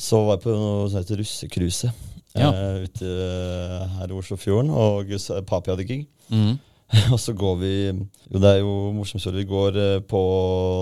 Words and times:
Så 0.00 0.20
var 0.24 0.38
jeg 0.38 0.44
på 0.46 0.54
noe 0.56 0.88
som 0.88 1.02
heter 1.02 1.20
Russekruset 1.20 2.06
Ja. 2.38 2.48
uh, 2.54 2.84
ute 2.86 3.04
eh, 3.10 3.86
her 3.98 4.12
i 4.12 4.16
Oslofjorden, 4.16 4.70
og 4.72 5.10
Papi 5.48 5.72
hadde 5.72 5.84
gig. 5.88 6.04
Mm. 6.30 6.54
og 7.14 7.18
så 7.22 7.34
går 7.38 7.56
vi 7.60 7.72
Jo, 7.90 8.38
det 8.42 8.48
er 8.50 8.60
jo 8.62 8.70
morsomt, 8.96 9.22
så 9.22 9.32
vi 9.34 9.44
går 9.46 9.76
eh, 9.78 9.96
på 10.06 10.20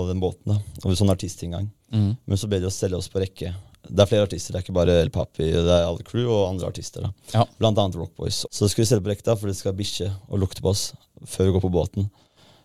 den 0.09 0.21
båten, 0.21 0.53
da. 0.53 0.59
Og 0.83 0.91
vi 0.93 0.97
sånn 0.99 1.11
artistinngang. 1.13 1.67
Mm. 1.93 2.13
Men 2.25 2.37
så 2.39 2.47
ber 2.49 2.61
de 2.63 2.69
oss 2.69 2.77
stelle 2.79 2.97
oss 2.97 3.09
på 3.11 3.21
rekke. 3.21 3.51
Det 3.89 4.03
er 4.03 4.09
flere 4.11 4.25
artister, 4.27 4.53
det 4.53 4.59
er 4.61 4.65
ikke 4.67 4.75
bare 4.77 4.95
El 5.01 5.09
Papi, 5.13 5.49
det 5.49 5.65
er 5.73 5.87
alle 5.87 6.05
crew 6.05 6.29
og 6.29 6.47
andre 6.51 6.69
artister. 6.69 7.05
da. 7.07 7.11
Ja. 7.33 7.43
Blant 7.59 7.79
annet 7.81 7.97
Rock 7.97 8.13
Boys. 8.19 8.43
Så 8.53 8.69
skal 8.69 8.83
vi 8.83 8.89
stelle 8.91 9.03
på 9.05 9.09
rekke, 9.11 9.25
da, 9.25 9.35
for 9.39 9.49
det 9.49 9.57
skal 9.57 9.73
bikkje 9.77 10.09
og 10.29 10.41
lukte 10.43 10.61
på 10.63 10.69
oss 10.73 10.91
før 11.25 11.49
vi 11.49 11.55
går 11.57 11.63
på 11.65 11.71
båten. 11.73 12.09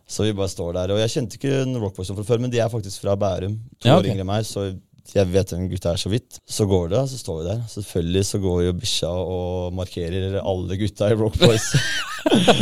Så 0.06 0.26
vi 0.26 0.34
bare 0.36 0.52
står 0.52 0.74
der. 0.76 0.92
Og 0.92 0.98
jeg 1.00 1.14
kjente 1.14 1.38
ikke 1.40 1.62
Rock 1.80 1.96
Boys 1.96 2.10
fra 2.12 2.26
før, 2.28 2.42
men 2.44 2.52
de 2.52 2.60
er 2.60 2.68
faktisk 2.72 3.00
fra 3.06 3.14
Bærum. 3.16 3.56
To 3.80 3.88
Ja, 3.88 3.96
år 3.96 4.04
ok. 4.04 4.10
yngre 4.12 4.26
enn 4.26 4.32
meg, 4.34 4.44
så 4.44 4.66
jeg 5.12 5.28
vet 5.30 5.52
hvem 5.52 5.68
gutta 5.68 5.92
er 5.92 6.00
så 6.00 6.10
vidt. 6.12 6.38
Så 6.48 6.66
går 6.70 6.88
det, 6.94 7.02
så 7.10 7.18
står 7.20 7.40
vi 7.40 7.46
der. 7.50 7.62
Selvfølgelig 7.70 8.24
så 8.30 8.40
går 8.42 8.62
jo 8.64 8.76
bikkja 8.80 9.10
og 9.10 9.76
markerer 9.76 10.38
alle 10.40 10.78
gutta 10.80 11.10
i 11.12 11.18
Rock 11.20 11.36
Boys. 11.42 11.68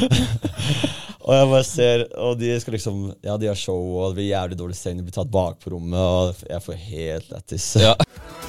og 1.25 1.33
jeg 1.37 1.51
bare 1.55 1.65
ser, 1.69 2.07
og 2.19 2.39
de 2.41 2.55
skal 2.61 2.77
liksom 2.77 3.05
Ja, 3.23 3.39
de 3.39 3.51
har 3.53 3.59
show, 3.59 3.79
og 3.79 4.11
det 4.11 4.21
blir 4.21 4.33
jævlig 4.33 4.59
dårlig 4.59 4.79
stemning. 4.79 5.07
Blir 5.07 5.21
tatt 5.21 5.33
bak 5.33 5.63
på 5.63 5.77
rommet, 5.77 6.01
og 6.03 6.49
jeg 6.51 6.67
får 6.67 6.83
helt 6.91 7.31
lættis. 7.37 7.75
Ja. 7.81 7.95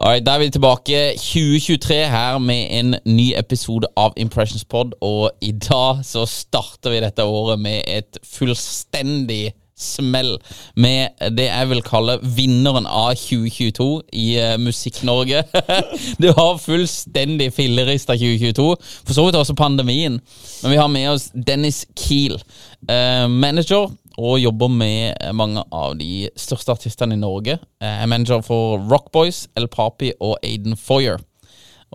Alright, 0.00 0.26
Da 0.26 0.32
er 0.36 0.38
vi 0.38 0.50
tilbake 0.50 0.98
2023 1.18 1.94
her 2.06 2.38
med 2.38 2.66
en 2.70 2.94
ny 3.04 3.32
episode 3.36 3.86
av 3.96 4.12
Impressions 4.16 4.64
Pod. 4.64 4.92
Og 5.02 5.30
i 5.42 5.50
dag 5.50 6.04
så 6.06 6.22
starter 6.26 6.94
vi 6.94 7.00
dette 7.02 7.24
året 7.26 7.58
med 7.58 7.82
et 7.82 8.18
fullstendig 8.22 9.56
smell. 9.74 10.36
Med 10.76 11.18
det 11.34 11.48
jeg 11.48 11.70
vil 11.72 11.82
kalle 11.82 12.20
vinneren 12.22 12.86
av 12.86 13.16
2022 13.18 13.90
i 14.12 14.28
uh, 14.38 14.54
Musikk-Norge. 14.62 15.42
det 16.22 16.30
var 16.30 16.62
fullstendig 16.62 17.50
fillerist 17.58 18.14
av 18.14 18.22
2022. 18.22 18.70
For 19.02 19.18
så 19.18 19.26
vidt 19.26 19.42
også 19.42 19.58
pandemien. 19.58 20.20
Men 20.62 20.76
vi 20.76 20.78
har 20.78 20.94
med 20.94 21.10
oss 21.10 21.32
Dennis 21.34 21.82
Kiel, 21.98 22.38
uh, 22.86 23.26
manager 23.26 23.90
og 24.18 24.40
jobber 24.42 24.70
med 24.72 25.14
mange 25.38 25.62
av 25.70 25.94
de 25.98 26.28
største 26.38 26.74
artistene 26.74 27.14
i 27.14 27.20
Norge. 27.20 27.58
Jeg 27.78 28.02
er 28.02 28.10
manager 28.10 28.42
for 28.42 28.82
Rock 28.90 29.12
Boys, 29.14 29.46
El 29.56 29.68
Papi 29.70 30.10
og 30.18 30.40
Aiden 30.42 30.74
Foyer. 30.76 31.22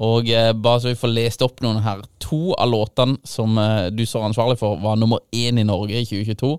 Og 0.01 0.29
eh, 0.31 0.53
bare 0.57 0.81
så 0.81 0.89
vi 0.89 0.97
får 0.97 1.11
lest 1.13 1.43
opp 1.45 1.59
noen 1.61 1.83
her 1.85 2.01
To 2.23 2.55
av 2.57 2.71
låtene 2.71 3.19
som 3.29 3.57
eh, 3.61 3.91
du 3.93 4.05
står 4.09 4.29
ansvarlig 4.29 4.57
for, 4.61 4.79
var 4.81 4.97
nummer 4.97 5.21
én 5.35 5.59
i 5.59 5.67
Norge 5.67 5.99
i 5.99 6.07
2022. 6.07 6.53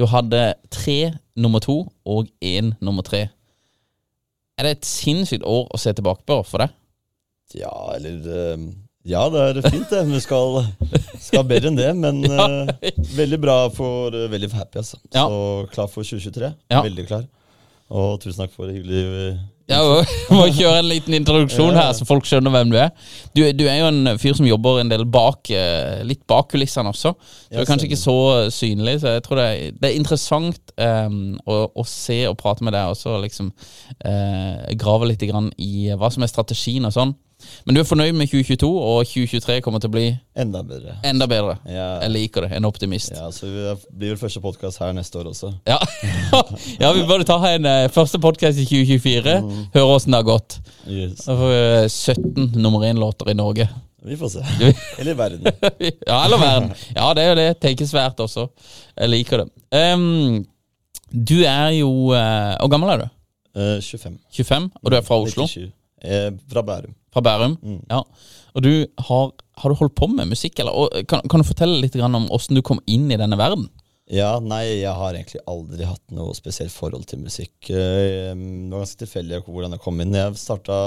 Du 0.00 0.06
hadde 0.10 0.40
tre 0.72 1.12
nummer 1.38 1.62
to 1.62 1.84
og 2.08 2.32
én 2.42 2.72
nummer 2.80 3.06
tre. 3.06 3.28
Er 4.58 4.66
det 4.66 4.78
et 4.78 4.88
sinnssykt 4.88 5.46
år 5.46 5.68
å 5.70 5.78
se 5.80 5.92
tilbake 5.94 6.26
på 6.26 6.40
for 6.48 6.64
deg? 6.64 6.74
Ja, 7.60 7.72
eller 7.94 8.32
eh, 8.32 8.66
Ja, 9.02 9.26
det 9.26 9.40
er 9.42 9.64
fint, 9.66 9.90
det. 9.90 10.02
Vi 10.06 10.20
skal, 10.22 10.60
skal 11.18 11.46
bedre 11.46 11.72
enn 11.72 11.78
det. 11.78 11.90
Men 11.98 12.22
eh, 12.30 12.90
veldig 13.16 13.38
bra 13.42 13.56
for 13.74 14.14
uh, 14.14 14.28
Veldig 14.30 14.52
happy, 14.54 14.78
altså. 14.82 15.00
Ja. 15.10 15.26
Så 15.26 15.70
klar 15.74 15.88
for 15.90 16.06
2023. 16.06 16.52
Ja. 16.70 16.82
Veldig 16.86 17.06
klar. 17.08 17.24
Og 17.92 18.20
tusen 18.22 18.44
takk 18.44 18.54
for 18.54 18.70
det 18.70 18.78
hyggelig 18.78 19.00
eh, 19.02 19.40
Ja, 19.68 19.80
vi 19.84 20.36
må 20.38 20.46
kjøre 20.54 20.78
en 20.80 20.88
liten 20.88 21.16
introduksjon 21.18 21.74
her, 21.76 21.90
så 21.96 22.06
folk 22.08 22.24
skjønner 22.28 22.54
hvem 22.54 22.70
du 22.72 22.78
er. 22.78 22.92
Du, 23.34 23.42
du 23.58 23.66
er 23.66 23.82
jo 23.82 23.90
en 23.90 24.14
fyr 24.22 24.38
som 24.38 24.46
jobber 24.48 24.80
en 24.80 24.92
del 24.92 25.04
bak 25.04 25.50
litt 26.06 26.22
bak 26.30 26.48
kulissene 26.54 26.92
også. 26.94 27.12
Du 27.50 27.60
er 27.60 27.68
kanskje 27.68 27.90
ikke 27.90 28.00
så 28.00 28.16
synlig, 28.54 28.98
så 29.02 29.16
jeg 29.16 29.26
tror 29.26 29.42
det 29.42 29.48
er, 29.50 29.76
det 29.76 29.90
er 29.90 29.98
interessant 29.98 30.74
um, 30.78 31.34
å, 31.44 31.58
å 31.68 31.86
se 31.88 32.22
og 32.30 32.38
prate 32.40 32.64
med 32.64 32.76
deg 32.76 32.94
også, 32.94 33.18
liksom 33.26 33.52
uh, 33.52 34.72
grave 34.80 35.12
litt 35.12 35.26
grann 35.28 35.52
i 35.60 35.90
hva 35.92 36.10
som 36.14 36.24
er 36.24 36.32
strategien 36.32 36.88
og 36.88 36.96
sånn. 36.96 37.14
Men 37.64 37.76
du 37.76 37.80
er 37.82 37.86
fornøyd 37.88 38.16
med 38.18 38.30
2022, 38.30 38.70
og 38.70 39.06
2023 39.06 39.60
kommer 39.64 39.82
til 39.82 39.90
å 39.90 39.94
bli 39.94 40.06
enda 40.38 40.62
bedre. 40.66 40.96
enda 41.06 41.28
bedre. 41.30 41.56
Ja. 41.66 41.88
Jeg 42.04 42.14
liker 42.14 42.46
det. 42.46 42.52
En 42.56 42.66
optimist. 42.68 43.12
Ja, 43.14 43.28
så 43.34 43.46
det 43.46 43.76
blir 43.90 44.14
vel 44.14 44.20
første 44.20 44.42
podkast 44.44 44.82
her 44.82 44.92
neste 44.96 45.20
år 45.20 45.30
også. 45.32 45.52
Ja, 45.68 45.78
ja 46.82 46.92
vi 46.96 47.06
burde 47.08 47.28
ta 47.28 47.38
en 47.52 47.68
uh, 47.68 47.86
første 47.92 48.20
podkast 48.22 48.60
i 48.62 48.66
2024. 48.68 49.38
Høre 49.76 49.86
åssen 49.94 50.14
det 50.14 50.22
har 50.22 50.28
gått. 50.28 50.58
Yes. 50.86 51.24
Da 51.26 51.38
får 51.38 51.52
vi 51.52 51.62
eh, 51.62 51.88
17 51.88 52.62
nummer 52.62 52.86
én-låter 52.88 53.30
i 53.30 53.38
Norge. 53.38 53.68
Vi 54.02 54.16
får 54.16 54.28
se. 54.28 54.46
Eller 54.98 55.14
verden. 55.14 55.46
ja, 56.06 56.24
eller 56.24 56.38
verden. 56.38 56.72
Ja, 56.94 57.14
det 57.14 57.22
er 57.22 57.28
jo 57.28 57.36
det. 57.38 57.50
Tenker 57.62 57.86
svært 57.86 58.18
også. 58.20 58.48
Jeg 58.96 59.12
liker 59.12 59.44
det. 59.44 59.50
Um, 59.94 60.42
du 61.12 61.42
er 61.44 61.68
jo 61.76 61.90
uh, 62.10 62.56
Hvor 62.58 62.72
gammel 62.72 62.90
er 62.90 63.04
du? 63.04 63.06
Uh, 63.52 63.78
25. 63.84 64.18
25, 64.32 64.70
og 64.82 64.90
du 64.90 64.96
er 64.96 65.06
fra 65.06 65.20
Oslo? 65.20 65.46
97. 65.46 65.70
Eh, 66.02 66.32
fra 66.50 66.62
Bærum. 66.66 66.94
Fra 67.12 67.20
Bærum? 67.24 67.58
Ja. 67.90 68.02
Og 68.56 68.64
du 68.64 68.70
har, 69.08 69.30
har 69.60 69.72
du 69.72 69.76
holdt 69.78 69.94
på 69.98 70.08
med 70.08 70.30
musikk, 70.32 70.58
eller? 70.62 70.72
Og 70.72 71.06
kan, 71.10 71.20
kan 71.28 71.42
du 71.42 71.48
fortelle 71.48 71.80
litt 71.82 71.96
om 72.00 72.28
åssen 72.32 72.56
du 72.56 72.62
kom 72.64 72.80
inn 72.86 73.10
i 73.12 73.18
denne 73.20 73.36
verden? 73.40 73.68
Ja, 74.12 74.34
nei, 74.42 74.80
jeg 74.82 74.92
har 74.92 75.14
egentlig 75.14 75.40
aldri 75.48 75.86
hatt 75.88 76.02
noe 76.12 76.34
spesielt 76.36 76.72
forhold 76.74 77.06
til 77.08 77.20
musikk. 77.22 77.54
Eh, 77.70 78.32
Det 78.34 78.68
var 78.72 78.82
ganske 78.82 79.04
tilfeldig 79.04 79.42
hvordan 79.46 79.76
jeg 79.76 79.84
kom 79.84 80.00
inn. 80.04 80.12
Jeg 80.18 80.34
starta 80.40 80.78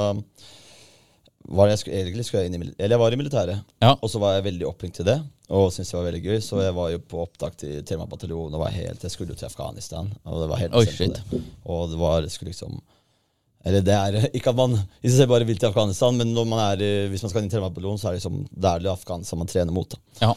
var 1.45 1.69
jeg, 1.69 1.77
skulle, 1.77 1.99
egentlig 2.01 2.25
skulle 2.25 2.41
jeg 2.43 2.49
inn 2.51 2.57
i, 2.57 2.69
eller 2.81 2.95
jeg 2.95 3.01
var 3.03 3.13
i 3.13 3.17
militæret, 3.21 3.59
Ja. 3.83 3.91
og 3.93 4.09
så 4.09 4.17
var 4.21 4.33
jeg 4.33 4.47
veldig 4.47 4.65
opphengt 4.65 4.95
til 4.97 5.05
det. 5.05 5.19
Og 5.53 5.67
syntes 5.71 5.91
det 5.91 5.97
var 5.99 6.07
veldig 6.07 6.23
gøy, 6.25 6.39
så 6.41 6.61
jeg 6.63 6.73
var 6.73 6.89
jo 6.89 6.99
på 7.05 7.19
opptak 7.21 7.57
til 7.61 7.83
Telemark 7.85 8.09
bataljon. 8.15 8.53
Og 8.57 8.63
var 8.63 8.73
helt, 8.73 9.03
jeg 9.05 9.13
skulle 9.13 9.29
jo 9.35 9.37
til 9.37 9.45
Afghanistan, 9.45 10.09
og 10.25 10.41
det 10.41 10.47
var 10.49 10.57
helt 10.63 10.73
Oi, 10.73 10.85
det. 10.85 11.41
Og 11.69 11.91
det 11.91 11.99
var, 12.01 12.21
jeg 12.25 12.33
skulle 12.33 12.49
liksom 12.49 12.79
Eller 13.65 13.81
det 13.85 13.95
er 13.97 14.17
ikke 14.37 14.51
at 14.53 14.59
man 14.59 14.75
Hvis 15.01 15.11
man 15.15 15.17
ser 15.17 15.29
bare 15.31 15.47
vil 15.49 15.57
til 15.61 15.71
Afghanistan, 15.71 16.17
men 16.19 16.33
når 16.35 16.45
man 16.49 16.61
er, 16.67 16.83
hvis 17.11 17.23
man 17.25 17.31
skal 17.33 17.41
inn 17.43 17.49
i 17.49 17.53
Telemark 17.53 17.73
bataljon, 17.75 17.97
så 18.01 18.09
er 18.09 18.15
det 18.15 18.21
liksom, 18.21 18.43
det 18.53 18.71
er 18.71 18.91
Afghanistan 18.91 19.41
man 19.41 19.49
trener 19.51 19.73
mot. 19.75 19.95
Ja. 20.21 20.33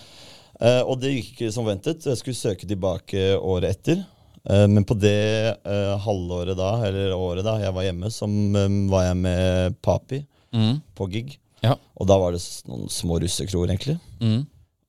Uh, 0.58 0.82
og 0.90 0.96
det 1.02 1.12
gikk 1.14 1.34
ikke 1.36 1.52
som 1.54 1.68
ventet. 1.68 2.06
Jeg 2.08 2.18
skulle 2.18 2.38
søke 2.38 2.66
tilbake 2.66 3.28
året 3.38 3.76
etter. 3.76 4.00
Eh, 4.48 4.64
men 4.70 4.84
på 4.86 4.94
det 4.96 5.58
uh, 5.66 5.98
halvåret 6.00 6.56
da, 6.56 6.70
eller 6.88 7.12
året 7.14 7.44
da 7.44 7.58
jeg 7.60 7.74
var 7.76 7.84
hjemme, 7.84 8.08
så 8.14 8.24
um, 8.26 8.78
var 8.90 9.10
jeg 9.10 9.20
med 9.26 9.78
Papi 9.84 10.24
Mm. 10.48 10.78
på 10.96 11.04
gig. 11.12 11.34
Ja. 11.60 11.74
Og 12.00 12.06
da 12.08 12.16
var 12.16 12.32
det 12.32 12.38
noen 12.64 12.86
små 12.88 13.18
russekroer, 13.20 13.68
egentlig. 13.68 13.98
Mm. 14.22 14.46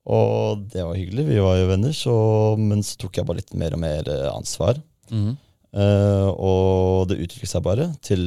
Og 0.08 0.62
det 0.72 0.80
var 0.86 0.96
hyggelig, 0.96 1.26
vi 1.28 1.36
var 1.44 1.58
jo 1.58 1.66
venner, 1.68 1.92
så, 1.92 2.14
men 2.56 2.80
så 2.80 2.96
tok 3.02 3.18
jeg 3.20 3.28
bare 3.28 3.42
litt 3.42 3.52
mer 3.60 3.76
og 3.76 3.82
mer 3.82 4.08
ansvar. 4.32 4.80
Mhm. 5.12 5.34
Eh, 5.70 6.28
og 6.34 7.06
det 7.06 7.20
utviklet 7.22 7.46
seg 7.52 7.62
bare 7.62 7.84
til 8.02 8.22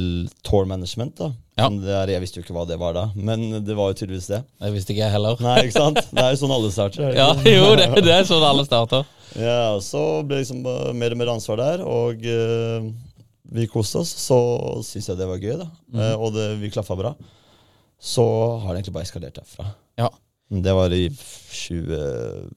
tour 0.46 0.64
management. 0.68 1.16
da 1.18 1.32
Ja. 1.60 1.68
Det 1.68 1.92
er, 1.92 2.08
Jeg 2.14 2.20
visste 2.22 2.40
jo 2.40 2.42
ikke 2.44 2.56
hva 2.56 2.64
det 2.66 2.78
var 2.80 2.94
da, 2.96 3.10
men 3.14 3.64
det 3.64 3.76
var 3.76 3.92
jo 3.92 3.98
tydeligvis 4.00 4.30
det. 4.32 4.40
Det 4.60 4.72
visste 4.72 4.94
ikke 4.94 5.04
jeg 5.04 5.12
heller. 5.12 5.36
Nei, 5.44 5.58
ikke 5.66 5.76
sant? 5.76 6.00
Det 6.10 6.24
er 6.24 6.30
jo 6.32 6.40
sånn 6.40 6.54
alle 6.56 6.70
starter. 6.72 7.02
er 7.10 7.14
Ja, 7.18 7.28
jo, 7.36 7.76
det, 7.76 7.90
det 8.06 8.14
er 8.16 8.24
sånn 8.28 8.42
alle 8.48 8.64
starter. 8.64 9.04
Ja, 9.36 9.78
Så 9.82 10.22
ble 10.26 10.40
liksom 10.40 10.62
mer 10.96 11.12
og 11.12 11.18
mer 11.20 11.32
ansvar 11.34 11.56
der, 11.60 11.84
og 11.84 12.16
uh, 12.24 12.88
vi 13.54 13.66
koste 13.70 13.98
oss. 14.00 14.10
Så 14.24 14.38
syns 14.86 15.08
jeg 15.10 15.18
det 15.20 15.28
var 15.28 15.38
gøy, 15.42 15.56
da. 15.60 15.68
Mhm. 15.92 16.00
Uh, 16.00 16.16
og 16.24 16.32
det, 16.38 16.48
vi 16.62 16.72
klaffa 16.72 16.96
bra. 16.98 17.14
Så 18.00 18.24
har 18.62 18.72
det 18.72 18.78
egentlig 18.82 18.96
bare 18.96 19.06
eskalert 19.08 19.36
derfra. 19.36 19.64
Ja. 20.00 20.08
Det 20.48 20.74
var 20.76 20.92
i 20.92 21.08
2019, 21.08 22.52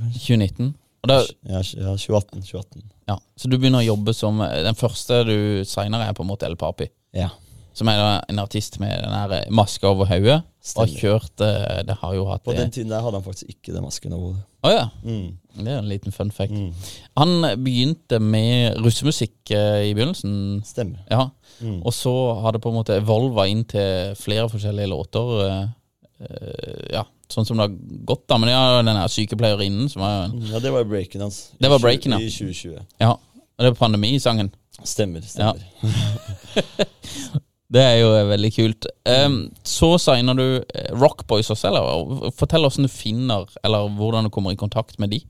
kanskje. 0.00 0.20
2019. 0.22 0.74
Da, 1.06 1.20
Ja, 1.48 1.62
ja 1.62 1.94
2018. 1.96 2.42
2018. 2.42 2.84
ja, 3.08 3.18
så 3.36 3.48
du 3.48 3.56
begynner 3.58 3.84
å 3.84 3.88
jobbe 3.88 4.14
som 4.14 4.38
Den 4.38 4.78
første 4.78 5.22
du 5.28 5.64
signer, 5.64 6.02
er 6.06 6.12
på 6.16 6.24
en 6.26 6.30
måte 6.30 6.46
El 6.48 6.56
Papi. 6.56 6.88
Ja. 7.16 7.30
Som 7.76 7.90
er 7.92 8.22
en 8.28 8.38
artist 8.40 8.78
med 8.80 9.02
den 9.04 9.12
her 9.12 9.50
maska 9.52 9.90
over 9.92 10.08
hodet. 10.08 10.42
Og 10.74 10.82
har 10.82 10.92
kjørt 10.98 11.42
eh, 11.44 11.82
Det 11.86 11.94
har 12.00 12.14
jo 12.16 12.24
hatt 12.26 12.42
På 12.42 12.54
den 12.56 12.72
tiden 12.74 12.90
der 12.90 13.04
hadde 13.04 13.20
han 13.20 13.24
faktisk 13.26 13.50
ikke 13.52 13.74
den 13.74 13.84
masken 13.84 14.14
over 14.16 14.32
hodet. 14.32 14.44
Oh, 14.66 14.72
ja. 14.72 14.88
Mm. 15.04 15.36
Det 15.60 15.70
er 15.70 15.78
en 15.78 15.88
liten 15.88 16.12
fun 16.12 16.32
fact. 16.34 16.52
Mm. 16.56 16.72
Han 17.20 17.46
begynte 17.62 18.18
med 18.18 18.80
russemusikk 18.82 19.52
eh, 19.54 19.84
i 19.90 19.92
begynnelsen. 19.94 20.64
Stemmer. 20.66 21.04
Ja. 21.10 21.28
Mm. 21.60 21.82
Og 21.86 21.94
så 21.94 22.12
har 22.42 22.56
det 22.56 22.62
på 22.64 22.72
en 22.72 22.80
måte 22.80 22.96
evolva 22.98 23.46
inn 23.48 23.62
til 23.68 24.16
flere 24.18 24.48
forskjellige 24.50 24.90
låter. 24.90 25.30
eh, 25.46 25.68
eh, 26.26 26.82
ja, 26.96 27.04
sånn 27.32 27.46
som 27.48 27.58
det 27.58 27.66
har 27.66 27.76
gått, 28.08 28.26
da. 28.30 28.38
Men 28.42 28.52
ja, 28.52 28.60
den 28.82 28.98
her 28.98 29.10
sykepleierinnen 29.12 29.90
som 29.92 30.04
var 30.04 30.26
en 30.26 30.36
Ja, 30.50 30.60
det 30.62 30.72
var 30.74 30.86
breaken 30.88 31.26
hans. 31.26 31.40
Det 31.58 31.70
var 31.72 31.82
breaken, 31.82 32.16
ja. 32.16 32.20
I 32.22 32.30
2020. 32.30 32.78
Ja. 33.02 33.16
Og 33.16 33.64
det 33.64 33.72
er 33.72 33.78
pandemisangen. 33.78 34.52
Stemmer. 34.84 35.24
stemmer. 35.24 35.62
Det 37.66 37.82
er 37.82 37.96
jo 37.98 38.12
eh, 38.14 38.28
veldig 38.28 38.50
kult. 38.54 38.86
Um, 39.10 39.38
så 39.66 39.96
signer 39.98 40.38
du 40.38 40.44
eh, 40.62 40.92
Rockboys 40.94 41.50
også, 41.50 41.72
eller? 41.72 42.28
Fortell 42.38 42.66
åssen 42.68 42.86
du 42.86 42.92
finner, 42.92 43.48
eller 43.66 43.88
hvordan 43.96 44.28
du 44.28 44.32
kommer 44.34 44.54
i 44.54 44.60
kontakt 44.60 45.00
med 45.02 45.10
de. 45.16 45.20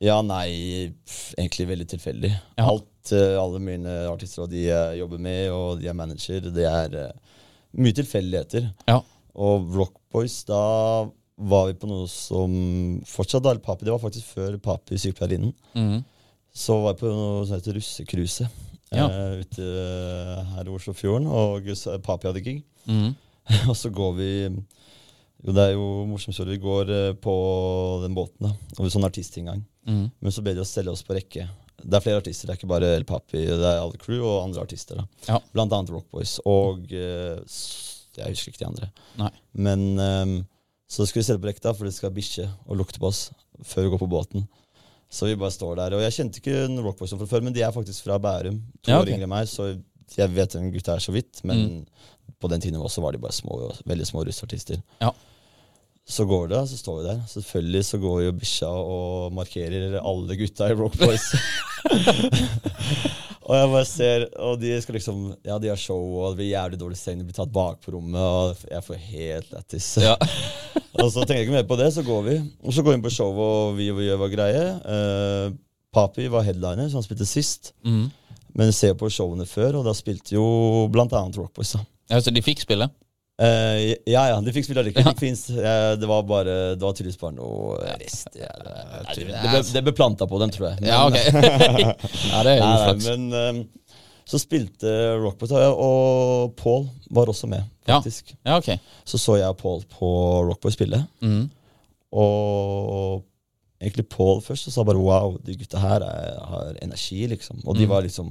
Ja, 0.00 0.20
nei, 0.24 0.92
pff, 1.04 1.34
egentlig 1.36 1.66
veldig 1.72 1.88
tilfeldig. 1.90 2.30
Ja. 2.60 2.68
Alt, 2.70 3.10
eh, 3.12 3.34
alle 3.40 3.60
mine 3.62 3.96
artister 4.08 4.46
og 4.46 4.52
de 4.54 4.68
jeg 4.68 5.00
jobber 5.00 5.20
med, 5.26 5.42
og 5.50 5.80
de 5.80 5.90
jeg 5.90 5.98
manager, 5.98 6.46
det 6.54 6.68
er 6.70 6.94
uh, 7.10 7.40
mye 7.82 7.98
tilfeldigheter. 7.98 8.70
Ja. 8.88 9.00
Og 9.40 9.74
Rockboys, 9.74 10.44
da 10.48 10.62
var 11.40 11.68
vi 11.70 11.76
på 11.80 11.88
noe 11.88 12.08
som 12.10 12.52
Fortsatt 13.08 13.44
da, 13.44 13.54
Papi, 13.62 13.86
det 13.86 13.94
var 13.94 14.02
faktisk 14.02 14.34
før 14.34 14.58
Papi 14.62 14.98
sykepleierinnen. 15.00 15.54
Mm. 15.74 16.02
Så 16.52 16.76
var 16.82 16.94
jeg 16.94 17.00
på 17.02 17.12
noe 17.12 17.46
som 17.46 17.56
heter 17.56 17.78
Russekruse. 17.78 18.48
Ja. 18.90 19.06
eh, 19.06 19.40
ute 19.44 19.66
her 20.50 20.66
i 20.66 20.74
Oslofjorden, 20.74 21.28
og 21.30 21.68
Papi 22.04 22.28
hadde 22.28 22.44
gig. 22.44 22.62
Mm. 22.90 23.14
og 23.70 23.76
så 23.78 23.90
går 23.94 24.14
vi 24.18 24.30
Jo, 25.40 25.54
det 25.56 25.62
er 25.62 25.72
jo 25.72 25.84
morsomt, 26.10 26.36
så 26.36 26.44
vi 26.44 26.58
går 26.60 26.90
eh, 26.92 27.14
på 27.16 27.34
den 28.04 28.16
båten, 28.16 28.50
da. 28.50 28.52
Og 28.76 28.84
vi 28.84 28.92
sånn 28.92 29.08
artistinngang. 29.08 29.62
Mm. 29.88 30.06
Men 30.20 30.34
så 30.34 30.44
ber 30.44 30.58
de 30.58 30.64
oss 30.64 30.74
stelle 30.74 30.92
oss 30.92 31.06
på 31.06 31.16
rekke. 31.16 31.46
Det 31.80 31.96
er 31.96 32.04
flere 32.04 32.20
artister, 32.20 32.44
det 32.48 32.52
er 32.52 32.60
ikke 32.60 32.74
bare 32.74 32.90
El 32.98 33.06
Papi, 33.08 33.46
det 33.48 33.64
er 33.64 33.80
alle 33.80 34.00
crew 34.00 34.20
og 34.20 34.42
andre 34.42 34.66
artister. 34.66 35.00
da. 35.00 35.06
Ja. 35.30 35.38
Blant 35.54 35.72
annet 35.72 35.94
Rockboys. 35.94 36.36
Og 36.44 36.92
eh, 36.92 37.40
jeg 38.18 38.34
husker 38.34 38.52
ikke 38.52 38.64
de 38.64 38.68
andre. 38.68 38.90
Nei. 39.20 39.30
Men 39.66 39.86
ehm, 40.02 40.34
så 40.90 41.06
skal 41.06 41.20
vi 41.20 41.26
stelle 41.28 41.42
på 41.42 41.48
rekta, 41.50 41.72
for 41.76 41.86
det 41.86 41.94
skal 41.94 42.10
bikkje 42.14 42.48
og 42.66 42.80
lukte 42.80 42.98
på 43.02 43.10
oss 43.12 43.28
før 43.62 43.86
vi 43.86 43.92
går 43.92 44.00
på 44.02 44.08
båten. 44.10 44.46
Så 45.10 45.26
vi 45.26 45.36
bare 45.38 45.54
står 45.54 45.76
der. 45.78 45.94
Og 45.96 46.02
jeg 46.04 46.14
kjente 46.16 46.38
ikke 46.42 46.56
noen 46.70 46.84
Rockboys 46.86 47.14
fra 47.18 47.26
før, 47.30 47.42
men 47.46 47.54
de 47.54 47.62
er 47.66 47.72
faktisk 47.74 48.04
fra 48.06 48.18
Bærum. 48.22 48.60
To 48.86 48.92
Ja, 48.92 49.00
år 49.02 49.10
yngre 49.10 49.26
enn 49.26 49.32
meg, 49.32 49.48
så 49.50 49.72
jeg 50.16 50.30
vet 50.34 50.54
hvem 50.54 50.68
gutta 50.74 50.94
er 50.96 51.02
så 51.02 51.14
vidt. 51.14 51.42
Men 51.46 51.84
på 52.40 52.50
den 52.50 52.62
tiden 52.62 52.78
også 52.82 53.02
var 53.02 53.14
de 53.14 53.22
bare 53.22 53.34
små, 53.34 53.58
veldig 53.90 54.06
små 54.06 54.22
russartister. 54.26 54.78
Ja. 55.02 55.10
Så 56.10 56.24
går 56.26 56.48
det, 56.50 56.60
så 56.70 56.78
står 56.78 57.00
vi 57.00 57.08
der. 57.08 57.20
Selvfølgelig 57.30 57.84
så 57.86 57.98
går 58.02 58.22
jo 58.24 58.32
bikkja 58.38 58.70
og 58.70 59.34
markerer 59.36 59.98
alle 60.00 60.38
gutta 60.40 60.70
i 60.70 60.78
Rock 60.78 60.96
Boys. 60.98 61.26
og 63.50 63.56
jeg 63.56 63.70
bare 63.72 63.86
ser 63.88 64.24
Og 64.46 64.60
de 64.60 64.70
skal 64.82 64.96
liksom 64.96 65.22
Ja, 65.46 65.56
de 65.58 65.70
har 65.72 65.80
show, 65.80 65.98
og 65.98 66.32
det 66.32 66.40
blir 66.40 66.52
jævlig 66.52 66.78
dårlig 66.80 66.98
seng, 67.00 67.18
De 67.18 67.26
blir 67.26 67.36
tatt 67.36 67.50
bak 67.52 67.80
på 67.82 67.96
rommet, 67.96 68.20
og 68.20 68.62
jeg 68.70 68.86
får 68.86 69.00
helt 69.10 69.50
lættis. 69.56 69.88
Ja. 70.04 70.14
og 71.02 71.10
så 71.10 71.24
tenker 71.24 71.40
jeg 71.40 71.48
ikke 71.48 71.58
mer 71.58 71.68
på 71.68 71.78
det, 71.80 71.90
så 71.96 72.04
går 72.06 72.22
vi. 72.28 72.38
Og 72.62 72.76
så 72.76 72.84
går 72.84 72.94
vi 72.94 73.00
inn 73.00 73.04
på 73.08 73.12
showet, 73.14 73.42
og 73.42 73.76
vi 73.78 73.90
gjør 73.90 74.22
vår 74.22 74.32
greie. 74.36 74.64
Uh, 74.86 75.58
Papi 75.94 76.28
var 76.30 76.46
headliner, 76.46 76.88
så 76.88 77.00
han 77.00 77.06
spilte 77.06 77.26
sist. 77.26 77.72
Mm. 77.82 78.06
Men 78.54 78.70
jeg 78.70 78.78
ser 78.78 78.98
på 78.98 79.10
showene 79.10 79.46
før, 79.48 79.80
og 79.80 79.86
da 79.88 79.94
spilte 79.96 80.36
jo 80.36 80.46
blant 80.92 81.14
annet 81.18 81.38
Rock 81.40 81.54
Boys. 81.58 81.74
ja, 82.10 82.20
så 82.22 82.34
de 82.34 82.42
fikk 82.44 82.62
spille? 82.62 82.90
Eh, 83.40 83.94
ja, 84.12 84.26
ja, 84.28 84.36
de 84.44 84.52
fikk 84.52 84.66
spille 84.66 84.82
allikevel. 84.82 85.06
Ja. 85.06 85.14
Det, 85.16 85.60
eh, 85.64 85.92
det 85.96 86.08
var 86.10 86.22
bare 86.28 86.56
Det 86.76 86.82
var 86.84 86.92
tydeligvis 86.92 87.20
bare 87.22 87.32
noe 87.38 87.78
rest. 88.02 88.28
Ja, 88.36 88.50
det, 88.60 88.74
det, 89.16 89.24
ble, 89.46 89.62
det 89.72 89.82
ble 89.86 89.94
planta 89.96 90.26
på 90.28 90.40
dem, 90.42 90.50
tror 90.52 90.66
jeg. 90.70 90.82
Ja, 90.90 90.98
ok. 91.08 91.16
ja, 92.34 92.42
det 92.44 92.52
er 92.58 92.60
nei, 92.60 92.96
men 93.06 93.24
ehm, 93.40 93.62
så 94.28 94.38
spilte 94.38 94.90
Rockboys, 95.22 95.54
og 95.56 96.52
Paul 96.60 96.84
var 97.16 97.32
også 97.32 97.48
med, 97.50 97.64
faktisk. 97.88 98.34
Ja, 98.46 98.58
ok. 98.60 98.68
Så 99.08 99.18
så 99.18 99.38
jeg 99.40 99.56
Paul 99.58 99.80
på 99.90 100.10
Rockboy 100.50 100.70
spille. 100.76 101.00
mm. 101.24 101.48
og 102.12 103.24
egentlig 103.80 104.04
Paul 104.12 104.40
først, 104.44 104.68
og 104.68 104.74
sa 104.74 104.84
bare 104.84 105.00
wow, 105.00 105.36
de 105.46 105.56
gutta 105.56 105.80
her 105.80 106.04
er, 106.04 106.38
har 106.52 106.76
energi, 106.84 107.24
liksom. 107.32 107.62
Og 107.64 107.76
de 107.78 107.86
Mm. 107.86 107.90
var 107.90 108.02
liksom 108.04 108.30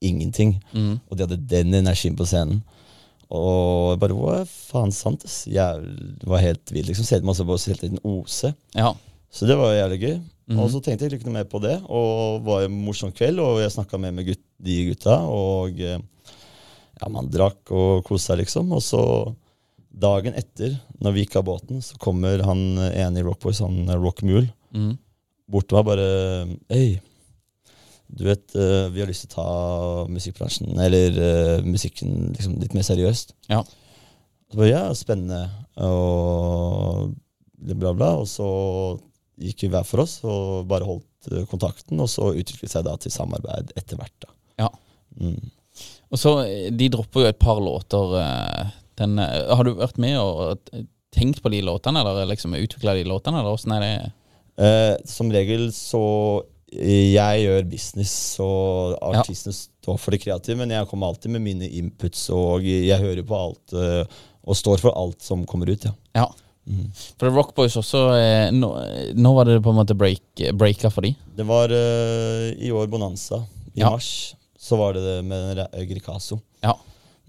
ingenting. 0.00 0.62
Mm. 0.72 1.00
Og 1.10 1.16
de 1.18 1.22
hadde 1.26 1.46
den 1.50 1.74
energien 1.74 2.16
på 2.16 2.24
scenen. 2.24 2.62
Og 3.34 3.94
jeg 3.94 4.00
bare 4.04 4.16
hva 4.16 4.36
faen 4.46 4.92
sant, 4.94 5.24
ass. 5.26 5.40
Jeg 5.50 6.20
var 6.28 6.42
helt 6.44 6.70
vill, 6.72 6.86
liksom. 6.86 7.06
Ser 7.08 7.24
masse 7.26 7.42
på 7.46 7.56
helt 7.58 7.82
liten 7.82 8.02
ose. 8.06 8.52
Ja. 8.76 8.92
Så 9.32 9.48
det 9.48 9.56
var 9.58 9.74
jævlig 9.74 10.00
gøy. 10.04 10.16
Mm. 10.46 10.60
Og 10.62 10.68
så 10.70 10.78
tenkte 10.80 11.08
jeg 11.08 11.18
ikke 11.18 11.26
noe 11.26 11.40
mer 11.40 11.48
på 11.50 11.58
det, 11.58 11.80
og 11.90 12.36
det 12.38 12.46
var 12.46 12.66
en 12.68 12.76
morsom 12.86 13.10
kveld, 13.10 13.40
og 13.42 13.56
jeg 13.58 13.72
snakka 13.74 13.98
med, 13.98 14.14
med 14.14 14.28
gutt, 14.28 14.42
de 14.62 14.76
gutta, 14.92 15.16
og 15.26 15.80
eh, 15.82 15.98
ja, 17.00 17.08
man 17.10 17.26
drakk 17.34 17.72
og 17.74 18.04
koste 18.06 18.30
seg, 18.30 18.44
liksom. 18.44 18.70
Og 18.76 18.84
så 18.86 19.00
dagen 19.90 20.36
etter, 20.38 20.76
når 21.02 21.16
vi 21.16 21.24
gikk 21.24 21.40
av 21.40 21.48
båten, 21.48 21.82
så 21.82 21.98
kommer 21.98 22.44
han 22.46 22.62
ene 22.92 23.18
i 23.18 23.26
Rockboys, 23.26 23.58
han 23.64 23.90
Rock 23.98 24.22
Mule, 24.22 24.46
Mhm. 24.70 24.94
bort 25.50 25.68
til 25.70 25.78
meg 25.78 25.86
bare 25.86 26.06
Hei, 26.70 27.00
du 28.06 28.24
vet, 28.28 28.54
eh, 28.54 28.86
vi 28.94 29.02
har 29.02 29.10
lyst 29.10 29.26
til 29.26 29.32
å 29.32 29.36
ta 29.36 30.12
musikkbransjen, 30.12 30.78
eller 30.82 31.18
eh, 31.22 31.66
musikken 31.66 32.30
liksom, 32.36 32.56
litt 32.62 32.76
mer 32.76 32.86
seriøst. 32.86 33.34
Ja. 33.50 33.62
Så 34.46 34.60
bare, 34.60 34.70
ja, 34.70 34.84
spennende, 34.94 35.42
og 35.82 37.14
bla, 37.56 37.92
bla. 37.92 38.12
Og 38.22 38.28
så 38.30 38.48
gikk 39.42 39.66
vi 39.66 39.72
hver 39.74 39.84
for 39.84 40.04
oss 40.04 40.20
og 40.24 40.68
bare 40.70 40.86
holdt 40.88 41.32
eh, 41.32 41.46
kontakten, 41.50 42.00
og 42.02 42.10
så 42.12 42.30
utviklet 42.32 42.72
seg 42.72 42.86
da 42.86 42.96
til 43.00 43.14
samarbeid 43.14 43.74
etter 43.76 44.00
hvert. 44.00 44.16
da. 44.22 44.34
Ja. 44.64 44.72
Mm. 45.20 45.40
Og 46.12 46.20
så, 46.20 46.38
De 46.72 46.90
dropper 46.92 47.24
jo 47.24 47.30
et 47.32 47.40
par 47.42 47.58
låter. 47.60 48.20
Den, 48.96 49.18
har 49.18 49.66
du 49.66 49.74
vært 49.76 49.98
med 50.00 50.14
og 50.16 50.62
tenkt 51.16 51.42
på 51.42 51.50
de 51.52 51.60
låtene, 51.64 52.00
eller 52.00 52.28
liksom 52.30 52.54
utvikla 52.56 52.94
de 52.96 53.04
låtene, 53.08 53.42
eller 53.42 53.56
åssen 53.56 53.74
er 53.76 53.84
det? 53.84 53.96
Eh, 54.56 54.94
som 55.04 55.32
regel 55.32 55.68
så 55.74 56.02
Jeg 56.72 57.44
gjør 57.46 57.68
business, 57.70 58.14
og 58.42 58.96
Ja. 58.98 59.20
artistene 59.20 59.54
står 59.54 59.98
for 60.02 60.10
det 60.10 60.20
kreative, 60.24 60.56
men 60.58 60.70
jeg 60.70 60.88
kommer 60.90 61.06
alltid 61.12 61.30
med 61.30 61.42
mine 61.42 61.68
inputs, 61.70 62.28
og 62.34 62.62
jeg 62.64 62.98
hører 62.98 63.22
på 63.22 63.36
alt, 63.38 63.72
eh, 63.72 64.04
og 64.46 64.56
står 64.58 64.80
for 64.82 64.90
alt 64.98 65.22
som 65.22 65.44
kommer 65.46 65.70
ut, 65.70 65.84
ja. 65.84 65.92
Ja. 66.14 66.26
Mm. 66.68 66.90
For 67.20 67.30
Rockboys 67.30 67.76
også 67.78 68.00
eh, 68.18 68.50
nå, 68.50 68.68
nå 69.14 69.34
var 69.36 69.44
det 69.46 69.60
på 69.62 69.70
en 69.70 69.76
måte 69.78 69.94
break, 69.96 70.20
breaka 70.58 70.90
for 70.90 71.02
de. 71.06 71.12
Det 71.36 71.46
var 71.46 71.70
eh, 71.70 72.50
i 72.58 72.72
år 72.74 72.88
Bonanza. 72.90 73.44
I 73.76 73.80
Ja. 73.84 73.90
mars 73.90 74.34
så 74.58 74.76
var 74.76 74.94
det 74.94 75.02
det 75.04 75.24
med 75.24 75.60
Gricasso, 75.88 76.40
Ja. 76.64 76.74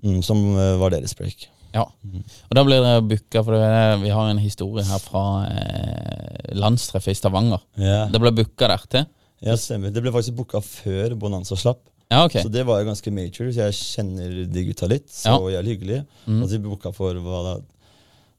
mm, 0.04 0.24
som 0.24 0.38
eh, 0.58 0.78
var 0.82 0.90
deres 0.90 1.14
break. 1.14 1.50
Ja. 1.76 1.84
Og 1.84 2.56
da 2.56 2.64
blir 2.64 2.82
dere 2.82 3.02
booka, 3.06 3.44
for 3.44 3.54
vi 4.02 4.10
har 4.10 4.30
en 4.32 4.40
historie 4.40 4.84
her 4.84 4.98
fra 4.98 5.46
eh, 5.46 6.56
landstreffet 6.56 7.12
i 7.12 7.20
Stavanger. 7.20 7.60
Yeah. 7.78 8.10
Det 8.10 8.20
ble 8.20 8.32
booka 8.32 8.68
der 8.72 8.82
til. 8.90 9.06
Ja, 9.46 9.54
stemmer. 9.60 9.92
Det 9.94 10.02
ble 10.02 10.12
faktisk 10.12 10.36
booka 10.40 10.62
før 10.66 11.14
Bonanza 11.20 11.56
slapp. 11.60 11.84
Ja, 12.10 12.24
ok. 12.26 12.38
Så 12.42 12.50
det 12.50 12.64
var 12.66 12.80
jo 12.82 12.88
ganske 12.88 13.12
major, 13.12 13.50
så 13.52 13.66
jeg 13.68 13.76
kjenner 13.78 14.38
de 14.50 14.64
gutta 14.70 14.88
litt. 14.88 15.10
Så 15.12 15.28
Ja. 15.30 15.38
jævlig 15.60 15.76
hyggelig. 15.78 16.06
Mm. 16.26 16.42
Og 16.44 16.50
de 16.50 16.60
booka 16.64 16.94
for 16.96 17.14
hva 17.14 17.42
da? 17.44 17.56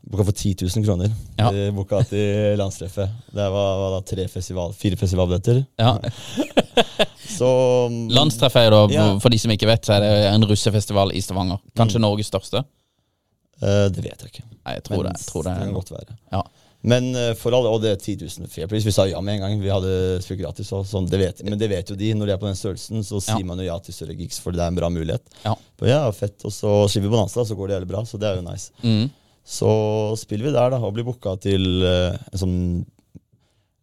Booka 0.09 0.25
for 0.25 0.33
10 0.33 0.55
000 0.63 0.85
kroner. 0.87 1.11
Ja. 1.39 1.51
De 1.53 1.71
booka 1.77 2.01
til 2.09 2.57
landstreffet. 2.57 3.11
Det 3.35 3.49
var, 3.53 3.71
var 3.83 3.91
da, 3.99 4.01
tre 4.09 4.27
festival, 4.29 4.73
fire 4.73 4.97
festivalbilletter. 4.97 5.67
Ja. 5.79 5.99
Så 7.39 7.49
mm, 7.91 8.09
Landstreffet 8.15 8.67
er 8.67 8.71
da, 8.73 8.81
Ja. 8.95 9.19
for 9.21 9.29
de 9.29 9.39
som 9.39 9.51
ikke 9.53 9.67
vet, 9.69 9.85
så 9.85 9.99
er 9.99 10.01
det 10.01 10.13
en 10.33 10.47
russefestival 10.49 11.13
i 11.15 11.21
Stavanger. 11.21 11.59
Mm. 11.61 11.75
Kanskje 11.77 12.01
Norges 12.03 12.31
største? 12.33 12.65
Uh, 13.61 13.89
Det 13.93 14.03
vet 14.05 14.23
jeg 14.23 14.31
ikke. 14.33 14.45
Nei, 14.65 14.75
jeg 14.79 14.85
tror 14.87 15.03
Men 15.03 15.13
det. 15.13 15.27
Tror 15.29 15.43
det 15.45 15.55
kan 15.59 15.69
er 15.69 15.77
godt 15.77 15.91
være. 15.93 16.17
Ja. 16.33 16.43
Men 16.87 17.09
eh, 17.17 17.33
for 17.39 17.55
alle, 17.57 17.71
og 17.75 17.83
det 17.83 17.91
er 17.91 17.99
10 17.99 18.15
000 18.23 18.51
fair 18.53 18.69
please. 18.71 18.87
Vi 18.87 18.95
sa 18.95 19.07
ja 19.09 19.21
med 19.25 19.39
en 19.39 19.47
gang. 19.47 19.63
Vi 19.63 19.71
hadde 19.73 19.93
spilt 20.23 20.41
gratis. 20.43 20.71
Sånn, 20.71 21.09
det 21.11 21.19
vet, 21.21 21.43
men 21.47 21.59
det 21.59 21.71
vet 21.73 21.91
jo 21.91 21.97
de. 21.99 22.13
Når 22.15 22.31
de 22.31 22.35
er 22.37 22.43
på 22.43 22.49
den 22.51 22.59
størrelsen, 22.59 23.03
så 23.07 23.21
sier 23.23 23.43
Ja. 23.43 23.49
man 23.49 23.59
jo 23.59 23.67
ja 23.67 23.79
til 23.83 23.97
større 23.97 24.15
gigs, 24.19 24.39
for 24.43 24.55
det 24.55 24.63
er 24.63 24.71
en 24.71 24.79
bra 24.79 24.91
mulighet. 24.93 25.25
Ja. 25.45 25.57
Ja, 25.83 26.03
fett. 26.15 26.39
Og 26.45 26.55
så 26.55 26.75
slipper 26.87 27.09
vi 27.09 27.15
Bonanza, 27.17 27.45
så 27.45 27.57
går 27.59 27.69
det 27.69 27.79
jævlig 27.79 27.91
bra. 27.95 28.05
Så 28.07 28.21
det 28.21 28.31
er 28.31 28.39
jo 28.39 28.47
nice. 28.47 28.71
Mm. 28.83 29.11
Så 29.49 29.73
spiller 30.21 30.51
vi 30.51 30.55
der, 30.55 30.71
da, 30.71 30.79
og 30.79 30.95
blir 30.95 31.07
booka 31.09 31.35
til 31.41 31.83
uh, 31.83 32.15
en 32.15 32.41
sånn 32.43 32.59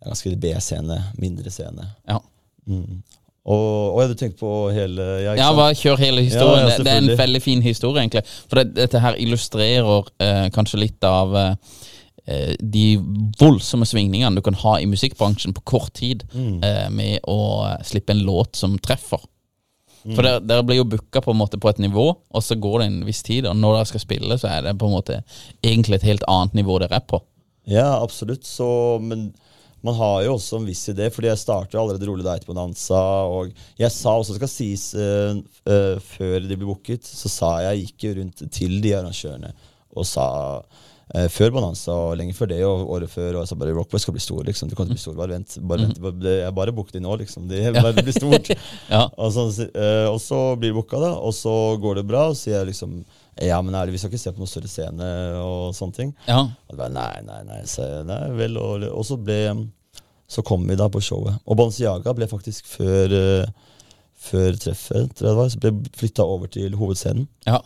ganske 0.06 0.36
B-scene. 0.40 1.00
Mindre 1.20 1.52
scene. 1.52 1.88
Ja. 2.08 2.20
Mm. 2.70 3.02
Og, 3.46 3.94
og 3.94 4.00
jeg 4.00 4.08
hadde 4.08 4.18
tenkt 4.18 4.40
på 4.40 4.52
hele 4.74 5.04
jeg, 5.22 5.38
Ja, 5.38 5.52
bare 5.54 5.76
kjør 5.78 6.00
hele 6.02 6.24
historien. 6.26 6.66
Ja, 6.66 6.78
det, 6.82 6.94
er 6.94 7.04
en 7.04 7.20
veldig 7.20 7.42
fin 7.44 7.62
historie, 7.66 8.02
egentlig. 8.02 8.24
For 8.50 8.62
det, 8.62 8.72
dette 8.78 9.02
her 9.04 9.20
illustrerer 9.22 10.08
uh, 10.08 10.48
kanskje 10.56 10.82
litt 10.82 11.06
av 11.06 11.36
eh, 11.38 11.82
de 12.60 12.98
voldsomme 13.40 13.86
svingningene 13.86 14.36
du 14.36 14.42
kan 14.42 14.58
ha 14.64 14.80
i 14.82 14.88
musikkbransjen 14.90 15.54
på 15.54 15.62
kort 15.76 15.94
tid 15.94 16.24
Mm. 16.34 16.64
eh, 16.64 16.90
med 16.90 17.20
å 17.28 17.68
slippe 17.86 18.12
en 18.12 18.24
låt 18.26 18.56
som 18.56 18.78
treffer. 18.80 19.22
Mm. 20.06 20.16
For 20.16 20.22
dere, 20.24 20.64
blir 20.64 20.78
jo 20.78 20.90
booka 20.90 21.22
på, 21.22 21.34
på 21.34 21.70
et 21.70 21.80
nivå, 21.82 22.16
og 22.30 22.44
så 22.44 22.56
går 22.56 22.80
det 22.80 22.86
en 22.88 23.06
viss 23.06 23.24
tid. 23.26 23.46
Og 23.50 23.56
når 23.58 23.78
dere 23.80 23.86
skal 23.86 24.04
spille, 24.04 24.38
så 24.38 24.50
er 24.52 24.62
det 24.62 24.78
på 24.78 24.86
en 24.90 24.94
måte 24.98 25.24
egentlig 25.64 25.96
et 26.02 26.10
helt 26.10 26.26
annet 26.30 26.54
nivå 26.54 26.78
dere 26.80 27.00
er 27.00 27.06
på. 27.10 27.22
Ja, 27.66 28.02
absolutt. 28.04 28.46
Så, 28.46 29.00
men 29.02 29.32
man 29.86 29.98
har 29.98 30.24
jo 30.26 30.36
også 30.36 30.60
en 30.60 30.68
viss 30.70 30.84
idé, 30.90 31.10
fordi 31.14 31.30
jeg 31.32 31.42
starter 31.42 31.80
allerede 31.82 32.06
Rolig 32.10 32.26
deg 32.26 32.46
på 32.46 32.54
dansa. 32.58 33.02
Og 33.30 33.54
jeg 33.82 33.92
sa 33.94 34.14
også, 34.18 34.38
skal 34.38 34.50
sies, 34.52 34.92
uh, 34.94 35.38
uh, 35.70 35.98
før 36.02 36.40
de 36.42 36.58
ble 36.58 36.70
booket, 36.70 37.06
så 37.06 37.30
sa 37.30 37.52
jeg 37.72 37.88
gikk 37.88 38.12
rundt 38.20 38.46
til 38.54 38.78
de 38.82 38.94
arrangørene 38.98 39.54
og 39.96 40.04
sa 40.04 40.26
eh, 41.14 41.28
før 41.30 41.52
Bonanza 41.54 41.92
og 41.94 42.16
lenge 42.18 42.34
før 42.38 42.50
det 42.50 42.62
og 42.66 42.90
året 42.96 43.12
før. 43.14 43.42
Og 43.42 43.48
så 43.50 43.58
bare 43.60 43.76
Rockboy 43.78 44.00
skal 44.02 44.16
bli 44.16 44.24
stor, 44.24 44.42
liksom. 44.48 44.70
Du 44.72 44.76
kan 44.76 44.88
ikke 44.88 44.96
bli 44.98 45.04
stor, 45.04 45.14
bare 45.20 45.36
vent. 45.36 45.58
Bare 45.62 45.86
vent. 45.86 46.00
Bare, 46.02 46.18
det- 46.24 46.38
jeg 46.42 46.56
bare 46.56 46.72
booket 46.74 46.98
de 46.98 47.04
nå, 47.06 47.18
liksom. 47.22 47.48
Det 47.52 47.62
bare 47.78 47.94
blir 48.02 48.16
stort. 48.16 48.50
Ja. 48.90 49.04
og, 49.18 49.32
så, 49.34 49.46
eh, 49.70 50.08
og 50.10 50.20
så 50.22 50.40
blir 50.58 50.72
det 50.74 50.80
booka, 50.80 51.00
da. 51.04 51.14
Og 51.20 51.34
så 51.38 51.54
går 51.82 52.02
det 52.02 52.08
bra, 52.10 52.28
og 52.32 52.36
så 52.36 52.48
sier 52.50 52.58
jeg 52.62 52.72
liksom 52.74 53.04
ja, 53.44 53.58
men 53.62 53.76
ærlig, 53.76 53.92
vi 53.92 54.00
skal 54.00 54.14
ikke 54.14 54.20
se 54.22 54.32
på 54.32 54.40
noen 54.40 54.48
større 54.48 54.70
scene 54.72 55.08
og 55.44 55.74
sånne 55.76 55.96
ting. 55.98 56.12
Ja. 56.24 56.38
Og 56.46 56.72
det 56.72 56.78
bare, 56.80 56.94
nei, 56.96 57.20
nei, 57.28 57.42
nei, 57.50 57.58
så, 57.68 57.84
nei 58.08 58.22
vel, 58.38 58.56
og, 58.62 58.86
og 58.96 59.04
så 59.04 59.18
ble 59.20 59.42
Så 60.32 60.42
kom 60.42 60.64
vi 60.66 60.78
da 60.80 60.88
på 60.90 61.02
showet. 61.04 61.36
Og 61.46 61.58
Balenciaga 61.60 62.14
ble 62.16 62.30
faktisk 62.32 62.66
før, 62.66 63.12
eh, 63.12 63.50
før 64.26 64.56
treffet, 64.58 65.12
tror 65.14 65.28
jeg 65.28 65.34
det 65.34 65.36
var, 65.42 65.50
så 65.52 65.60
ble 65.66 65.74
flytta 66.00 66.24
over 66.26 66.48
til 66.56 66.74
hovedscenen. 66.80 67.28
Ja. 67.46 67.60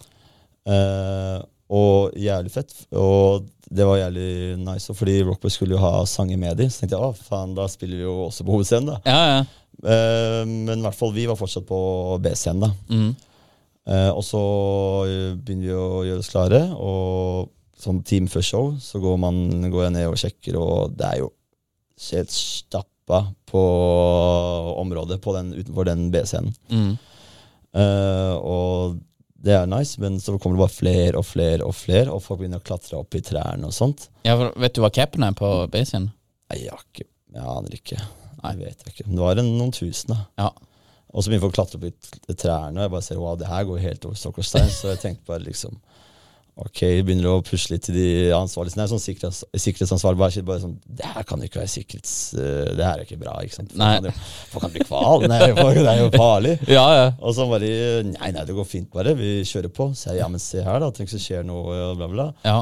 Eh, 0.65 1.37
og 1.69 2.17
jævlig 2.17 2.51
fett. 2.53 2.73
Og 2.97 3.47
det 3.69 3.85
var 3.85 3.99
jævlig 3.99 4.57
nice, 4.63 4.93
fordi 4.97 5.19
Rockboy 5.27 5.53
skulle 5.53 5.77
jo 5.77 5.83
ha 5.83 6.03
sanger 6.09 6.39
med 6.41 6.57
de, 6.57 6.69
så 6.69 6.81
tenkte 6.81 6.97
jeg 6.97 7.05
å 7.05 7.27
faen, 7.29 7.55
da 7.57 7.67
spiller 7.69 7.99
vi 7.99 8.07
jo 8.07 8.15
også 8.25 8.45
på 8.45 8.55
hovedscenen, 8.55 8.89
da. 8.89 8.99
Ja, 9.05 9.33
ja. 9.35 9.41
Uh, 9.79 10.43
men 10.49 10.79
i 10.79 10.83
hvert 10.83 10.97
fall 10.97 11.13
vi 11.15 11.27
var 11.29 11.37
fortsatt 11.39 11.67
på 11.69 11.79
B-scenen, 12.23 12.65
da. 12.65 12.71
Mm. 12.89 13.11
Uh, 13.89 14.11
og 14.11 14.21
så 14.21 14.41
eh, 15.09 15.37
begynner 15.39 15.65
vi 15.65 15.73
å 15.73 16.01
gjøre 16.05 16.21
oss 16.21 16.29
klare, 16.29 16.59
og 16.77 17.53
sånn 17.79 18.01
time 18.05 18.29
før 18.29 18.43
show 18.45 18.71
så 18.83 18.99
går, 19.01 19.15
man, 19.21 19.39
går 19.71 19.85
jeg 19.85 19.95
ned 19.95 20.09
og 20.09 20.17
sjekker, 20.19 20.57
og 20.59 20.97
det 20.99 21.07
er 21.07 21.21
jo 21.23 21.29
helt 22.09 22.33
stappa 22.33 23.21
på 23.49 23.61
området 24.81 25.17
på 25.23 25.33
den, 25.37 25.53
utenfor 25.57 25.87
den 25.89 26.09
B-scenen. 26.13 26.57
Mm. 26.73 26.91
Uh, 27.77 28.35
og 28.41 28.99
det 29.39 29.55
er 29.55 29.67
nice, 29.71 29.99
men 30.01 30.17
så 30.19 30.35
kommer 30.37 30.57
det 30.57 30.65
bare 30.65 30.75
flere 30.75 31.19
og 31.19 31.25
flere 31.27 31.67
og 31.67 31.75
flere, 31.77 32.11
og 32.11 32.23
folk 32.25 32.41
begynner 32.41 32.59
å 32.59 32.65
klatre 32.65 32.99
opp 32.99 33.15
i 33.15 33.21
trærne 33.23 33.69
og 33.69 33.75
sånt. 33.75 34.09
ja 34.27 34.35
for 34.39 34.55
vet 34.59 34.75
du 34.75 34.81
hva 34.83 34.91
capen 34.93 35.23
er 35.23 35.35
på 35.37 35.51
B-scenen? 35.71 36.09
Nei, 36.49 36.63
jeg, 36.63 36.73
har 36.73 36.83
ikke, 36.83 37.05
jeg 37.35 37.45
aner 37.53 37.77
ikke. 37.77 37.99
Nei, 38.39 38.55
vet 38.57 38.83
jeg 38.83 38.93
ikke. 38.93 39.05
Men 39.07 39.15
det 39.15 39.23
var 39.23 39.41
en, 39.41 39.51
noen 39.59 39.75
tusen, 39.75 40.15
da. 40.15 40.23
Ja. 40.41 40.49
Og 41.09 41.23
så 41.23 41.31
begynner 41.31 41.47
folk 41.47 41.55
å 41.55 41.59
klatre 41.59 41.79
opp 41.79 41.85
i 42.29 42.35
trærne, 42.37 42.77
og 42.77 42.83
jeg 42.83 42.93
bare 42.95 43.05
ser 43.05 43.21
wow, 43.21 43.37
det 43.39 43.49
her 43.49 43.67
går 43.69 43.83
helt 43.85 44.07
over 44.09 44.19
stokk 44.19 44.41
og 44.41 44.47
stein. 44.49 44.69
Så 44.73 44.91
jeg 44.91 45.01
tenkte 45.03 45.29
bare 45.29 45.45
liksom 45.45 45.77
Ok, 46.59 46.79
begynner 47.07 47.29
å 47.31 47.41
pusle 47.45 47.77
litt 47.77 47.85
til 47.87 47.95
de 47.95 48.07
ansvarlige. 48.35 48.75
Nei, 48.79 48.85
sånn 48.91 48.99
sikkerhets, 48.99 49.45
sikkerhetsansvar. 49.63 50.17
Bare, 50.19 50.41
bare 50.47 50.59
sånn 50.63 50.73
Det 50.83 51.07
her 51.07 51.23
kan 51.29 51.39
ikke 51.45 51.61
være 51.61 51.71
sikkerhets... 51.71 52.13
Uh, 52.35 52.73
det 52.75 52.83
her 52.83 52.99
er 52.99 53.05
ikke 53.05 53.19
bra, 53.21 53.37
ikke 53.45 53.55
sant. 53.61 53.71
Folk 53.77 53.85
kan 54.03 54.09
jo- 54.09 54.15
Folk 54.51 54.65
kan 54.65 54.73
bli 54.73 54.83
kval. 54.89 55.25
Nei, 55.31 55.39
folk- 55.55 55.79
det 55.79 55.93
er 55.93 56.01
jo 56.03 56.09
farlig. 56.17 56.55
Ja, 56.77 56.83
ja. 56.97 57.05
Og 57.23 57.37
så 57.37 57.45
bare 57.51 57.69
Nei, 58.09 58.31
nei, 58.35 58.43
det 58.49 58.57
går 58.57 58.67
fint, 58.67 58.89
bare. 58.91 59.15
Vi 59.19 59.31
kjører 59.47 59.71
på. 59.79 59.89
Så 59.95 60.11
jeg 60.11 60.19
ja, 60.23 60.27
men 60.33 60.43
se 60.43 60.65
her, 60.65 60.81
da. 60.83 60.91
Tenk 60.99 61.13
så 61.13 61.21
skjer 61.23 61.47
noe, 61.47 61.79
bla, 61.99 62.09
bla. 62.11 62.27
ja. 62.47 62.59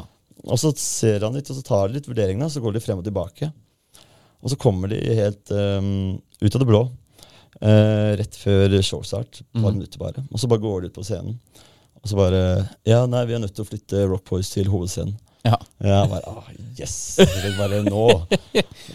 Og 0.48 0.60
så 0.62 0.70
ser 0.80 1.24
han 1.25 1.34
litt, 1.34 1.50
og 1.50 1.58
så 1.58 1.63
tar 1.66 1.88
de 1.89 1.98
litt 1.98 2.06
vurderingene, 2.08 2.46
så 2.54 2.62
går 2.63 2.75
de 2.77 2.82
frem 2.86 3.00
og 3.01 3.08
tilbake. 3.08 3.50
Og 4.46 4.51
så 4.54 4.56
kommer 4.62 4.92
de 4.94 5.00
helt 5.18 5.50
um, 5.51 5.89
ut 6.46 6.54
av 6.54 6.62
det 6.62 6.70
blå, 6.70 6.84
Uh, 7.58 8.13
rett 8.20 8.36
før 8.38 8.70
showstart, 8.86 9.39
et 9.42 9.56
par 9.63 9.72
minutter 9.74 9.98
bare. 9.98 10.22
Og 10.30 10.38
så 10.38 10.46
bare 10.51 10.62
går 10.62 10.84
de 10.84 10.89
ut 10.92 10.98
på 11.00 11.06
scenen. 11.08 11.39
Og 12.01 12.12
så 12.12 12.20
bare 12.20 12.42
Ja, 12.88 13.06
nei, 13.10 13.24
vi 13.30 13.38
er 13.38 13.42
nødt 13.44 13.56
til 13.58 13.66
å 13.66 13.70
flytte 13.70 14.06
Rock 14.10 14.27
Boys 14.30 14.51
til 14.54 14.70
hovedscenen. 14.72 15.16
Ja. 15.48 15.58
Ja, 15.77 16.08
bare, 16.10 16.22
ah, 16.27 16.48
yes! 16.80 17.16
Det 17.22 17.54
bare 17.56 17.77
nå 17.86 18.01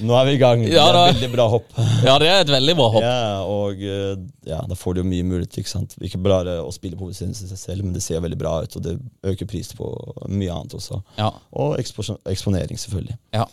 Nå 0.02 0.16
er 0.18 0.26
vi 0.26 0.32
i 0.34 0.40
gang. 0.40 0.64
Ja, 0.66 0.88
det 0.92 0.98
er 0.98 1.12
et 1.12 1.14
veldig 1.14 1.30
bra 1.32 1.46
hopp. 1.48 1.68
ja, 2.04 2.16
det 2.20 2.28
er 2.28 2.40
et 2.42 2.52
veldig 2.52 2.74
bra 2.76 2.88
hopp. 2.92 3.04
Ja, 3.06 3.20
og 3.48 3.84
eh, 3.86 4.16
ja, 4.50 4.58
da 4.68 4.76
får 4.76 4.96
du 4.96 5.00
jo 5.02 5.06
mye 5.08 5.28
mulighet. 5.28 5.60
Ikke 5.62 5.72
sant? 5.72 5.94
Ikke 6.02 6.20
bare 6.22 6.58
å 6.60 6.72
spille 6.74 6.98
på 6.98 7.06
hovedscenen 7.06 7.36
seg 7.38 7.54
selv, 7.56 7.86
men 7.86 7.94
det 7.96 8.02
ser 8.04 8.20
veldig 8.24 8.40
bra 8.40 8.56
ut, 8.66 8.76
og 8.76 8.84
det 8.84 8.96
øker 9.32 9.48
prisen 9.48 9.78
på 9.78 9.88
mye 10.28 10.52
annet 10.52 10.76
også. 10.76 11.00
Ja. 11.20 11.30
Og 11.62 11.78
eksponering, 11.80 12.80
selvfølgelig. 12.82 13.16
Ja. 13.38 13.46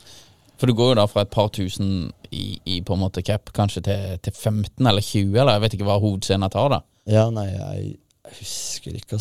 For 0.59 0.67
du 0.67 0.75
går 0.75 0.91
jo 0.91 0.99
da 0.99 1.07
fra 1.07 1.23
et 1.23 1.31
par 1.31 1.47
tusen 1.55 2.09
i, 2.35 2.59
i 2.67 2.81
på 2.83 2.97
en 2.97 3.03
måte 3.05 3.23
cap 3.23 3.53
kanskje 3.55 3.85
til, 3.85 4.17
til 4.25 4.35
15 4.35 4.89
eller 4.89 5.05
20, 5.05 5.37
eller 5.37 5.55
jeg 5.55 5.63
vet 5.63 5.77
ikke 5.77 5.87
hva 5.87 6.01
hovedscenen 6.03 6.51
tar, 6.51 6.73
da. 6.73 6.81
Ja, 7.09 7.29
nei, 7.33 7.47
jeg, 7.53 7.93
jeg 8.29 8.39
husker 8.39 8.95
ikke. 8.99 9.17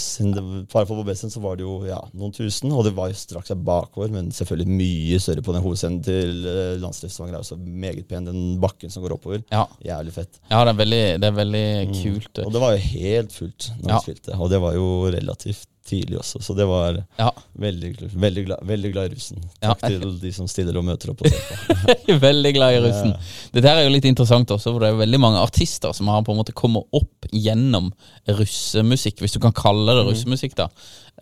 bare 0.73 0.87
på 0.89 0.97
Bobbessen 0.99 1.31
så 1.33 1.41
var 1.41 1.57
det 1.57 1.65
jo 1.65 1.79
ja, 1.89 1.99
noen 2.15 2.33
tusen, 2.37 2.73
og 2.73 2.85
det 2.87 2.95
var 2.97 3.09
jo 3.11 3.15
straks 3.19 3.51
bakover, 3.57 4.11
men 4.13 4.31
selvfølgelig 4.35 4.69
mye 4.69 5.19
større 5.23 5.43
på 5.43 5.55
den 5.57 5.63
hovedscenen 5.65 6.03
til 6.05 6.45
uh, 6.47 6.77
Landslivsvanger. 6.83 7.35
er 7.35 7.39
også 7.45 7.57
meget 7.59 8.07
pen, 8.09 8.29
den 8.29 8.61
bakken 8.61 8.91
som 8.93 9.03
går 9.03 9.17
oppover. 9.17 9.43
Ja, 9.53 9.65
Jævlig 9.85 10.13
fett. 10.13 10.41
ja 10.51 10.63
det 10.65 10.75
er 10.75 10.81
veldig, 10.85 11.03
det 11.23 11.31
er 11.33 11.39
veldig 11.41 11.67
kult. 12.03 12.39
Og 12.45 12.53
det 12.53 12.61
var 12.61 12.77
jo 12.77 12.85
helt 12.93 13.33
fullt 13.33 13.71
når 13.81 13.89
Ja. 13.89 13.97
vi 13.99 14.03
spilte, 14.13 14.37
og 14.39 14.51
det 14.51 14.61
var 14.61 14.75
jo 14.75 14.89
relativt 15.11 15.69
tidlig 15.89 16.19
også, 16.21 16.41
så 16.45 16.55
det 16.59 16.67
var 16.69 16.99
Ja, 17.19 17.31
veldig, 17.59 17.91
veldig, 18.15 18.45
glad, 18.47 18.61
veldig 18.69 18.91
glad 18.95 19.09
i 19.11 19.15
russen. 19.17 19.41
Ja. 19.63 19.73
Takk 19.73 19.87
til 19.89 20.05
de 20.23 20.33
som 20.37 20.47
stiller 20.51 20.77
og 20.79 20.85
møter 20.87 21.11
opp 21.15 21.25
og 21.25 22.21
veldig 22.29 22.53
glad 22.57 22.77
i 22.77 22.83
russen. 22.87 23.15
Dette 23.55 23.67
her 23.73 23.81
er 23.83 23.89
jo 23.89 23.95
litt 23.97 24.09
interessant 24.11 24.51
også, 24.55 24.73
for 24.75 24.85
det 24.85 24.91
er 24.91 24.95
jo 24.97 25.03
veldig 25.03 25.21
mange 25.25 25.43
artister 25.43 25.97
som 25.97 26.11
har 26.13 26.23
på 26.27 26.35
en 26.37 26.41
måte 26.43 26.55
kommet 26.57 26.85
opp 26.95 27.29
gjennom 27.33 27.91
russemusikk, 28.39 29.21
hvis 29.25 29.35
du 29.37 29.41
kan 29.43 29.55
kalle 29.57 29.95
det 29.99 30.07
russemusikk, 30.09 30.55
da. 30.59 30.69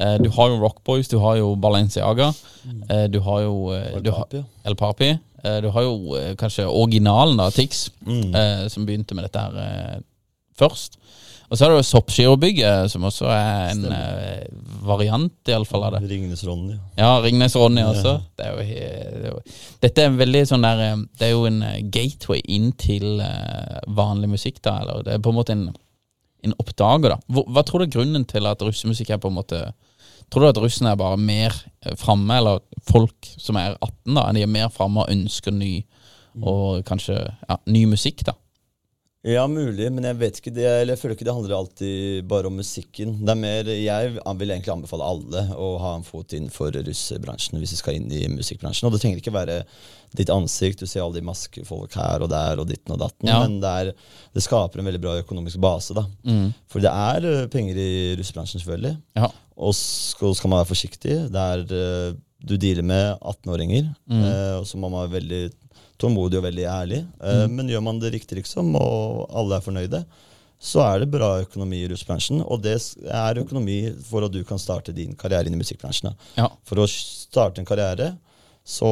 Eh, 0.00 0.16
Du 0.23 0.28
har 0.37 0.50
jo 0.52 0.58
Rock 0.61 0.82
Boys, 0.85 1.08
du 1.08 1.18
har 1.23 1.37
jo 1.40 1.54
Balenciaga, 1.56 2.32
eh, 2.90 3.06
du 3.08 3.20
har 3.25 3.40
jo 3.46 3.73
eh, 3.75 4.00
du 4.02 4.11
har. 4.12 4.28
El 4.66 4.76
Papi. 4.76 5.14
Du 5.62 5.68
har 5.70 5.82
jo 5.85 6.16
kanskje 6.40 6.64
originalen, 6.66 7.37
da, 7.38 7.50
Tix, 7.54 7.90
Mm. 8.04 8.32
som 8.68 8.87
begynte 8.87 9.14
med 9.14 9.28
dette 9.28 9.38
her 9.38 10.00
først. 10.58 10.96
Og 11.47 11.59
så 11.59 11.65
har 11.65 11.73
du 11.73 11.87
Soppgirobygget, 11.87 12.91
som 12.91 13.05
også 13.07 13.29
er 13.31 13.71
en 13.71 13.85
uh, 13.87 14.47
variant, 14.87 15.50
fall 15.69 15.87
av 15.87 15.95
det. 15.95 16.03
Ringnes 16.11 16.43
Ronny. 16.47 16.75
ja. 16.75 16.81
Ja, 16.99 17.11
Ringnes 17.23 17.55
Ronny 17.57 17.85
også. 17.87 18.17
Det 18.38 18.47
er 18.47 18.53
jo, 18.53 18.65
det 18.67 19.31
er 19.31 19.35
jo, 19.35 19.57
dette 19.85 20.03
er 20.03 20.11
en 20.11 20.19
veldig 20.19 20.43
sånn 20.50 20.67
der 20.67 20.83
eh, 20.83 21.03
Det 21.19 21.29
er 21.29 21.35
jo 21.35 21.45
en 21.47 21.61
eh, 21.62 21.83
gateway 21.95 22.43
inn 22.50 22.73
til 22.81 23.21
uh, 23.23 23.79
vanlig 23.87 24.33
musikk, 24.35 24.59
da. 24.67 24.81
Eller 24.83 25.07
det 25.07 25.15
er 25.15 25.23
på 25.23 25.31
en 25.31 25.38
måte 25.38 25.55
en, 25.55 25.69
en 26.47 26.57
oppdager, 26.59 27.15
da. 27.15 27.21
Hva, 27.31 27.47
hva 27.55 27.67
tror 27.67 27.83
du 27.83 27.87
er 27.87 27.95
grunnen 27.95 28.26
til 28.26 28.50
at 28.50 28.67
russemusikk 28.67 29.15
er 29.15 29.23
på 29.23 29.33
en 29.33 29.38
måte 29.38 29.69
Tror 30.26 30.43
du 30.43 30.49
at 30.49 30.59
russen 30.59 30.88
er 30.91 30.97
bare 30.99 31.15
mer 31.23 31.55
framme, 32.00 32.35
eller 32.35 32.57
folk 32.88 33.29
som 33.38 33.55
er 33.61 33.76
18, 33.76 34.17
da, 34.17 34.25
de 34.35 34.41
er 34.43 34.50
mer 34.50 34.73
framme 34.75 35.05
og 35.05 35.12
ønsker 35.12 35.55
ny 35.55 35.85
og 36.43 36.81
kanskje 36.88 37.15
ja, 37.15 37.57
ny 37.71 37.85
musikk, 37.87 38.25
da? 38.26 38.35
Ja, 39.26 39.42
mulig, 39.50 39.88
men 39.90 40.04
jeg 40.06 40.16
vet 40.21 40.37
ikke 40.38 40.52
det, 40.54 40.66
eller 40.71 40.95
jeg 40.95 41.00
føler 41.00 41.16
ikke 41.16 41.26
det 41.26 41.33
handler 41.35 41.54
alltid 41.56 42.26
bare 42.30 42.47
om 42.47 42.54
musikken. 42.61 43.16
Det 43.26 43.33
er 43.33 43.40
mer, 43.40 43.71
Jeg 43.75 44.12
vil 44.38 44.52
egentlig 44.54 44.71
anbefale 44.76 45.09
alle 45.09 45.42
å 45.59 45.71
ha 45.83 45.97
en 45.97 46.04
fot 46.06 46.30
innenfor 46.37 46.71
russebransjen 46.87 47.59
hvis 47.59 47.73
de 47.75 47.78
skal 47.80 47.99
inn 47.99 48.06
i 48.14 48.21
musikkbransjen. 48.30 48.87
Og 48.87 48.95
det 48.95 49.00
trenger 49.02 49.18
ikke 49.18 49.35
være 49.35 49.56
ditt 50.16 50.30
ansikt, 50.30 50.78
du 50.78 50.87
ser 50.87 51.02
alle 51.02 51.18
de 51.18 51.26
maskefolk 51.26 51.97
her 51.99 52.23
og 52.23 52.30
der 52.30 52.62
og 52.62 52.68
ditten 52.71 52.95
og 52.95 53.02
datten, 53.02 53.26
Ja. 53.28 53.40
men 53.42 53.59
det, 53.61 53.73
er, 53.83 53.90
det 54.37 54.45
skaper 54.47 54.78
en 54.80 54.87
veldig 54.92 55.02
bra 55.02 55.16
økonomisk 55.25 55.59
base. 55.61 55.97
da. 55.99 56.06
For 56.71 56.80
det 56.87 56.92
er 56.95 57.26
eh, 57.33 57.49
penger 57.52 57.83
i 57.83 57.90
russebransjen, 58.21 58.62
selvfølgelig. 58.62 58.95
Ja. 59.18 59.33
Og 59.59 59.75
så 59.75 60.30
skal 60.38 60.52
man 60.54 60.62
være 60.62 60.71
forsiktig. 60.71 61.18
Det 61.35 61.42
er, 61.50 61.66
eh, 61.66 62.14
du 62.47 62.54
dealer 62.62 62.87
med 62.87 63.18
18-åringer, 63.26 63.90
mm. 64.06 64.25
og 64.61 64.66
så 64.71 64.78
må 64.78 64.87
man 64.92 65.09
være 65.09 65.18
veldig 65.18 65.45
tålmodig 66.03 66.38
og 66.41 66.45
veldig 66.47 66.65
ærlig. 66.71 67.03
Mm. 67.23 67.55
Men 67.57 67.69
gjør 67.73 67.83
man 67.87 67.99
det 68.03 68.12
riktig, 68.15 68.38
liksom, 68.43 68.75
og 68.76 69.26
alle 69.37 69.57
er 69.59 69.65
fornøyde, 69.65 70.03
så 70.61 70.81
er 70.87 71.03
det 71.03 71.11
bra 71.12 71.35
økonomi 71.43 71.83
i 71.85 71.88
russebransjen. 71.91 72.41
Og 72.47 72.62
det 72.65 72.76
er 73.12 73.41
økonomi 73.43 73.79
for 74.09 74.25
at 74.25 74.33
du 74.33 74.43
kan 74.49 74.59
starte 74.61 74.95
din 74.97 75.12
karriere 75.19 75.47
inn 75.50 75.57
i 75.59 75.61
musikkbransjen. 75.61 76.15
Ja. 76.38 76.49
For 76.65 76.81
å 76.81 76.87
starte 76.88 77.61
en 77.61 77.69
karriere, 77.69 78.15
så 78.65 78.88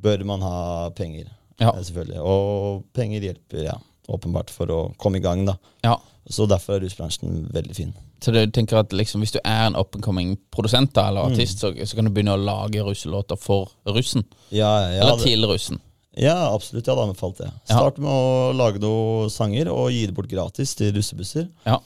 bør 0.00 0.24
man 0.28 0.42
ha 0.44 0.90
penger. 0.96 1.30
Ja. 1.60 1.72
eh, 1.76 1.82
Selvfølgelig. 1.84 2.20
Og 2.24 2.84
penger 2.96 3.20
hjelper, 3.30 3.64
ja, 3.66 3.78
åpenbart, 4.08 4.50
for 4.52 4.66
å 4.72 4.80
komme 5.00 5.20
i 5.20 5.24
gang, 5.24 5.44
da. 5.48 5.56
Ja. 5.84 5.96
Så 6.30 6.46
derfor 6.48 6.76
er 6.76 6.84
rusbransjen 6.84 7.48
veldig 7.52 7.74
fin. 7.76 7.92
Så 8.20 8.32
du 8.36 8.38
tenker 8.52 8.76
at 8.82 8.92
liksom, 8.92 9.22
hvis 9.24 9.32
du 9.32 9.38
er 9.40 9.66
en 9.66 9.76
up 9.80 9.94
and 9.96 10.04
coming 10.04 10.34
produsent 10.52 10.92
da, 10.94 11.06
Mm. 11.06 11.08
eller 11.08 11.30
artist, 11.32 11.58
så, 11.64 11.72
så 11.86 11.96
kan 11.96 12.04
du 12.04 12.10
begynne 12.12 12.36
å 12.36 12.40
lage 12.44 12.82
russelåter 12.84 13.36
for 13.40 13.70
russen? 13.88 14.24
Ja, 14.52 14.68
ja, 14.92 15.00
eller 15.06 15.16
til 15.24 15.46
russen? 15.48 15.80
Ja, 16.18 16.36
absolutt. 16.50 16.86
Jeg 16.86 16.94
hadde 16.94 17.06
anbefalt 17.06 17.38
det. 17.38 17.50
Start 17.68 18.00
med 18.02 18.10
å 18.10 18.50
lage 18.56 18.82
noen 18.82 19.30
sanger 19.30 19.70
og 19.72 19.92
gi 19.94 20.06
det 20.08 20.14
bort 20.16 20.30
gratis 20.30 20.74
til 20.78 20.94
russebusser. 20.96 21.46
Ja. 21.68 21.78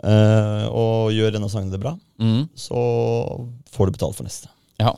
Eh, 0.00 0.64
og 0.72 1.12
gjør 1.14 1.36
en 1.36 1.46
av 1.46 1.52
sangene 1.52 1.74
det 1.74 1.82
bra, 1.82 1.92
mm. 2.22 2.48
så 2.56 2.80
får 3.70 3.90
du 3.90 3.98
betalt 3.98 4.16
for 4.16 4.26
neste. 4.26 4.48
Ja, 4.80 4.94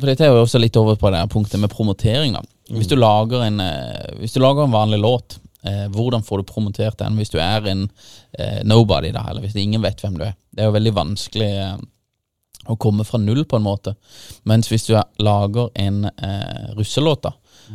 for 0.00 0.08
dette 0.08 0.24
er 0.24 0.32
jo 0.32 0.40
også 0.46 0.60
litt 0.62 0.78
over 0.80 0.96
på 0.96 1.10
det 1.12 1.20
punktet 1.32 1.60
med 1.60 1.72
promotering. 1.72 2.32
da. 2.32 2.42
Hvis 2.72 2.88
du 2.88 2.96
lager 2.96 3.44
en, 3.44 3.60
eh, 3.60 4.16
hvis 4.22 4.32
du 4.32 4.40
lager 4.40 4.64
en 4.64 4.72
vanlig 4.72 5.00
låt, 5.02 5.38
eh, 5.62 5.86
hvordan 5.92 6.24
får 6.24 6.40
du 6.40 6.48
promotert 6.48 6.98
den 6.98 7.18
hvis 7.20 7.32
du 7.32 7.38
er 7.38 7.66
en 7.68 7.90
eh, 8.38 8.62
nobody, 8.64 9.12
da, 9.12 9.26
eller 9.28 9.44
hvis 9.44 9.58
ingen 9.60 9.82
vet 9.84 10.00
hvem 10.00 10.16
du 10.16 10.24
er? 10.24 10.36
Det 10.50 10.64
er 10.64 10.70
jo 10.70 10.76
veldig 10.78 10.94
vanskelig 10.96 11.50
eh, 11.50 11.76
å 12.68 12.76
komme 12.78 13.04
fra 13.08 13.18
null, 13.18 13.44
på 13.48 13.56
en 13.56 13.62
måte. 13.64 13.94
Mens 14.44 14.68
hvis 14.68 14.86
du 14.86 14.94
er- 14.96 15.08
lager 15.18 15.70
en 15.80 16.04
eh, 16.10 16.74
russelåt 16.76 17.22
da, 17.22 17.32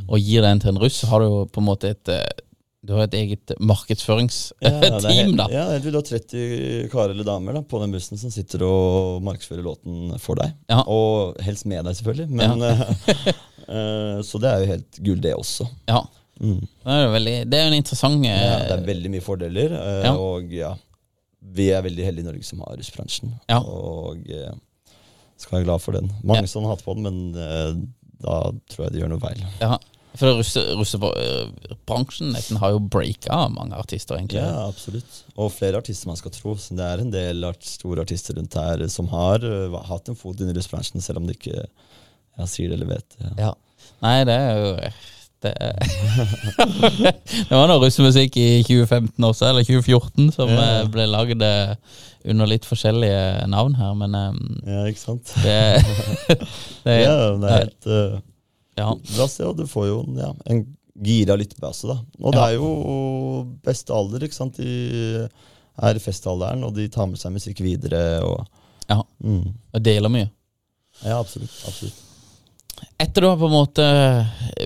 og 0.07 0.19
gir 0.19 0.41
den 0.45 0.59
til 0.59 0.69
en 0.75 0.79
russ, 0.81 0.99
så 1.01 1.07
har 1.07 1.19
du 1.19 1.25
jo 1.25 1.45
på 1.49 1.61
en 1.63 1.65
måte 1.71 1.89
et 1.95 2.09
eh, 2.09 2.25
du 2.85 2.91
har 2.93 3.07
et 3.07 3.15
eget 3.17 3.49
markedsføringsteam, 3.65 4.61
Ja, 4.61 4.99
det 5.01 5.09
er 5.17 5.31
da. 5.39 5.47
Ja, 5.49 5.63
du 5.81 5.87
har 5.89 6.03
30 6.05 6.89
karer 6.91 7.15
eller 7.15 7.25
damer 7.25 7.53
da, 7.57 7.61
på 7.65 7.79
den 7.81 7.91
bussen 7.95 8.19
som 8.21 8.29
sitter 8.29 8.61
og 8.67 9.23
markedsfører 9.25 9.65
låten 9.65 10.13
for 10.21 10.37
deg. 10.37 10.53
Ja. 10.69 10.83
Og 10.85 11.39
helst 11.41 11.65
med 11.65 11.81
deg, 11.87 11.97
selvfølgelig. 11.97 12.29
Men, 12.29 12.61
ja. 12.61 13.33
uh, 13.65 14.21
så 14.27 14.37
det 14.43 14.51
er 14.51 14.61
jo 14.61 14.69
helt 14.75 14.99
gull, 15.01 15.23
det 15.23 15.33
også. 15.33 15.65
Ja. 15.89 16.03
Mm. 16.37 16.59
Det 16.61 16.93
er 16.93 17.01
jo 17.07 17.11
veldig, 17.15 17.35
det 17.49 17.57
er 17.63 17.69
en 17.71 17.77
interessant 17.79 18.25
Ja, 18.27 18.35
eh, 18.35 18.65
det 18.69 18.77
er 18.77 18.85
veldig 18.91 19.11
mye 19.15 19.25
fordeler, 19.25 19.75
Uh, 19.79 20.03
Ja. 20.05 20.13
og 20.19 20.53
ja, 20.53 20.73
vi 21.55 21.71
er 21.73 21.81
veldig 21.85 22.05
heldige 22.05 22.25
i 22.25 22.29
Norge 22.29 22.45
som 22.45 22.61
har 22.67 22.77
russbransjen. 22.77 23.33
Ja. 23.49 23.63
Og 23.65 24.21
skal 25.41 25.59
være 25.59 25.67
glad 25.67 25.81
for 25.83 25.97
den. 25.97 26.11
Mange 26.23 26.45
Ja. 26.45 26.51
som 26.51 26.63
har 26.63 26.75
hatt 26.75 26.85
på 26.85 26.93
den, 26.97 27.03
men 27.03 27.35
eh, 27.35 27.73
da 28.23 28.37
tror 28.71 28.85
jeg 28.87 28.93
de 28.95 28.99
gjør 29.03 29.11
noe 29.15 29.23
feil. 29.23 29.41
Ja, 29.61 29.77
for 30.15 30.31
russebransjen 30.39 32.31
nesten 32.31 32.59
har 32.61 32.71
jo 32.75 32.79
breaka 32.79 33.41
mange 33.51 33.75
artister, 33.75 34.15
egentlig. 34.15 34.39
Ja, 34.39 34.67
absolutt. 34.69 35.17
Og 35.35 35.51
flere 35.51 35.81
artister 35.81 36.07
man 36.07 36.19
skal 36.19 36.31
tro. 36.35 36.55
Så 36.59 36.77
det 36.77 36.85
er 36.87 37.03
en 37.03 37.11
del 37.11 37.43
art, 37.47 37.63
store 37.67 38.05
artister 38.05 38.37
rundt 38.39 38.55
her 38.59 38.85
som 38.91 39.09
har 39.11 39.43
uh, 39.43 39.75
hatt 39.89 40.07
en 40.11 40.15
fot 40.19 40.39
inn 40.39 40.51
i 40.53 40.55
russebransjen, 40.55 41.03
selv 41.03 41.19
om 41.21 41.27
de 41.27 41.35
ikke 41.35 41.57
ja, 41.65 42.47
sier 42.47 42.71
det 42.71 42.79
eller 42.79 42.93
vet 42.95 43.17
det. 43.19 43.33
Ja. 43.43 43.51
Nei, 44.03 44.15
det 44.27 44.35
er 44.39 44.55
jo 44.61 44.71
Det, 45.45 45.53
det 47.49 47.51
var 47.53 47.67
noe 47.69 47.81
russemusikk 47.83 48.37
i 48.41 48.47
2015 48.65 49.27
også, 49.29 49.47
eller 49.51 49.65
2014, 49.67 50.31
som 50.35 50.49
Ja. 50.51 50.61
eh, 50.81 50.87
ble 50.91 51.05
lagd 51.09 51.41
eh, 51.45 51.75
under 52.25 52.49
litt 52.49 52.65
forskjellige 52.65 53.45
navn 53.51 53.75
her, 53.79 53.93
men 53.99 54.15
eh, 54.17 54.39
Ja, 54.73 54.85
ikke 54.89 55.03
sant? 55.03 55.33
det, 55.43 55.57
det 56.85 56.95
ja, 57.05 57.17
det 57.41 57.51
er 57.51 57.59
helt 57.59 57.89
uh, 57.91 58.15
ja. 58.79 58.87
bra 59.15 59.27
sted, 59.29 59.45
og 59.51 59.57
du 59.59 59.65
får 59.69 59.87
jo 59.91 59.99
ja, 60.19 60.31
en 60.49 60.63
gira 61.05 61.35
lyttebase, 61.37 61.89
da. 61.91 61.97
Og 62.23 62.31
det 62.33 62.39
Ja. 62.39 62.47
er 62.49 62.55
jo 62.55 62.69
beste 63.65 63.93
alder, 63.93 64.23
ikke 64.25 64.37
sant. 64.37 64.57
De 64.61 65.27
er 65.75 65.97
i 65.99 65.99
festalderen, 65.99 66.63
og 66.63 66.73
de 66.77 66.87
tar 66.87 67.09
med 67.11 67.19
seg 67.19 67.33
musikk 67.35 67.59
videre. 67.65 68.01
Og, 68.23 68.45
ja. 68.89 69.01
mm. 69.19 69.41
Og 69.75 69.83
deler 69.83 70.11
mye. 70.13 70.29
Ja, 71.03 71.17
absolutt. 71.19 71.51
absolutt. 71.67 71.99
Etter 72.99 73.21
du 73.21 73.27
har 73.27 73.37
på 73.37 73.47
en 73.49 73.51
måte 73.55 73.85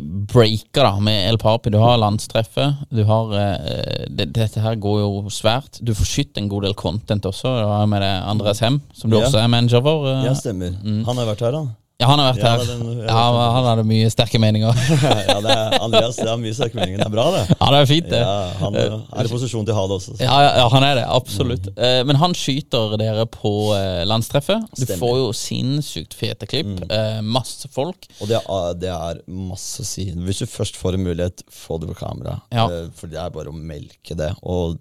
breaka 0.01 0.83
da 0.85 0.91
med 1.01 1.29
El 1.29 1.37
Papi, 1.41 1.71
du 1.73 1.77
har 1.81 1.97
landstreffet, 2.01 2.75
du 2.93 3.03
har 3.09 3.33
eh, 3.37 4.05
det, 4.09 4.29
Dette 4.35 4.61
her 4.63 4.75
går 4.81 4.99
jo 5.01 5.09
svært. 5.33 5.79
Du 5.85 5.93
får 5.97 6.05
skytt 6.09 6.37
en 6.41 6.49
god 6.51 6.67
del 6.67 6.75
content 6.77 7.25
også, 7.25 7.55
du 7.61 7.67
har 7.69 7.85
med 7.89 8.01
det 8.05 8.11
Andres 8.29 8.61
Hem, 8.65 8.79
som 8.93 9.09
du 9.11 9.17
Ja. 9.17 9.25
også 9.27 9.41
er 9.43 9.47
manager 9.47 9.81
for. 9.85 10.07
eh. 10.09 10.25
Ja, 10.29 10.33
stemmer. 10.37 10.75
Han 10.83 11.17
har 11.17 11.25
vært 11.33 11.39
her, 11.47 11.57
han. 11.57 11.71
Ja, 11.99 12.07
han 12.07 12.19
har 12.21 12.29
vært 12.31 12.39
Ja, 12.39 12.51
her. 12.55 12.65
den- 12.65 12.99
ja, 13.09 13.51
han 13.51 13.65
hadde 13.65 13.83
mye 13.83 14.07
sterke 14.09 14.39
meninger. 14.39 14.71
ja, 15.27 15.39
det 15.43 15.51
er 15.51 15.73
Andreas, 15.83 16.15
det 16.15 16.29
er 16.31 16.37
mye 16.39 16.53
sterke 16.55 16.77
meninger. 16.79 17.01
Det 17.01 17.07
er 17.09 17.11
bra, 17.11 17.25
det. 17.33 17.41
Ja, 17.59 17.67
det 17.73 17.79
er 17.81 17.89
fint, 17.89 18.05
det. 18.13 18.21
Ja, 18.23 18.35
han 18.61 18.77
eh, 18.79 18.93
er 19.19 19.27
i 19.27 19.31
posisjon 19.33 19.65
til 19.67 19.73
å 19.73 19.77
ha 19.81 19.83
det 19.91 19.97
også. 19.97 20.15
Ja, 20.23 20.37
ja, 20.61 20.69
han 20.71 20.85
er 20.87 20.95
det, 21.01 21.03
absolutt. 21.11 21.67
Eh, 21.75 21.97
men 22.07 22.15
han 22.21 22.31
skyter 22.39 22.95
dere 23.01 23.25
på 23.33 23.51
eh, 23.75 24.05
landstreffet. 24.07 24.63
Du 24.77 24.85
Stemmer. 24.85 25.01
får 25.01 25.17
jo 25.19 25.27
sinnssykt 25.41 26.15
fete 26.15 26.47
klipp. 26.47 26.71
Eh, 26.87 27.19
masse 27.19 27.67
folk. 27.75 28.07
Og 28.21 28.31
det 28.31 28.39
er, 28.45 28.79
det 28.79 28.93
er 28.95 29.19
masse 29.27 29.83
å 29.83 29.89
si. 29.91 30.07
Hvis 30.15 30.39
du 30.45 30.47
først 30.47 30.79
får 30.79 30.95
en 30.95 31.03
mulighet, 31.03 31.43
få 31.51 31.81
det 31.83 31.91
på 31.91 31.99
kamera. 31.99 32.37
Ja. 32.55 32.69
Eh, 32.71 32.87
For 32.95 33.11
det 33.11 33.19
er 33.19 33.35
bare 33.35 33.51
å 33.51 33.59
melke 33.59 34.15
det. 34.15 34.31
Og 34.47 34.79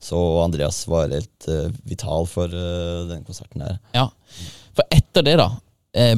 så 0.00 0.24
Andreas 0.40 0.80
var 0.88 1.12
helt 1.12 1.50
eh, 1.52 1.68
vital 1.84 2.24
for 2.32 2.48
eh, 2.48 3.04
den 3.12 3.28
konserten 3.28 3.60
her. 3.68 3.76
Ja. 3.92 4.08
For 4.76 4.88
etter 4.92 5.24
det, 5.24 5.36
da, 5.40 5.50
eh, 5.52 5.62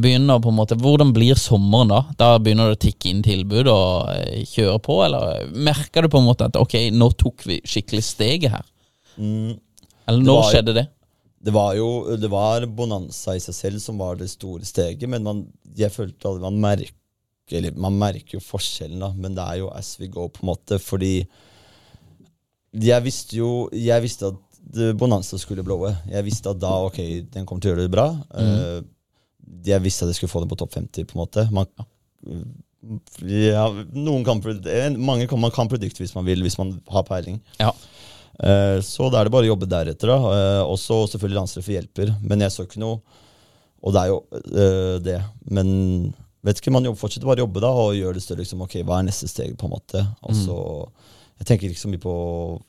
begynner 0.03 0.41
på 0.43 0.51
en 0.51 0.57
måte 0.59 0.77
Hvordan 0.81 1.13
blir 1.15 1.39
sommeren 1.39 1.91
da? 1.93 2.01
Da 2.19 2.29
begynner 2.43 2.73
det 2.73 2.79
å 2.79 2.83
tikke 2.89 3.11
inn 3.13 3.21
tilbud 3.23 3.69
og 3.71 4.09
eh, 4.15 4.41
kjøre 4.51 4.79
på, 4.83 4.97
eller 5.07 5.47
merker 5.55 6.03
du 6.03 6.09
på 6.13 6.19
en 6.23 6.27
måte 6.27 6.49
at 6.51 6.57
ok, 6.59 6.75
nå 6.97 7.11
tok 7.21 7.45
vi 7.47 7.61
skikkelig 7.63 8.03
steget 8.09 8.51
her? 8.57 8.65
Mm, 9.19 9.53
Eller 10.09 10.19
Det 10.23 10.27
når 10.27 10.41
jo- 10.43 10.49
skjedde 10.53 10.75
det? 10.81 10.87
det 11.49 11.53
var 11.55 11.75
jo 11.79 12.17
det 12.19 12.29
var 12.33 12.65
bonanza 12.67 13.37
i 13.39 13.41
seg 13.45 13.55
selv 13.55 13.79
som 13.81 13.99
var 14.03 14.17
det 14.19 14.27
store 14.33 14.67
steget, 14.67 15.07
men 15.09 15.23
man, 15.23 15.45
jeg 15.79 15.93
følte 15.95 16.33
at 16.35 16.41
man 16.43 16.59
merker 16.61 16.95
eller 17.55 17.73
man 17.81 17.95
merker 17.97 18.35
jo 18.37 18.41
forskjellen, 18.45 18.99
da, 19.01 19.13
men 19.17 19.35
det 19.39 19.45
er 19.47 19.61
jo 19.63 19.71
as 19.73 19.95
we 20.01 20.09
go, 20.13 20.27
på 20.29 20.43
en 20.43 20.51
måte, 20.51 20.77
fordi 20.83 21.15
jeg 22.79 23.03
visste 23.07 23.39
jo 23.39 23.69
Jeg 23.73 24.03
visste 24.05 24.29
at 24.35 24.97
bonanza 25.01 25.39
skulle 25.41 25.63
blowe. 25.65 25.95
Jeg 26.11 26.25
visste 26.27 26.51
at 26.53 26.59
da, 26.61 26.75
ok, 26.91 26.99
den 27.33 27.47
kommer 27.49 27.63
til 27.65 27.71
å 27.71 27.73
gjøre 27.73 27.87
det 27.87 27.93
bra. 27.95 28.05
Eh, 28.37 28.83
jeg 29.65 29.83
visste 29.85 30.05
at 30.07 30.13
jeg 30.13 30.21
skulle 30.21 30.33
få 30.33 30.43
det 30.45 30.51
på 30.53 30.59
topp 30.61 30.75
50, 30.77 31.05
på 31.09 31.17
en 31.17 31.23
måte. 31.23 31.45
Man, 31.55 31.67
ja, 33.27 33.65
noen 33.97 34.25
kan, 34.27 34.41
mange 35.03 35.27
kan, 35.31 35.41
man 35.43 35.55
kan 35.55 35.71
predikte 35.71 36.03
hvis 36.05 36.15
man 36.17 36.27
vil, 36.29 36.43
hvis 36.47 36.59
man 36.61 36.77
har 36.93 37.07
peiling. 37.09 37.41
Ja. 37.61 37.73
Eh, 38.39 38.79
Så 38.87 39.09
da 39.11 39.21
er 39.21 39.27
det 39.29 39.35
bare 39.35 39.49
å 39.49 39.53
jobbe 39.53 39.67
deretter. 39.71 40.13
da 40.13 40.19
Eh, 40.37 40.63
Også 40.69 41.01
selvfølgelig 41.11 41.41
landstreffer 41.41 41.75
hjelper. 41.79 42.15
Men 42.23 42.41
jeg 42.45 42.55
så 42.55 42.67
ikke 42.69 42.79
noe 42.83 43.01
Og 43.83 43.93
det 43.95 44.01
er 44.03 44.09
jo 44.13 44.19
eh, 44.33 44.97
det. 45.03 45.19
Men 45.51 46.15
vet 46.47 46.61
ikke, 46.61 46.73
man 46.75 46.85
jobber, 46.87 46.99
fortsetter 47.03 47.27
bare 47.27 47.43
å 47.43 47.47
jobbe 47.47 47.61
da 47.63 47.71
og 47.75 47.95
gjør 47.99 48.15
det 48.15 48.23
større. 48.23 48.43
Liksom, 48.45 48.63
ok, 48.63 48.79
Hva 48.87 48.99
er 49.01 49.09
neste 49.11 49.29
steg? 49.31 49.57
på 49.59 49.67
en 49.67 49.75
måte 49.75 50.05
Og 50.23 50.35
så 50.39 50.59
Jeg 51.39 51.47
tenker 51.51 51.69
ikke 51.71 51.83
så 51.83 51.91
mye 51.91 52.03
på 52.03 52.15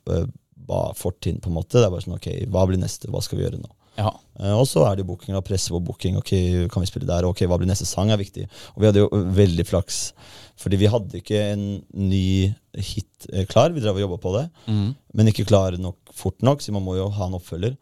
uh, 0.09 0.93
fortiden, 0.93 1.39
på 1.41 1.49
en 1.49 1.55
måte. 1.57 1.77
Det 1.79 1.85
er 1.87 1.89
bare 1.93 2.05
sånn, 2.05 2.17
ok, 2.17 2.29
Hva 2.53 2.65
blir 2.69 2.77
neste? 2.81 3.09
Hva 3.09 3.21
skal 3.25 3.39
vi 3.39 3.45
gjøre 3.47 3.61
nå? 3.61 3.69
Ja. 3.99 4.09
Eh, 4.39 4.53
og 4.55 4.63
så 4.69 4.85
er 4.87 4.95
det 4.99 5.05
booking 5.09 5.35
da, 5.35 5.41
presse 5.43 5.73
på 5.73 5.81
booking. 5.83 6.15
ok, 6.21 6.31
Kan 6.71 6.81
vi 6.85 6.87
spille 6.89 7.07
der? 7.09 7.27
Ok, 7.27 7.43
Hva 7.49 7.57
blir 7.59 7.67
neste 7.69 7.85
sang? 7.89 8.09
er 8.13 8.21
viktig. 8.21 8.45
Og 8.75 8.81
vi 8.81 8.87
hadde 8.89 9.03
jo 9.03 9.09
veldig 9.11 9.65
flaks. 9.67 10.01
Fordi 10.59 10.79
vi 10.79 10.87
hadde 10.91 11.19
ikke 11.21 11.39
en 11.53 11.65
ny 11.95 12.53
hit 12.75 13.27
eh, 13.33 13.45
klar. 13.51 13.71
Vi 13.75 13.83
drev 13.83 13.99
og 13.99 14.05
jobba 14.07 14.17
på 14.23 14.33
det. 14.37 14.45
Men 15.13 15.27
ikke 15.31 15.45
klar 15.47 15.75
nok 15.79 15.97
fort 16.15 16.39
nok, 16.43 16.61
så 16.63 16.71
man 16.75 16.83
må 16.87 16.95
jo 16.97 17.09
ha 17.15 17.27
en 17.29 17.37
oppfølger. 17.39 17.75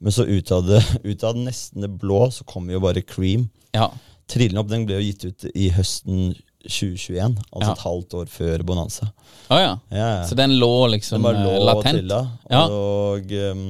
Men 0.00 0.14
så 0.14 0.24
ut 0.28 0.52
av 0.54 0.66
det, 0.68 0.82
ut 1.10 1.24
av 1.24 1.36
nesten 1.36 1.82
det 1.84 1.92
blå, 2.00 2.26
så 2.32 2.44
kom 2.48 2.68
jo 2.72 2.80
bare 2.80 3.02
Cream. 3.04 3.50
ja. 3.76 3.90
Trillende 4.28 4.60
opp 4.60 4.68
den 4.68 4.82
ble 4.84 4.98
jo 4.98 5.04
gitt 5.06 5.22
ut 5.24 5.44
i 5.56 5.70
høsten 5.72 6.34
2021. 6.68 7.38
Altså 7.48 7.70
Ja. 7.70 7.72
et 7.72 7.78
halvt 7.86 8.14
år 8.18 8.26
før 8.28 8.62
Bonanza. 8.68 9.06
Oh, 9.48 9.56
ja. 9.56 9.70
Ja. 9.90 10.08
Så 10.28 10.36
den 10.36 10.50
lå 10.60 10.88
liksom 10.92 11.16
Den 11.16 11.22
bare 11.24 11.38
eh, 11.40 11.46
lå 11.46 11.64
latent? 11.64 12.12
Og. 12.12 12.26
Ja. 12.52 12.60
Og 12.68 13.32
um, 13.32 13.62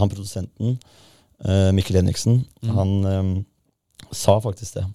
han 0.00 0.08
produsenten, 0.08 0.78
Mikkel 1.76 1.96
Henriksen, 2.00 2.44
Mm. 2.62 2.70
han 2.76 2.92
um, 3.06 3.32
sa 4.12 4.38
faktisk 4.40 4.74
det. 4.78 4.86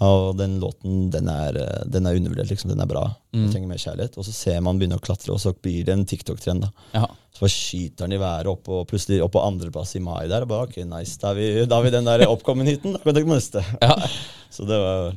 Og 0.00 0.36
den 0.38 0.58
låten, 0.60 1.10
den 1.10 1.28
er, 1.28 1.56
uh, 1.56 1.84
den 1.90 2.06
er 2.06 2.16
undervurdert, 2.16 2.50
liksom. 2.52 2.70
Den 2.70 2.80
er 2.80 2.86
bra. 2.88 3.02
Mm. 3.34 3.40
Den 3.42 3.50
trenger 3.52 3.68
mer 3.68 3.80
kjærlighet. 3.82 4.18
Og 4.18 4.24
så 4.24 4.32
ser 4.32 4.60
man 4.64 4.78
begynne 4.78 4.96
å 5.00 5.02
klatre, 5.02 5.32
og 5.34 5.40
så 5.42 5.52
blir 5.56 5.84
det 5.88 5.92
en 5.96 6.04
TikTok-trend. 6.06 6.66
da. 6.92 7.06
Så 7.36 7.48
skyter 7.48 8.04
den 8.06 8.12
i 8.18 8.20
været 8.20 8.46
opp, 8.50 8.68
og 8.68 8.86
plutselig 8.90 9.22
opp 9.24 9.32
på 9.32 9.42
andreplass 9.44 9.96
i 9.96 10.02
mai 10.04 10.28
der. 10.28 10.42
Og 10.46 10.48
bare, 10.52 10.68
ok, 10.68 10.76
nice, 10.84 11.18
Da 11.20 11.28
har 11.32 11.34
vi, 11.34 11.64
vi 11.66 11.90
den 11.96 12.04
der 12.08 12.26
oppkommen-heaten. 12.28 12.92
Da 12.92 12.98
kan 13.02 13.12
vi 13.12 13.16
tenke 13.20 13.30
på 13.32 13.38
neste. 13.40 13.64
Ja. 13.82 13.96
Så 14.54 14.66
det 14.68 14.78
var, 14.78 15.14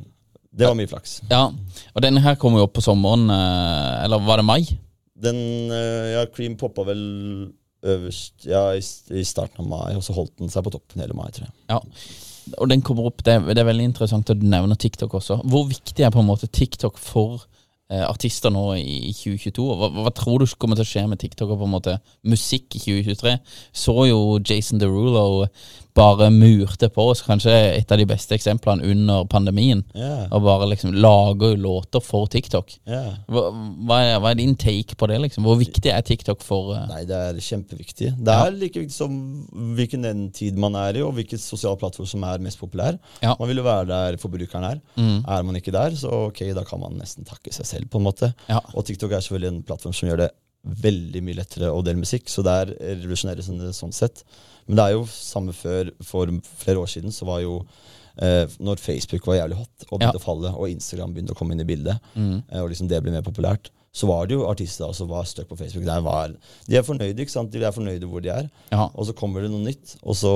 det 0.54 0.66
var 0.68 0.74
mye 0.78 0.88
flaks. 0.90 1.20
ja. 1.30 1.50
Og 1.94 2.02
denne 2.02 2.20
her 2.22 2.36
kommer 2.36 2.58
jo 2.62 2.68
opp 2.68 2.74
på 2.76 2.82
sommeren, 2.84 3.28
eh, 3.30 4.04
eller 4.04 4.18
var 4.26 4.38
det 4.42 4.44
mai? 4.46 4.62
Den, 5.14 5.36
eh, 5.70 6.12
ja, 6.18 6.26
Cream 6.34 6.56
poppa 6.58 6.84
vel 6.86 7.52
øverst 7.84 8.46
ja, 8.48 8.62
i, 8.76 8.82
i 9.20 9.24
starten 9.28 9.60
av 9.64 9.68
mai, 9.70 9.94
og 9.98 10.02
så 10.06 10.14
holdt 10.16 10.36
den 10.40 10.52
seg 10.52 10.64
på 10.66 10.72
toppen 10.74 11.02
hele 11.04 11.16
mai, 11.18 11.28
tror 11.36 11.46
jeg. 11.48 11.54
Ja. 11.70 11.80
Og 12.60 12.68
den 12.68 12.82
kommer 12.84 13.06
opp, 13.08 13.22
det, 13.24 13.34
er- 13.38 13.50
det 13.54 13.60
er 13.62 13.68
veldig 13.70 13.86
interessant 13.92 14.30
at 14.32 14.40
du 14.40 14.46
nevner 14.48 14.76
TikTok 14.80 15.14
også. 15.20 15.38
Hvor 15.48 15.66
viktig 15.70 16.04
er 16.04 16.12
på 16.12 16.20
en 16.20 16.28
måte 16.28 16.48
TikTok 16.52 16.98
for 17.00 17.44
eh, 17.88 18.02
artister 18.04 18.52
nå 18.52 18.66
i, 18.76 18.98
i 19.10 19.12
2022. 19.16 19.64
Hva, 19.80 19.88
hva 20.04 20.12
tror 20.16 20.42
du 20.44 20.48
kommer 20.60 20.76
til 20.80 20.84
å 20.84 20.90
skje 20.90 21.06
med 21.12 21.20
TikTok 21.22 21.54
og 21.54 21.62
på 21.62 21.68
en 21.68 21.74
måte 21.76 21.96
musikk 22.28 22.76
i 22.76 22.82
2023? 22.84 23.36
Så 23.84 23.96
jo 24.10 24.20
Jason 24.44 24.80
Derulo 24.82 25.46
bare 25.94 26.26
murte 26.34 26.88
på 26.90 27.04
oss, 27.12 27.22
kanskje 27.22 27.52
et 27.52 27.92
av 27.92 28.00
de 28.00 28.06
beste 28.08 28.34
eksemplene 28.34 28.82
under 28.90 29.26
pandemien. 29.30 29.84
Yeah. 29.94 30.26
Og 30.34 30.42
bare 30.46 30.66
liksom 30.72 30.94
lager 30.98 31.54
låter 31.60 32.02
for 32.02 32.26
TikTok. 32.30 32.74
Yeah. 32.88 33.12
Hva, 33.30 33.44
hva, 33.54 34.00
er, 34.02 34.18
hva 34.22 34.32
er 34.32 34.40
din 34.40 34.56
take 34.58 34.98
på 34.98 35.08
det? 35.10 35.20
liksom? 35.22 35.46
Hvor 35.46 35.58
viktig 35.60 35.92
er 35.92 36.02
TikTok 36.06 36.42
for 36.44 36.74
uh... 36.74 36.84
Nei, 36.90 37.04
det 37.08 37.20
er 37.30 37.38
kjempeviktig. 37.38 38.10
Det 38.18 38.38
er 38.46 38.54
like 38.58 38.82
viktig 38.82 38.96
som 38.96 39.16
hvilken 39.78 40.06
den 40.06 40.26
tid 40.34 40.58
man 40.60 40.74
er 40.80 40.98
i, 40.98 41.04
og 41.06 41.14
hvilken 41.18 41.40
sosial 41.40 41.78
plattform 41.80 42.10
som 42.10 42.26
er 42.26 42.42
mest 42.42 42.58
populær. 42.62 42.98
Ja. 43.22 43.36
Man 43.38 43.52
vil 43.52 43.62
jo 43.62 43.68
være 43.68 43.90
der 43.92 44.18
forbrukeren 44.22 44.70
er. 44.72 44.80
Mm. 44.98 45.20
Er 45.22 45.46
man 45.46 45.60
ikke 45.60 45.74
der, 45.74 45.94
så 45.98 46.26
ok, 46.28 46.42
da 46.58 46.66
kan 46.66 46.82
man 46.82 46.98
nesten 46.98 47.28
takke 47.28 47.54
seg 47.54 47.70
selv, 47.70 47.90
på 47.92 48.02
en 48.02 48.08
måte. 48.08 48.34
Ja. 48.50 48.64
Og 48.74 48.86
TikTok 48.88 49.14
er 49.14 49.22
selvfølgelig 49.22 49.52
en 49.52 49.68
plattform 49.68 49.94
som 49.94 50.10
gjør 50.10 50.26
det 50.26 50.34
veldig 50.64 51.20
mye 51.24 51.38
lettere 51.38 51.70
å 51.70 51.82
dele 51.84 52.00
musikk, 52.00 52.30
så 52.32 52.42
det 52.44 52.52
er 52.62 52.74
revolusjonerende 53.02 53.44
sånn, 53.44 53.64
sånn 53.76 53.94
sett. 53.94 54.24
Men 54.66 54.76
det 54.76 54.84
er 54.84 54.92
jo 54.96 55.04
samme 55.06 55.52
før, 55.52 55.90
for 56.02 56.26
flere 56.62 56.78
år 56.80 56.86
siden, 56.88 57.12
så 57.12 57.26
var 57.28 57.40
jo 57.44 57.58
eh, 58.22 58.46
når 58.60 58.78
Facebook 58.78 59.26
var 59.26 59.34
jævlig 59.40 59.56
hot 59.58 59.86
og 59.90 59.98
begynte 59.98 60.14
Ja. 60.14 60.20
å 60.20 60.22
falle, 60.22 60.52
og 60.54 60.68
Instagram 60.70 61.14
begynte 61.14 61.32
å 61.34 61.36
komme 61.36 61.52
inn 61.52 61.60
i 61.60 61.64
bildet, 61.64 61.98
Mm. 62.16 62.42
eh, 62.52 62.60
og 62.62 62.70
liksom 62.70 62.88
det 62.88 63.02
ble 63.02 63.10
mer 63.12 63.22
populært, 63.26 63.70
så 63.94 64.08
var 64.10 64.26
det 64.26 64.34
jo 64.34 64.46
artister 64.50 64.90
som 64.96 65.06
var 65.06 65.22
stuck 65.30 65.46
på 65.46 65.54
Facebook. 65.56 65.84
Der 65.86 66.00
var, 66.02 66.32
de 66.66 66.76
er 66.76 66.82
fornøyde, 66.82 67.22
ikke 67.22 67.30
sant? 67.30 67.52
De 67.54 67.60
er 67.62 67.70
fornøyde 67.70 68.08
hvor 68.10 68.20
de 68.24 68.32
er. 68.34 68.48
Ja. 68.72 68.88
Og 68.98 69.06
så 69.06 69.12
kommer 69.14 69.44
det 69.44 69.52
noe 69.52 69.62
nytt, 69.62 69.92
og 70.02 70.16
så 70.18 70.32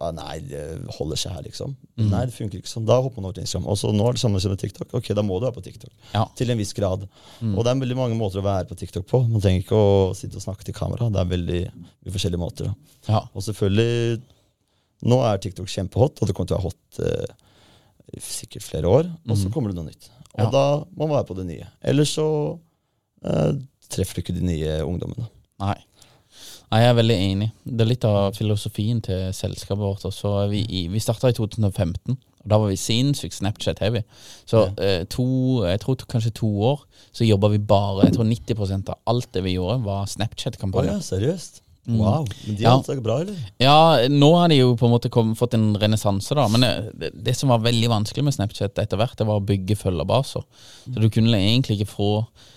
ja, 0.00 0.08
Nei, 0.16 0.40
det 0.50 0.62
holder 0.96 1.20
seg 1.22 1.36
her, 1.36 1.44
liksom. 1.46 1.76
Mm. 1.96 2.08
Nei, 2.10 2.24
det 2.26 2.34
funker 2.34 2.58
ikke 2.58 2.72
sånn. 2.72 2.88
Da 2.88 2.96
hopper 3.04 3.22
man 3.22 3.28
over 3.30 3.36
til 3.38 3.44
Instagram. 3.46 3.68
Og 3.70 3.78
så 3.78 3.92
nå 3.94 4.08
er 4.08 4.16
det 4.18 4.22
samme 4.24 4.40
som 4.42 4.50
med 4.50 4.58
TikTok. 4.64 4.90
Ok, 4.98 5.12
da 5.14 5.22
må 5.22 5.38
du 5.38 5.46
være 5.46 5.54
på 5.60 5.62
TikTok. 5.68 5.92
Ja. 6.16 6.24
Til 6.40 6.50
en 6.50 6.58
viss 6.58 6.74
grad. 6.74 7.06
Mm. 7.38 7.54
Og 7.54 7.62
det 7.62 7.70
er 7.70 7.82
veldig 7.84 7.98
mange 8.00 8.18
måter 8.18 8.42
å 8.42 8.46
være 8.48 8.66
på 8.72 8.78
TikTok 8.82 9.06
på. 9.14 9.22
Man 9.30 9.40
trenger 9.44 9.62
ikke 9.62 9.78
å 9.78 9.92
sitte 10.18 10.40
og 10.42 10.46
snakke 10.48 10.66
til 10.66 10.74
kamera. 10.74 11.06
Det 11.14 11.22
er 11.22 11.30
veldig 11.36 11.60
mye 11.78 12.16
forskjellige 12.18 12.42
måter. 12.42 12.74
Ja. 13.06 13.22
Og 13.32 13.46
selvfølgelig 13.46 14.20
Nå 15.02 15.16
er 15.26 15.38
TikTok 15.42 15.66
kjempehot, 15.66 16.20
og 16.22 16.28
det 16.28 16.34
kommer 16.34 16.46
til 16.50 16.54
å 16.54 16.60
være 16.60 16.68
hot 16.70 16.98
eh, 17.02 18.18
sikkert 18.22 18.62
flere 18.66 18.86
år. 18.90 19.08
Og 19.26 19.36
så 19.38 19.46
Mhm. 19.48 19.52
kommer 19.54 19.70
det 19.72 19.76
noe 19.78 19.88
nytt. 19.90 20.10
Og 20.38 20.50
da 20.52 20.62
må 20.96 21.06
man 21.08 21.16
være 21.18 21.26
på 21.26 21.34
det 21.36 21.46
nye. 21.46 21.66
Ellers 21.82 22.12
så 22.16 22.58
treffer 23.92 24.18
du 24.18 24.22
ikke 24.24 24.34
de 24.36 24.44
nye 24.46 24.76
ungdommene. 24.86 25.28
Nei. 25.62 25.76
Nei, 26.72 26.78
jeg 26.80 26.88
er 26.88 26.96
veldig 26.96 27.16
enig. 27.20 27.48
Det 27.68 27.84
er 27.84 27.90
litt 27.90 28.04
av 28.08 28.32
filosofien 28.36 29.02
til 29.04 29.26
selskapet 29.36 29.82
vårt. 29.84 30.04
Også. 30.08 30.30
Vi, 30.50 30.62
vi 30.88 31.02
starta 31.04 31.28
i 31.28 31.34
2015, 31.36 32.14
og 32.16 32.46
da 32.48 32.56
var 32.58 32.70
vi 32.72 32.78
sinnssykt 32.80 33.36
Snapchat-heavy. 33.36 34.00
Så 34.48 34.62
eh, 34.80 35.02
to, 35.12 35.26
jeg 35.68 35.82
tror 35.84 36.06
kanskje 36.08 36.32
to 36.40 36.48
år 36.72 36.80
så 37.12 37.26
jobba 37.28 37.50
vi 37.52 37.58
bare 37.60 38.06
Jeg 38.06 38.14
tror 38.16 38.24
90% 38.24 38.88
av 38.94 39.02
alt 39.12 39.28
det 39.36 39.42
vi 39.44 39.52
gjorde, 39.58 39.82
var 39.84 40.08
Snapchat-kampanjer. 40.08 40.94
ja, 40.96 41.04
seriøst? 41.04 41.60
Mm. 41.84 41.98
Wow. 41.98 42.24
Men 42.46 42.56
de 42.56 42.62
Ja. 42.62 42.70
er 42.70 42.78
altså 42.78 42.96
bra, 43.02 43.18
eller? 43.20 43.36
Ja, 43.60 44.08
nå 44.08 44.30
har 44.38 44.48
de 44.48 44.60
jo 44.62 44.72
på 44.78 44.86
en 44.86 44.92
måte 44.94 45.10
kom, 45.12 45.34
fått 45.36 45.54
en 45.58 45.74
renessanse, 45.82 46.32
da. 46.38 46.46
Men 46.48 46.64
eh, 46.64 46.88
det, 46.94 47.10
det 47.26 47.36
som 47.36 47.52
var 47.52 47.58
veldig 47.66 47.90
vanskelig 47.92 48.24
med 48.24 48.36
Snapchat 48.38 48.78
etter 48.80 48.96
hvert, 48.96 49.18
det 49.18 49.26
var 49.28 49.42
å 49.42 49.44
bygge 49.44 49.76
følgerbaser. 49.76 50.46
Så 50.88 50.96
du 51.02 51.10
kunne 51.12 51.36
egentlig 51.36 51.80
ikke 51.82 51.90
få 51.92 52.10
eh, 52.22 52.48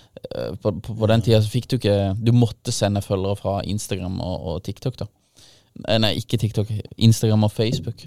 på, 0.61 0.71
på, 0.79 0.95
på 1.01 1.07
den 1.11 1.21
tida 1.25 1.41
så 1.43 1.51
fikk 1.51 1.67
du 1.69 1.75
ikke 1.77 2.15
Du 2.19 2.31
måtte 2.35 2.71
sende 2.71 3.03
følgere 3.03 3.35
fra 3.39 3.59
Instagram 3.67 4.19
og, 4.23 4.49
og 4.51 4.63
TikTok, 4.65 4.97
da. 5.03 5.07
Eh, 5.87 5.99
Nei, 5.99 6.13
ikke 6.21 6.39
TikTok. 6.39 6.71
Instagram 6.97 7.43
og 7.47 7.51
Facebook. 7.51 8.05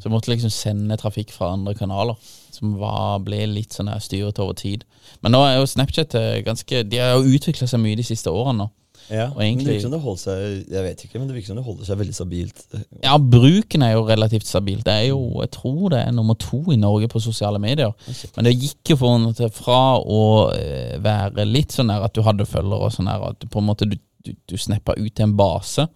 Så 0.00 0.08
du 0.08 0.14
måtte 0.14 0.32
liksom 0.32 0.50
sende 0.50 0.96
trafikk 0.96 1.32
fra 1.36 1.52
andre 1.52 1.74
kanaler. 1.76 2.16
Som 2.50 2.78
var, 2.80 3.20
ble 3.24 3.44
litt 3.46 3.76
sånn 3.76 3.90
styret 4.00 4.40
over 4.42 4.56
tid. 4.58 4.84
Men 5.22 5.32
nå 5.36 5.42
er 5.44 5.58
jo 5.58 5.68
Snapchat 5.68 6.14
eh, 6.18 6.42
ganske 6.46 6.82
De 6.88 6.98
har 7.00 7.14
jo 7.16 7.36
utvikla 7.36 7.68
seg 7.68 7.80
mye 7.82 7.98
de 7.98 8.06
siste 8.06 8.32
årene 8.32 8.64
nå. 8.64 8.70
Ja, 9.10 9.26
Og 9.30 9.40
men 9.40 9.58
det 9.58 9.66
virker 9.66 9.82
som 9.82 9.94
det 9.94 10.00
holder 10.04 10.20
seg 10.22 10.70
Jeg 10.70 10.84
vet 10.84 11.04
ikke, 11.04 11.18
men 11.18 11.28
det 11.28 11.34
virker 11.36 11.50
som 11.50 11.58
det 11.58 11.64
holder 11.66 11.88
seg 11.88 11.98
veldig 12.00 12.14
stabilt. 12.14 12.60
Ja, 13.02 13.16
bruken 13.18 13.84
er 13.86 13.94
jo 13.96 14.04
relativt 14.06 14.46
stabil. 14.46 14.82
Det 14.86 14.94
er 14.94 15.06
jo, 15.10 15.20
jeg 15.42 15.50
tror 15.56 15.94
det 15.94 16.02
er 16.04 16.12
nummer 16.14 16.38
to 16.40 16.60
i 16.70 16.78
Norge 16.80 17.08
på 17.10 17.22
sosiale 17.22 17.58
medier. 17.62 17.90
Men 18.36 18.46
det 18.46 18.54
gikk 18.56 18.92
jo 18.94 19.00
fra 19.00 19.80
å 19.98 20.22
eh, 20.54 20.94
være 21.02 21.48
litt 21.48 21.74
sånn 21.74 21.90
der 21.90 22.06
at 22.06 22.14
du 22.14 22.22
hadde 22.26 22.48
følgere 22.48 22.86
og 22.86 22.94
sånn 22.94 23.10
der, 23.10 23.26
at 23.32 23.40
du 23.42 23.48
på 23.50 23.62
en 23.62 23.68
måte 23.70 23.88
du, 23.90 23.98
du, 24.26 24.34
du 24.46 24.56
snappa 24.60 24.94
ut 24.98 25.10
til 25.10 25.26
en 25.26 25.36
base, 25.36 25.86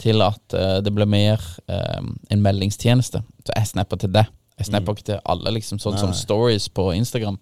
til 0.00 0.24
at 0.24 0.56
uh, 0.56 0.78
det 0.84 0.92
ble 0.94 1.06
mer 1.10 1.42
um, 1.68 2.14
en 2.30 2.42
meldingstjeneste. 2.44 3.20
Så 3.44 3.56
jeg 3.56 3.72
snapper 3.74 4.00
til 4.00 4.14
deg. 4.14 4.30
Jeg 4.58 4.66
snapper 4.68 4.94
ikke 4.94 5.06
til 5.08 5.20
alle, 5.26 5.50
liksom, 5.56 5.80
sånn 5.82 5.96
som 5.98 6.12
stories 6.14 6.68
på 6.70 6.92
Instagram. 6.94 7.38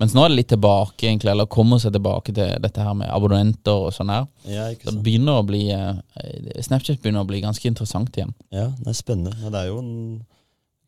Mens 0.00 0.14
nå 0.16 0.22
er 0.24 0.28
det 0.32 0.36
litt 0.38 0.48
tilbake, 0.54 1.04
egentlig, 1.04 1.30
eller 1.34 1.44
kommer 1.52 1.78
seg 1.78 1.92
tilbake 1.92 2.32
til 2.36 2.54
dette 2.64 2.80
her 2.80 2.94
med 2.96 3.10
abonnenter 3.12 3.76
og 3.88 3.92
sånn 3.92 4.08
her. 4.12 4.24
Ja, 4.48 4.70
ikke 4.72 4.84
Det 4.88 4.92
sant? 4.94 5.02
begynner 5.04 5.42
å 5.42 5.44
bli 5.46 5.66
eh, 5.70 6.62
Snapchat 6.64 7.02
begynner 7.02 7.24
å 7.24 7.28
bli 7.28 7.42
ganske 7.44 7.68
interessant 7.68 8.16
igjen. 8.16 8.32
Ja, 8.52 8.70
det 8.80 8.88
er 8.88 8.96
spennende. 8.96 9.36
Ja, 9.42 9.50
det 9.52 9.60
er 9.66 9.68
jo 9.68 9.78
en 9.84 10.24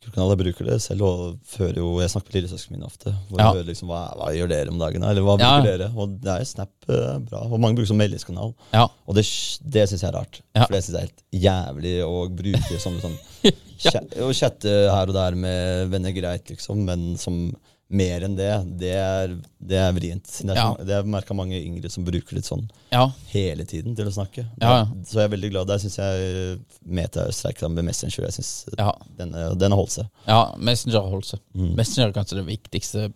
kanal 0.09 0.31
jeg 0.33 0.39
bruker 0.41 0.65
det 0.71 0.79
selv, 0.81 1.03
og 1.05 1.39
før 1.45 1.77
jo 1.77 1.89
Jeg 2.01 2.09
snakker 2.15 2.33
med 2.33 2.37
lillesøsknene 2.39 2.79
mine 2.79 2.87
ofte. 2.89 3.13
Hvor 3.29 3.39
Ja. 3.43 3.49
jeg 3.53 3.57
hører 3.59 3.67
liksom 3.69 3.89
hva, 3.93 4.03
hva 4.17 4.29
gjør 4.33 4.49
dere 4.49 4.69
om 4.73 4.79
dagen? 4.79 5.03
Eller 5.05 5.21
hva 5.27 5.35
Ja. 5.39 5.61
bruker 5.61 5.77
dere? 5.79 5.91
Og 5.97 6.21
det 6.23 6.33
er 6.41 6.45
Snap 6.45 6.71
eh, 6.89 7.19
bra. 7.29 7.43
Og 7.45 7.61
mange 7.61 7.77
bruker 7.77 7.89
som 7.93 7.99
meldingskanal. 8.01 8.55
Ja. 8.73 8.87
Og 9.07 9.15
det, 9.15 9.27
det 9.69 9.85
syns 9.91 10.01
jeg 10.01 10.09
er 10.09 10.17
rart. 10.17 10.41
Ja. 10.57 10.65
For 10.65 10.73
det 10.73 10.85
syns 10.85 10.97
jeg 10.97 11.03
er 11.03 11.09
helt 11.09 11.25
jævlig 11.45 11.95
å 12.09 12.29
bruke 12.35 12.81
som 12.81 12.97
sånn 13.03 13.19
chat, 13.79 14.15
Å 14.19 14.33
chatte 14.35 14.77
her 14.93 15.07
og 15.11 15.15
der 15.17 15.35
med 15.39 15.89
venner 15.95 16.13
greit, 16.17 16.49
liksom, 16.51 16.85
men 16.89 17.11
som 17.21 17.49
mer 17.89 18.21
enn 18.27 18.35
det, 18.37 18.49
det 18.83 18.91
er, 19.01 19.31
det 19.65 19.77
er 19.81 19.95
vrient. 19.97 20.27
Det 20.45 20.51
er, 20.53 20.59
Ja. 20.59 20.65
det 20.85 20.93
er 20.99 21.07
merka 21.09 21.33
mange 21.33 21.57
yngre 21.57 21.89
som 21.89 22.05
bruker 22.05 22.37
litt 22.37 22.45
sånn 22.45 22.67
Ja, 22.93 23.07
hele 23.33 23.65
tiden 23.65 23.95
til 23.97 24.05
å 24.05 24.13
snakke. 24.13 24.45
Ja, 24.61 24.73
ja. 24.75 24.83
Så 25.09 25.23
jeg 25.23 25.25
er 25.25 25.33
veldig 25.33 25.51
glad. 25.55 25.71
Der 25.71 25.81
syns 25.81 25.97
jeg 25.97 26.59
Meta 26.85 27.25
streiker 27.33 27.73
med 27.73 27.87
Messenger. 27.89 28.27
Jeg 28.29 28.37
synes 28.37 28.51
Ja. 28.77 28.93
den, 29.17 29.33
den 29.33 29.73
har 29.73 29.81
holdt 29.81 29.95
seg. 29.97 30.11
ja 30.29 30.43
Messenger 30.61 31.09
holdt 31.09 31.31
seg. 31.31 31.41
Mm. 31.57 31.71
Messenger 31.81 32.09
er 32.11 32.13
kanskje 32.19 32.37
det 32.43 32.47
viktigste 32.51 33.09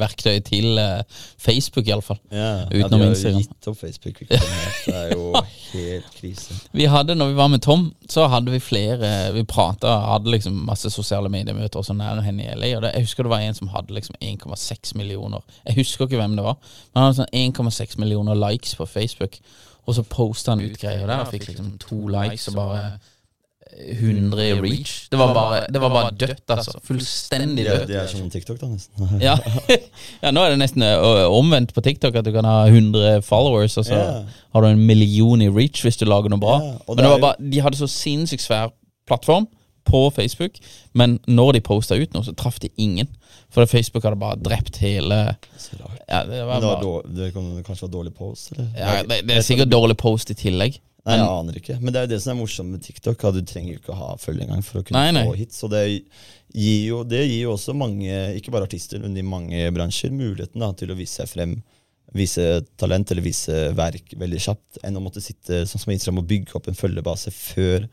verktøyet 0.00 0.44
til 0.48 0.78
eh, 0.80 1.02
Facebook, 1.36 1.84
iallfall. 1.88 2.18
Ja, 2.32 2.64
Utenom 2.70 2.80
ja, 2.80 2.88
de 2.88 3.02
har 3.02 3.12
Instagram. 3.12 3.44
gitt 3.44 3.68
opp 3.68 3.78
Facebook. 3.84 4.24
Det 4.32 4.94
er 4.96 5.12
jo 5.12 5.28
helt 5.74 6.08
krise. 6.16 6.56
Vi 6.72 6.86
hadde, 6.90 7.16
når 7.18 7.32
vi 7.32 7.36
var 7.38 7.50
med 7.52 7.62
Tom, 7.64 7.86
så 8.10 8.26
hadde 8.32 8.52
vi 8.54 8.60
flere 8.62 9.10
Vi 9.34 9.44
prata, 9.48 9.98
hadde 10.08 10.32
liksom 10.32 10.62
masse 10.68 10.90
sosiale 10.90 11.30
mediemøter 11.32 11.80
og 11.80 11.88
sånn 11.88 12.00
nær 12.02 12.22
henne 12.24 12.46
i 12.46 12.54
LA. 12.54 12.70
Og 12.78 12.84
det, 12.86 12.94
jeg 12.94 13.08
husker 13.08 13.26
det 13.26 13.34
var 13.34 13.44
en 13.44 13.58
som 13.58 13.72
hadde 13.74 13.96
liksom 13.96 14.18
1,6 14.20 14.94
millioner 15.00 15.44
Jeg 15.66 15.78
husker 15.80 16.08
ikke 16.08 16.20
hvem 16.22 16.36
det 16.38 16.46
var, 16.46 16.58
men 16.92 17.00
han 17.02 17.10
hadde 17.10 17.22
sånn 17.22 17.70
1,6 17.70 17.98
millioner 18.02 18.38
likes 18.38 18.76
på 18.78 18.88
Facebook. 18.88 19.40
Og 19.84 19.98
så 19.98 20.04
posta 20.08 20.54
han 20.54 20.64
ut 20.64 20.78
greier 20.80 21.06
der 21.06 21.26
og 21.26 21.32
fikk 21.32 21.50
liksom 21.50 21.74
to 21.82 22.06
likes 22.08 22.48
og 22.48 22.56
bare 22.56 22.84
100 23.78 24.44
i 24.44 24.52
reach. 24.60 24.92
Det 25.10 25.18
var 25.18 25.34
bare, 25.34 25.64
det 25.72 25.80
var 25.80 25.88
bare 25.88 26.10
dødt, 26.20 26.42
altså. 26.48 26.78
Fullstendig 26.84 27.64
dødt. 27.66 27.88
Det 27.88 27.96
er 27.96 28.06
som 28.06 28.30
TikTok, 28.30 28.60
da, 28.60 28.68
nesten. 28.70 29.08
Ja. 29.28 29.36
ja, 30.22 30.30
nå 30.30 30.44
er 30.44 30.54
det 30.54 30.60
nesten 30.62 30.84
omvendt 31.26 31.74
på 31.74 31.82
TikTok, 31.84 32.14
at 32.14 32.26
du 32.26 32.32
kan 32.34 32.46
ha 32.48 32.64
100 32.68 33.22
followers, 33.26 33.76
og 33.76 33.88
så 33.88 33.98
yeah. 33.98 34.38
har 34.54 34.64
du 34.64 34.68
en 34.68 34.86
million 34.86 35.42
i 35.42 35.50
reach 35.50 35.82
hvis 35.82 35.98
du 36.00 36.06
lager 36.06 36.32
noe 36.32 36.40
bra. 36.40 36.60
Yeah. 36.62 36.78
men 36.88 37.02
det 37.02 37.12
var 37.16 37.26
bare, 37.28 37.50
de 37.52 37.60
hadde 37.66 37.80
så 37.80 37.90
sinnssykt 37.90 38.46
svær 38.46 38.72
plattform 39.08 39.48
på 39.84 40.10
Facebook, 40.16 40.56
men 40.92 41.18
når 41.28 41.58
de 41.58 41.60
posta 41.60 41.98
ut 41.98 42.14
noe, 42.14 42.24
så 42.24 42.32
traff 42.32 42.60
de 42.62 42.70
ingen. 42.80 43.10
For 43.54 43.68
Facebook 43.70 44.06
hadde 44.06 44.18
bare 44.18 44.40
drept 44.42 44.80
hele 44.82 45.18
Ja, 46.08 46.24
det 46.26 46.40
var 46.42 46.48
bare, 46.48 46.60
det, 46.60 46.68
var 46.68 46.80
dårlig, 46.82 47.16
det 47.16 47.28
kan 47.34 47.50
kanskje 47.66 47.86
være 47.86 47.92
dårlig 47.92 48.14
post? 48.14 48.52
Eller? 48.52 48.66
ja, 48.78 49.02
det, 49.02 49.20
det 49.28 49.36
er 49.36 49.46
sikkert 49.46 49.70
dårlig 49.72 49.96
post 50.00 50.32
i 50.32 50.38
tillegg. 50.38 50.80
Nei, 51.04 51.18
jeg 51.20 51.28
aner 51.28 51.56
ikke. 51.60 51.74
Men 51.82 51.92
det 51.92 52.00
er 52.00 52.06
jo 52.06 52.12
det 52.14 52.18
som 52.24 52.32
er 52.32 52.38
morsomt 52.40 52.72
med 52.72 52.82
TikTok. 52.84 53.24
At 53.28 53.36
du 53.36 53.42
trenger 53.44 53.74
jo 53.74 53.80
ikke 53.82 53.92
å 53.92 53.98
ha 53.98 54.10
følge 54.16 54.46
engang 54.46 54.62
for 54.64 54.80
å 54.80 54.84
kunne 54.86 55.02
Nei, 55.02 55.10
nei. 55.12 55.24
få 55.28 55.34
hits. 55.36 55.58
Og 55.66 55.72
det 55.74 55.82
gir, 55.90 56.78
jo, 56.88 57.02
det 57.04 57.20
gir 57.26 57.42
jo 57.42 57.52
også 57.58 57.74
mange, 57.76 58.20
ikke 58.38 58.54
bare 58.54 58.64
artister, 58.68 59.02
men 59.02 59.16
i 59.20 59.24
mange 59.26 59.66
bransjer, 59.76 60.14
muligheten 60.16 60.64
da, 60.64 60.70
til 60.80 60.94
å 60.94 60.96
vise 60.96 61.20
seg 61.20 61.28
frem. 61.34 61.54
Vise 62.14 62.46
talent 62.80 63.10
eller 63.10 63.24
vise 63.26 63.56
verk 63.76 64.14
veldig 64.16 64.40
kjapt, 64.46 64.78
enn 64.86 64.96
å 64.96 65.02
måtte 65.02 65.20
sitte 65.24 65.64
sånn 65.66 65.82
som 65.82 65.92
Instagram 65.92 66.22
og 66.22 66.28
bygge 66.30 66.54
opp 66.56 66.68
en 66.70 66.78
følgebase 66.78 67.32
før 67.34 67.88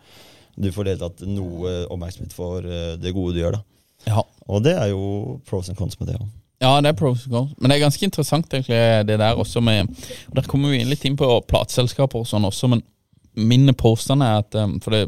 du 0.62 0.68
får 0.76 0.92
deltatt 0.92 1.24
noe 1.26 1.72
oppmerksomhet 1.92 2.36
for 2.36 2.64
eh, 2.68 2.94
det 3.02 3.14
gode 3.16 3.34
du 3.36 3.42
gjør. 3.42 3.58
da. 3.58 3.64
Ja. 4.12 4.24
Og 4.52 4.62
det 4.66 4.76
er 4.78 4.92
jo 4.92 5.40
pros 5.50 5.68
and 5.72 5.80
cons 5.80 5.98
med 6.00 6.12
det 6.12 6.20
òg. 6.20 6.28
Ja, 6.62 6.76
det 6.86 6.92
er 6.92 6.98
pros 7.00 7.24
and 7.26 7.34
cons. 7.34 7.54
Men 7.58 7.72
det 7.74 7.80
er 7.80 7.84
ganske 7.88 8.06
interessant, 8.08 8.48
egentlig, 8.54 8.80
det 9.10 9.18
der 9.24 9.40
også 9.42 9.64
med 9.66 9.90
og 10.30 10.36
Der 10.38 10.48
kommer 10.52 10.70
vi 10.72 10.84
inn 10.84 10.92
litt 10.92 11.04
inn 11.10 11.18
på 11.18 11.28
plateselskaper 11.50 12.22
og 12.22 12.30
sånn 12.30 12.46
også, 12.48 12.70
men 12.76 12.84
min 13.40 13.74
påstand 13.78 14.24
er 14.24 14.42
at 14.42 14.56
um, 14.60 14.76
For 14.84 14.92
det, 14.92 15.06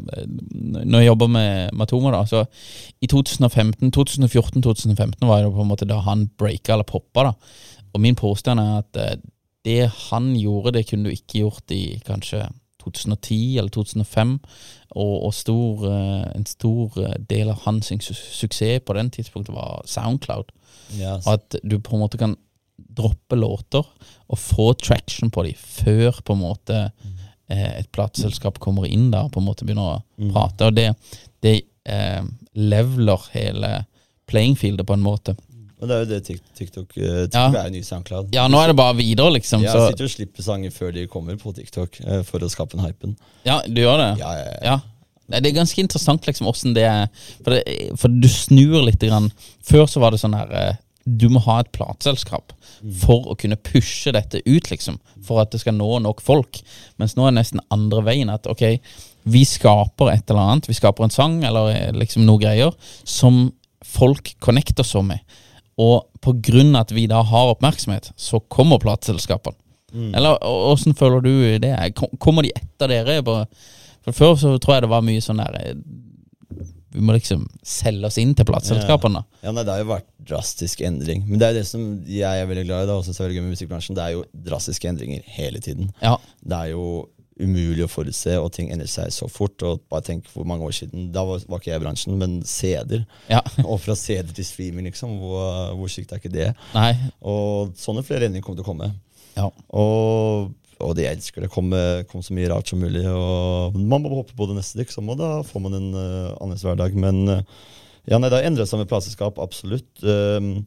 når 0.56 0.98
jeg 0.98 1.06
jobber 1.10 1.28
med 1.28 1.76
Matoma, 1.76 2.12
da, 2.14 2.24
så 2.26 2.44
i 3.00 3.08
2015, 3.10 3.92
2014-2015 3.92 5.28
var 5.28 5.42
det 5.42 5.52
på 5.52 5.64
en 5.64 5.70
måte 5.70 5.88
da 5.88 6.00
han 6.06 6.28
breaka 6.38 6.76
eller 6.76 6.88
poppa, 6.88 7.28
da. 7.28 7.32
Og 7.94 8.02
min 8.02 8.16
påstand 8.18 8.60
er 8.60 8.80
at 8.80 9.00
eh, 9.00 9.16
det 9.64 9.90
han 10.10 10.32
gjorde, 10.36 10.74
det 10.78 10.86
kunne 10.88 11.08
du 11.08 11.14
ikke 11.14 11.44
gjort 11.44 11.72
i 11.72 12.00
kanskje 12.06 12.42
2010 12.84 13.58
eller 13.58 13.70
2005. 13.70 14.38
Og, 14.90 15.14
og 15.26 15.34
stor, 15.34 15.84
eh, 15.90 16.24
en 16.34 16.46
stor 16.46 16.98
eh, 17.02 17.18
del 17.30 17.52
av 17.52 17.62
hans 17.64 17.92
su 17.92 18.14
suksess 18.14 18.84
på 18.86 18.96
den 18.98 19.10
tidspunktet 19.10 19.54
var 19.54 19.82
Soundcloud. 19.86 20.52
Yes. 20.96 21.26
At 21.26 21.56
du 21.62 21.78
på 21.78 21.96
en 21.96 22.04
måte 22.04 22.20
kan 22.20 22.36
droppe 22.74 23.36
låter 23.38 23.86
og 24.28 24.38
få 24.38 24.72
traction 24.78 25.30
på 25.30 25.44
dem 25.46 25.54
før 25.58 26.20
på 26.24 26.34
en 26.34 26.42
måte 26.42 26.80
eh, 26.86 27.13
et 27.52 27.90
plateselskap 27.92 28.58
kommer 28.58 28.86
inn 28.88 29.10
der 29.12 29.26
og 29.26 29.32
på 29.34 29.40
en 29.42 29.46
måte 29.48 29.64
begynner 29.66 29.98
å 29.98 30.30
prate. 30.32 30.68
Og 30.70 30.74
det, 30.78 30.94
det 31.44 31.56
eh, 31.84 32.22
leveler 32.54 33.26
hele 33.34 33.72
playing 34.30 34.56
fieldet 34.56 34.86
på 34.88 34.94
en 34.96 35.04
måte. 35.04 35.34
Men 35.80 35.90
det 35.90 35.94
er 35.96 36.04
jo 36.04 36.08
det 36.14 36.20
Tik- 36.24 36.54
TikTok 36.56 36.96
eh, 36.96 37.18
TikTok 37.26 37.34
Ja. 37.34 37.46
er 37.60 37.66
jo 37.68 37.74
ny 37.74 37.82
SoundCloud. 37.84 38.30
Ja, 38.32 38.46
nå 38.48 38.60
er 38.62 38.68
det 38.72 38.76
bare 38.78 38.96
videre, 38.96 39.32
liksom. 39.36 39.60
Jeg 39.66 39.72
Så, 39.74 39.88
sitter 39.90 40.04
og 40.08 40.10
slipper 40.14 40.42
sanger 40.46 40.70
før 40.72 40.94
de 40.96 41.06
kommer 41.10 41.36
på 41.36 41.52
TikTok, 41.54 42.00
eh, 42.06 42.22
for 42.22 42.38
å 42.40 42.48
skape 42.48 42.78
en 42.78 42.84
hypen. 42.86 43.16
ja, 43.44 43.60
du 43.66 43.82
gjør 43.82 43.98
det? 44.00 44.10
Ja, 44.22 44.32
ja, 44.38 44.44
ja. 44.44 44.58
Ja. 44.70 44.80
Nei, 45.28 45.40
Det 45.40 45.50
er 45.52 45.56
ganske 45.60 45.80
interessant 45.80 46.26
liksom 46.26 46.46
åssen 46.46 46.74
det 46.76 46.82
er 46.84 47.06
For, 47.42 47.50
det, 47.56 47.96
for 47.96 48.08
du 48.08 48.28
snur 48.28 48.82
litt 48.84 49.00
grann. 49.00 49.30
Før 49.64 49.86
så 49.88 50.00
var 50.00 50.10
det 50.12 50.20
sånn 50.20 50.34
her 50.36 50.50
eh, 50.52 50.74
Du 51.06 51.28
må 51.28 51.40
ha 51.44 51.58
et 51.60 51.68
plateselskap 51.72 52.52
for 53.00 53.26
å 53.28 53.34
kunne 53.36 53.56
pushe 53.60 54.12
dette 54.12 54.40
ut, 54.46 54.70
liksom. 54.70 54.98
For 55.24 55.40
at 55.42 55.50
det 55.52 55.60
skal 55.60 55.74
nå 55.76 55.98
nok 56.04 56.20
folk. 56.24 56.60
Mens 57.00 57.14
nå 57.16 57.26
er 57.26 57.32
det 57.34 57.38
nesten 57.42 57.60
andre 57.72 58.00
veien. 58.06 58.30
At 58.32 58.46
ok, 58.48 58.62
vi 59.24 59.42
skaper 59.48 60.10
et 60.12 60.30
eller 60.30 60.40
annet. 60.54 60.68
Vi 60.68 60.76
skaper 60.76 61.04
en 61.04 61.10
sang 61.12 61.42
eller 61.44 61.70
eh, 61.74 61.92
liksom 61.92 62.24
noe 62.24 62.40
greier 62.40 62.72
som 63.04 63.50
folk 63.84 64.34
connecter 64.40 64.84
så 64.84 65.02
med. 65.04 65.20
Og 65.80 66.06
på 66.24 66.32
grunn 66.40 66.74
av 66.76 66.86
at 66.86 66.92
vi 66.96 67.06
da 67.10 67.20
har 67.26 67.52
oppmerksomhet, 67.52 68.12
så 68.16 68.40
kommer 68.48 68.80
plateselskapene. 68.80 69.56
Eller 70.16 70.38
å- 70.42 70.72
åssen 70.72 70.94
føler 70.98 71.20
du 71.22 71.58
det? 71.62 71.74
Kommer 72.18 72.42
de 72.42 72.50
etter 72.56 72.88
dere? 72.88 73.20
For 74.04 74.12
Før 74.12 74.34
så 74.36 74.56
tror 74.58 74.74
jeg 74.74 74.82
det 74.82 74.90
var 74.90 75.04
mye 75.06 75.20
sånn 75.22 75.38
der 75.40 75.54
eh, 75.60 75.74
Vi 76.94 77.02
må 77.02 77.16
liksom 77.16 77.46
selge 77.66 78.06
oss 78.06 78.18
inn 78.22 78.34
til 78.38 78.46
plateselskapene. 78.48 79.24
Ja, 79.42 79.50
nei, 79.52 79.64
Det 79.66 79.72
har 79.74 79.82
jo 79.82 79.88
vært 79.90 80.10
drastisk 80.30 80.84
endring. 80.86 81.24
Men 81.26 81.40
det 81.40 81.46
er 81.46 81.54
jo 81.54 81.58
det 81.58 81.66
som 81.68 81.88
jeg 82.06 82.42
er 82.42 82.46
veldig 82.46 82.66
glad 82.68 82.84
i. 82.84 82.90
da, 82.92 82.98
er 83.00 83.28
det 83.28 83.38
gøy 83.38 83.42
med 83.42 83.56
musikkbransjen. 83.56 83.98
Det 83.98 84.04
er 84.04 84.14
jo 84.14 84.22
drastiske 84.46 84.88
endringer 84.88 85.26
hele 85.36 85.60
tiden. 85.64 85.90
Ja. 86.02 86.14
Det 86.40 86.60
er 86.60 86.72
jo 86.72 86.86
umulig 87.34 87.82
å 87.82 87.90
forutse, 87.90 88.36
og 88.38 88.52
ting 88.54 88.68
endrer 88.70 88.90
seg 88.90 89.10
så 89.14 89.26
fort. 89.30 89.58
og 89.66 89.82
bare 89.90 90.06
tenk 90.06 90.28
hvor 90.30 90.46
mange 90.46 90.66
år 90.66 90.74
siden, 90.76 91.10
Da 91.12 91.24
var, 91.26 91.42
var 91.48 91.58
ikke 91.58 91.72
jeg 91.72 91.80
i 91.80 91.84
bransjen, 91.84 92.18
men 92.18 92.42
CD-er. 92.46 93.06
Ja. 93.28 93.42
Og 93.66 93.80
fra 93.82 93.96
CD 93.98 94.30
til 94.34 94.46
streaming, 94.46 94.86
liksom. 94.86 95.18
Hvor, 95.18 95.74
hvor 95.74 95.90
sykt 95.90 96.12
er 96.14 96.22
ikke 96.22 96.32
det? 96.32 96.52
Nei. 96.76 96.92
Og 97.20 97.74
sånne 97.78 98.06
flere 98.06 98.28
endringer 98.28 98.46
kommer 98.46 98.62
til 98.62 98.66
å 98.66 98.70
komme. 98.70 98.92
Ja. 99.34 99.48
Og, 99.74 100.52
og 100.82 100.96
de 100.98 101.06
elsker 101.08 101.44
det. 101.44 101.50
Kom, 101.54 101.70
kom 102.10 102.22
så 102.24 102.34
mye 102.36 102.50
rart 102.50 102.70
som 102.70 102.80
mulig. 102.82 103.04
Og 103.10 103.76
man 103.78 104.02
må 104.02 104.12
hoppe 104.16 104.34
på 104.36 104.48
det 104.50 104.56
neste, 104.58 104.80
liksom, 104.82 105.08
og 105.12 105.20
da 105.20 105.30
får 105.46 105.62
man 105.66 105.78
en 105.78 105.90
uh, 105.94 106.34
annerledes 106.40 106.64
hverdag. 106.66 106.96
Men 106.98 107.22
uh, 107.30 107.40
ja, 108.08 108.18
nei, 108.18 108.28
det 108.28 108.40
har 108.40 108.48
endret 108.50 108.68
seg 108.70 108.82
med 108.82 108.90
plateselskap, 108.90 109.38
absolutt. 109.42 109.90
Um, 110.02 110.66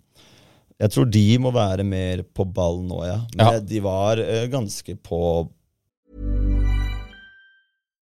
jeg 0.77 0.93
tror 0.93 1.07
de 1.09 1.25
må 1.41 1.51
være 1.55 1.83
mer 1.87 2.21
på 2.37 2.45
ball 2.53 2.83
nå, 2.85 3.01
ja. 3.07 3.19
Men 3.35 3.53
Ja. 3.57 3.61
de 3.73 3.83
var 3.85 4.21
uh, 4.21 4.43
ganske 4.53 4.95
på 5.05 5.21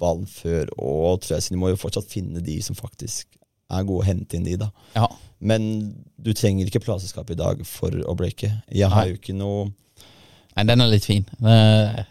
Ballen 0.00 0.26
før, 0.30 0.70
og 0.76 1.22
tror 1.22 1.36
jeg, 1.36 1.46
så 1.46 1.54
de 1.54 1.60
må 1.60 1.72
jo 1.72 1.80
fortsatt 1.80 2.10
finne 2.10 2.44
de 2.44 2.60
som 2.64 2.78
faktisk 2.78 3.38
er 3.72 3.86
gode 3.86 4.04
å 4.04 4.06
hente 4.06 4.38
inn 4.38 4.46
de, 4.46 4.58
da. 4.60 4.70
Ja. 4.94 5.08
Men 5.38 5.66
du 6.16 6.32
trenger 6.36 6.68
ikke 6.68 6.84
plateselskap 6.84 7.32
i 7.34 7.38
dag 7.38 7.60
for 7.68 7.92
å 7.92 8.14
breake. 8.16 8.52
Jeg 8.72 8.92
har 8.92 9.04
Nei. 9.04 9.12
jo 9.12 9.20
ikke 9.20 9.36
noe 9.36 9.66
Nei, 10.56 10.64
den 10.64 10.80
er 10.80 10.88
litt 10.88 11.04
fin. 11.04 11.24
Det, 11.36 11.54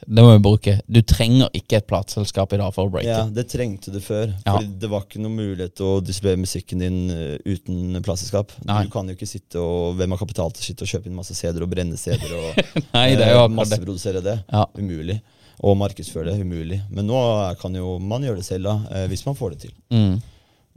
det 0.06 0.22
må 0.22 0.36
vi 0.36 0.42
bruke. 0.46 0.74
Du 0.86 1.00
trenger 1.02 1.50
ikke 1.58 1.80
et 1.80 1.88
plateselskap 1.90 2.52
i 2.54 2.60
dag 2.62 2.76
for 2.76 2.86
å 2.86 2.92
breake. 2.94 3.10
Ja, 3.10 3.24
det 3.26 3.48
trengte 3.50 3.90
du 3.90 3.98
før. 4.06 4.36
Ja. 4.44 4.52
Fordi 4.54 4.70
det 4.84 4.90
var 4.92 5.08
ikke 5.08 5.22
noe 5.24 5.34
mulighet 5.34 5.74
til 5.80 5.88
å 5.88 6.04
distribuere 6.06 6.44
musikken 6.44 6.84
din 6.84 7.00
eh, 7.10 7.40
uten 7.42 7.98
plateselskap. 8.06 8.54
Du 8.62 8.92
kan 8.94 9.10
jo 9.10 9.18
ikke 9.18 9.30
sitte 9.30 9.64
og 9.64 9.98
Hvem 9.98 10.14
har 10.14 10.22
kapital 10.22 10.54
til 10.54 10.62
å 10.62 10.68
sitte 10.68 10.86
og 10.86 10.92
kjøpe 10.94 11.10
inn 11.10 11.18
masse 11.18 11.34
CD-er 11.34 11.66
og 11.66 11.74
brenne 11.74 11.98
CD-er 11.98 12.38
og 12.38 12.62
Nei, 13.00 13.08
det 13.18 13.26
er 13.26 13.34
jo 13.34 13.48
eh, 13.48 13.56
masseprodusere 13.58 14.22
det? 14.26 14.38
Ja. 14.54 14.68
Umulig. 14.78 15.18
Og 15.64 15.78
markedsføre 15.78 16.32
det. 16.34 16.42
Umulig. 16.42 16.82
Men 16.92 17.08
nå 17.08 17.20
kan 17.62 17.76
jo 17.76 17.98
man 18.00 18.24
gjøre 18.24 18.38
det 18.42 18.46
selv, 18.46 18.64
da, 18.68 18.76
eh, 18.92 19.08
hvis 19.08 19.26
man 19.26 19.36
får 19.36 19.52
det 19.56 19.60
til. 19.68 19.76
Mm. 19.92 20.22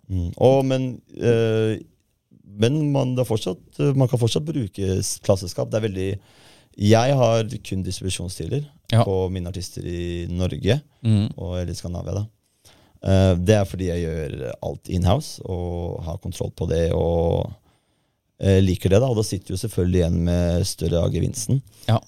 Mm. 0.09 0.29
Og, 0.37 0.65
men 0.65 0.91
eh, 1.21 1.79
men 2.59 2.79
man, 2.93 3.15
det 3.15 3.27
fortsatt, 3.29 3.61
eh, 3.79 3.93
man 3.95 4.09
kan 4.09 4.19
fortsatt 4.19 4.45
bruke 4.47 4.73
klasseskap. 4.73 5.25
plateselskap. 5.27 5.71
Det 5.71 5.77
er 5.79 5.89
veldig 5.89 6.19
Jeg 6.79 7.15
har 7.19 7.45
kun 7.69 7.83
distribusjonsstiler 7.83 8.65
Ja. 8.93 9.03
på 9.05 9.29
mine 9.31 9.49
artister 9.49 9.83
i 9.85 10.27
Norge, 10.31 10.81
Mm. 11.05 11.29
og 11.37 11.59
eller 11.61 11.75
Skandinavia, 11.75 12.15
da. 12.15 12.27
Eh, 13.03 13.35
det 13.37 13.55
er 13.55 13.65
fordi 13.65 13.87
jeg 13.87 14.03
gjør 14.07 14.53
alt 14.63 14.89
inhouse 14.89 15.41
og 15.45 16.03
har 16.05 16.17
kontroll 16.19 16.51
på 16.57 16.69
det 16.69 16.93
og 16.93 17.53
eh, 18.41 18.61
liker 18.63 18.89
det. 18.91 19.01
da, 19.01 19.07
Og 19.11 19.17
da 19.17 19.23
sitter 19.23 19.55
du 19.55 19.57
selvfølgelig 19.59 20.01
igjen 20.01 20.25
med 20.25 20.67
større 20.67 21.03
av 21.05 21.13
gevinsten. 21.13 21.61
Ja. 21.89 21.99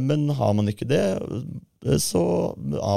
Men 0.00 0.28
har 0.30 0.52
man 0.54 0.66
ikke 0.68 0.88
det, 0.88 1.20
så 2.00 2.20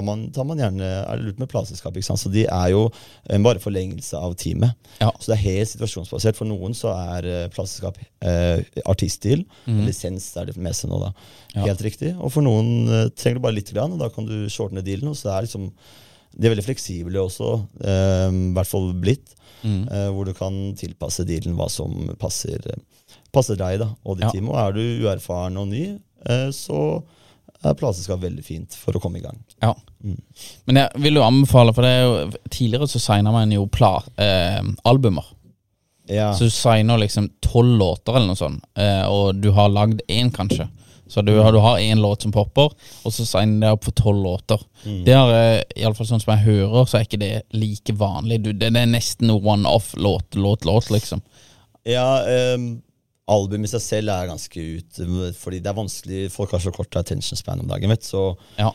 man, 0.05 0.27
tar 0.31 0.45
man 0.47 0.59
gjerne 0.61 0.87
er 1.03 1.19
det 1.19 1.25
lurt 1.25 1.41
med 1.41 1.49
plateselskap. 1.51 1.97
Så 2.05 2.31
de 2.31 2.45
er 2.45 2.69
jo 2.71 2.85
en 3.33 3.43
bare 3.43 3.59
forlengelse 3.59 4.15
av 4.19 4.35
teamet. 4.39 4.75
Ja. 5.01 5.11
Så 5.19 5.31
det 5.33 5.37
er 5.37 5.43
helt 5.43 5.71
situasjonsbasert. 5.73 6.37
For 6.39 6.47
noen 6.47 6.75
så 6.77 6.93
er 6.95 7.27
uh, 7.27 7.49
plateselskap 7.53 7.99
eh, 8.21 8.63
artiststil. 8.87 9.43
Lisens 9.67 10.29
er 10.39 10.49
det 10.51 10.57
meste 10.61 10.87
nå, 10.87 10.99
da. 11.03 11.11
Ja. 11.55 11.65
Helt 11.67 11.83
riktig. 11.85 12.13
Og 12.17 12.31
for 12.33 12.45
noen 12.45 12.87
eh, 12.87 13.07
trenger 13.17 13.41
du 13.41 13.45
bare 13.47 13.57
litt, 13.57 13.73
grann, 13.75 13.95
og 13.97 13.99
da 14.03 14.07
kan 14.13 14.27
du 14.29 14.47
shortne 14.53 14.83
dealen. 14.85 15.11
Og 15.11 15.17
så 15.19 15.33
er 15.35 15.47
liksom, 15.47 15.67
de 16.37 16.47
er 16.47 16.53
veldig 16.55 16.67
fleksible 16.67 17.19
også, 17.27 17.51
eh, 17.83 18.29
i 18.31 18.53
hvert 18.55 18.71
fall 18.71 18.93
blitt. 18.95 19.33
Mm. 19.65 19.87
eh, 19.89 20.07
hvor 20.13 20.27
du 20.29 20.35
kan 20.37 20.53
tilpasse 20.77 21.23
dealen 21.25 21.55
hva 21.57 21.65
som 21.73 22.11
passer, 22.21 22.61
eh, 22.69 23.17
passer 23.33 23.57
deg 23.57 23.79
da, 23.81 23.87
og 24.05 24.19
ditt 24.19 24.27
Ja. 24.27 24.31
team. 24.35 24.51
Og 24.53 24.55
er 24.61 24.75
du 24.75 24.83
uerfaren 25.07 25.57
og 25.57 25.67
ny, 25.71 25.97
eh, 26.29 26.49
så 26.53 27.01
plateselskap 27.63 28.19
veldig 28.21 28.43
fint 28.45 28.75
for 28.77 28.93
å 28.97 29.01
komme 29.01 29.17
i 29.19 29.21
gang. 29.25 29.39
Ja. 29.63 29.73
Men 30.65 30.75
jeg 30.83 31.01
vil 31.03 31.15
jo 31.19 31.23
anbefale, 31.25 31.73
for 31.73 31.81
det 31.83 31.89
er 31.89 32.03
jo 32.05 32.41
tidligere 32.53 32.87
så 32.87 32.99
signa 33.01 33.31
man 33.33 33.51
jo 33.51 33.65
pla, 33.67 33.95
eh, 34.17 34.61
albumer. 34.85 35.25
Ja. 36.07 36.29
Så 36.33 36.47
du 36.47 36.49
signer 36.53 36.97
liksom 37.01 37.29
tolv 37.43 37.77
låter 37.79 38.15
eller 38.15 38.27
noe 38.27 38.39
sånt, 38.39 38.63
eh, 38.79 39.03
og 39.09 39.41
du 39.41 39.49
har 39.51 39.69
lagd 39.69 40.01
én, 40.07 40.29
kanskje. 40.31 40.69
Så 41.09 41.21
du, 41.25 41.33
har- 41.39 41.51
du 41.55 41.59
har 41.63 41.77
én 41.79 41.99
låt 42.03 42.21
som 42.21 42.31
popper, 42.31 42.69
og 43.05 43.11
så 43.15 43.25
signer 43.25 43.59
det 43.67 43.71
opp 43.73 43.83
for 43.83 43.91
tolv 43.95 44.23
låter. 44.23 44.59
Det 44.83 45.13
er 45.15 45.27
Iallfall 45.31 45.71
i 45.75 45.85
alle 45.85 45.95
fall 45.95 46.07
sånn 46.09 46.21
som 46.23 46.33
jeg 46.37 46.45
hører, 46.45 46.85
så 46.87 46.97
er 46.99 47.05
ikke 47.07 47.19
det 47.19 47.43
like 47.53 47.93
vanlig. 47.95 48.41
Du, 48.43 48.51
det, 48.53 48.73
det 48.75 48.81
er 48.81 48.91
nesten 48.91 49.31
one-off 49.31 49.93
låt, 49.95 50.35
låt, 50.35 50.65
låt, 50.67 50.89
liksom. 50.91 51.21
Ja, 51.87 52.23
um, 52.55 52.81
album 53.27 53.63
i 53.63 53.67
seg 53.71 53.81
selv 53.83 54.09
er 54.13 54.29
ganske 54.29 54.61
ut, 54.77 54.99
fordi 55.35 55.59
det 55.59 55.67
er 55.71 55.77
vanskelig, 55.81 56.19
folk 56.31 56.51
har 56.55 56.59
så 56.63 56.71
kort 56.75 56.95
attention 56.95 57.37
span 57.39 57.59
om 57.59 57.67
dagen, 57.67 57.89
vet 57.91 58.01
du, 58.05 58.07
så 58.07 58.37
Ja. 58.59 58.71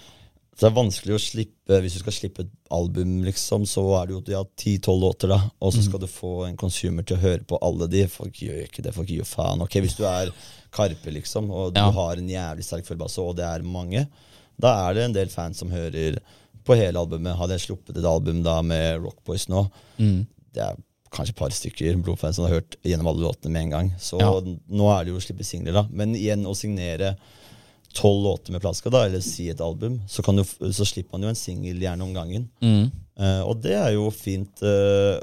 Så 0.53 0.67
det 0.67 0.77
er 0.77 0.83
vanskelig 0.83 1.15
å 1.17 1.21
slippe 1.25 1.79
Hvis 1.81 1.95
du 1.95 2.01
skal 2.03 2.13
slippe 2.13 2.43
et 2.45 2.51
album, 2.71 3.23
liksom, 3.25 3.63
så 3.67 3.81
er 4.03 4.07
det 4.11 4.13
jo 4.19 4.21
ja, 4.35 4.43
10-12 4.45 4.99
låter, 5.01 5.29
da. 5.33 5.39
Og 5.65 5.73
så 5.73 5.81
skal 5.83 5.99
du 6.03 6.07
få 6.07 6.45
en 6.47 6.59
consumer 6.61 7.03
til 7.09 7.17
å 7.17 7.21
høre 7.23 7.41
på 7.49 7.57
alle 7.65 7.89
de. 7.89 8.03
Folk 8.07 8.37
gjør 8.37 8.59
ikke 8.67 8.83
det. 8.85 8.93
Folk 8.93 9.09
gir 9.09 9.23
jo 9.23 9.25
faen. 9.25 9.63
Ok, 9.65 9.79
Hvis 9.81 9.97
du 9.97 10.05
er 10.05 10.29
Karpe, 10.71 11.09
liksom, 11.11 11.49
og 11.51 11.73
du 11.73 11.81
Ja. 11.81 11.91
har 11.91 12.17
en 12.21 12.29
jævlig 12.29 12.65
sterk 12.69 12.85
følgebase, 12.85 13.19
og 13.25 13.37
det 13.37 13.45
er 13.49 13.63
mange, 13.65 14.07
da 14.61 14.91
er 14.91 14.95
det 14.95 15.03
en 15.05 15.13
del 15.17 15.29
fans 15.33 15.57
som 15.59 15.71
hører 15.71 16.19
på 16.65 16.77
hele 16.77 17.01
albumet. 17.01 17.35
Hadde 17.41 17.57
jeg 17.57 17.65
sluppet 17.71 17.97
et 17.97 18.05
album 18.05 18.43
da 18.45 18.61
med 18.61 19.01
Rockboys 19.01 19.49
nå, 19.49 19.71
det 20.53 20.63
er 20.63 20.77
kanskje 21.13 21.35
et 21.35 21.39
par 21.39 21.53
stykker 21.55 22.01
Blodfans 22.03 22.39
som 22.39 22.47
har 22.49 22.59
hørt 22.59 22.77
gjennom 22.87 23.11
alle 23.11 23.27
låtene 23.27 23.53
med 23.53 23.67
en 23.67 23.77
gang. 23.77 23.93
Så 24.01 24.21
Ja. 24.21 24.33
nå 24.41 24.91
er 24.93 25.05
det 25.05 25.13
jo 25.13 25.21
å 25.21 25.25
slippe 25.25 25.45
singler, 25.45 25.73
da. 25.73 25.87
Men 25.91 26.15
igjen, 26.17 26.47
å 26.49 26.57
signere 26.57 27.17
tolv 27.93 28.23
låter 28.25 28.53
med 28.53 28.63
Plaska, 28.63 28.91
da, 28.91 29.05
eller 29.07 29.21
si 29.21 29.51
et 29.53 29.61
album, 29.61 30.01
så, 30.09 30.23
kan 30.25 30.37
du, 30.37 30.45
så 30.45 30.87
slipper 30.89 31.13
man 31.13 31.27
jo 31.27 31.33
en 31.35 31.39
singel 31.39 31.83
gjerne 31.83 32.07
om 32.07 32.15
gangen. 32.17 32.49
Mm. 32.65 32.91
Uh, 33.21 33.43
og 33.45 33.61
det 33.61 33.75
er 33.77 33.93
jo 33.93 34.09
fint. 34.11 34.63
Uh, 34.65 35.21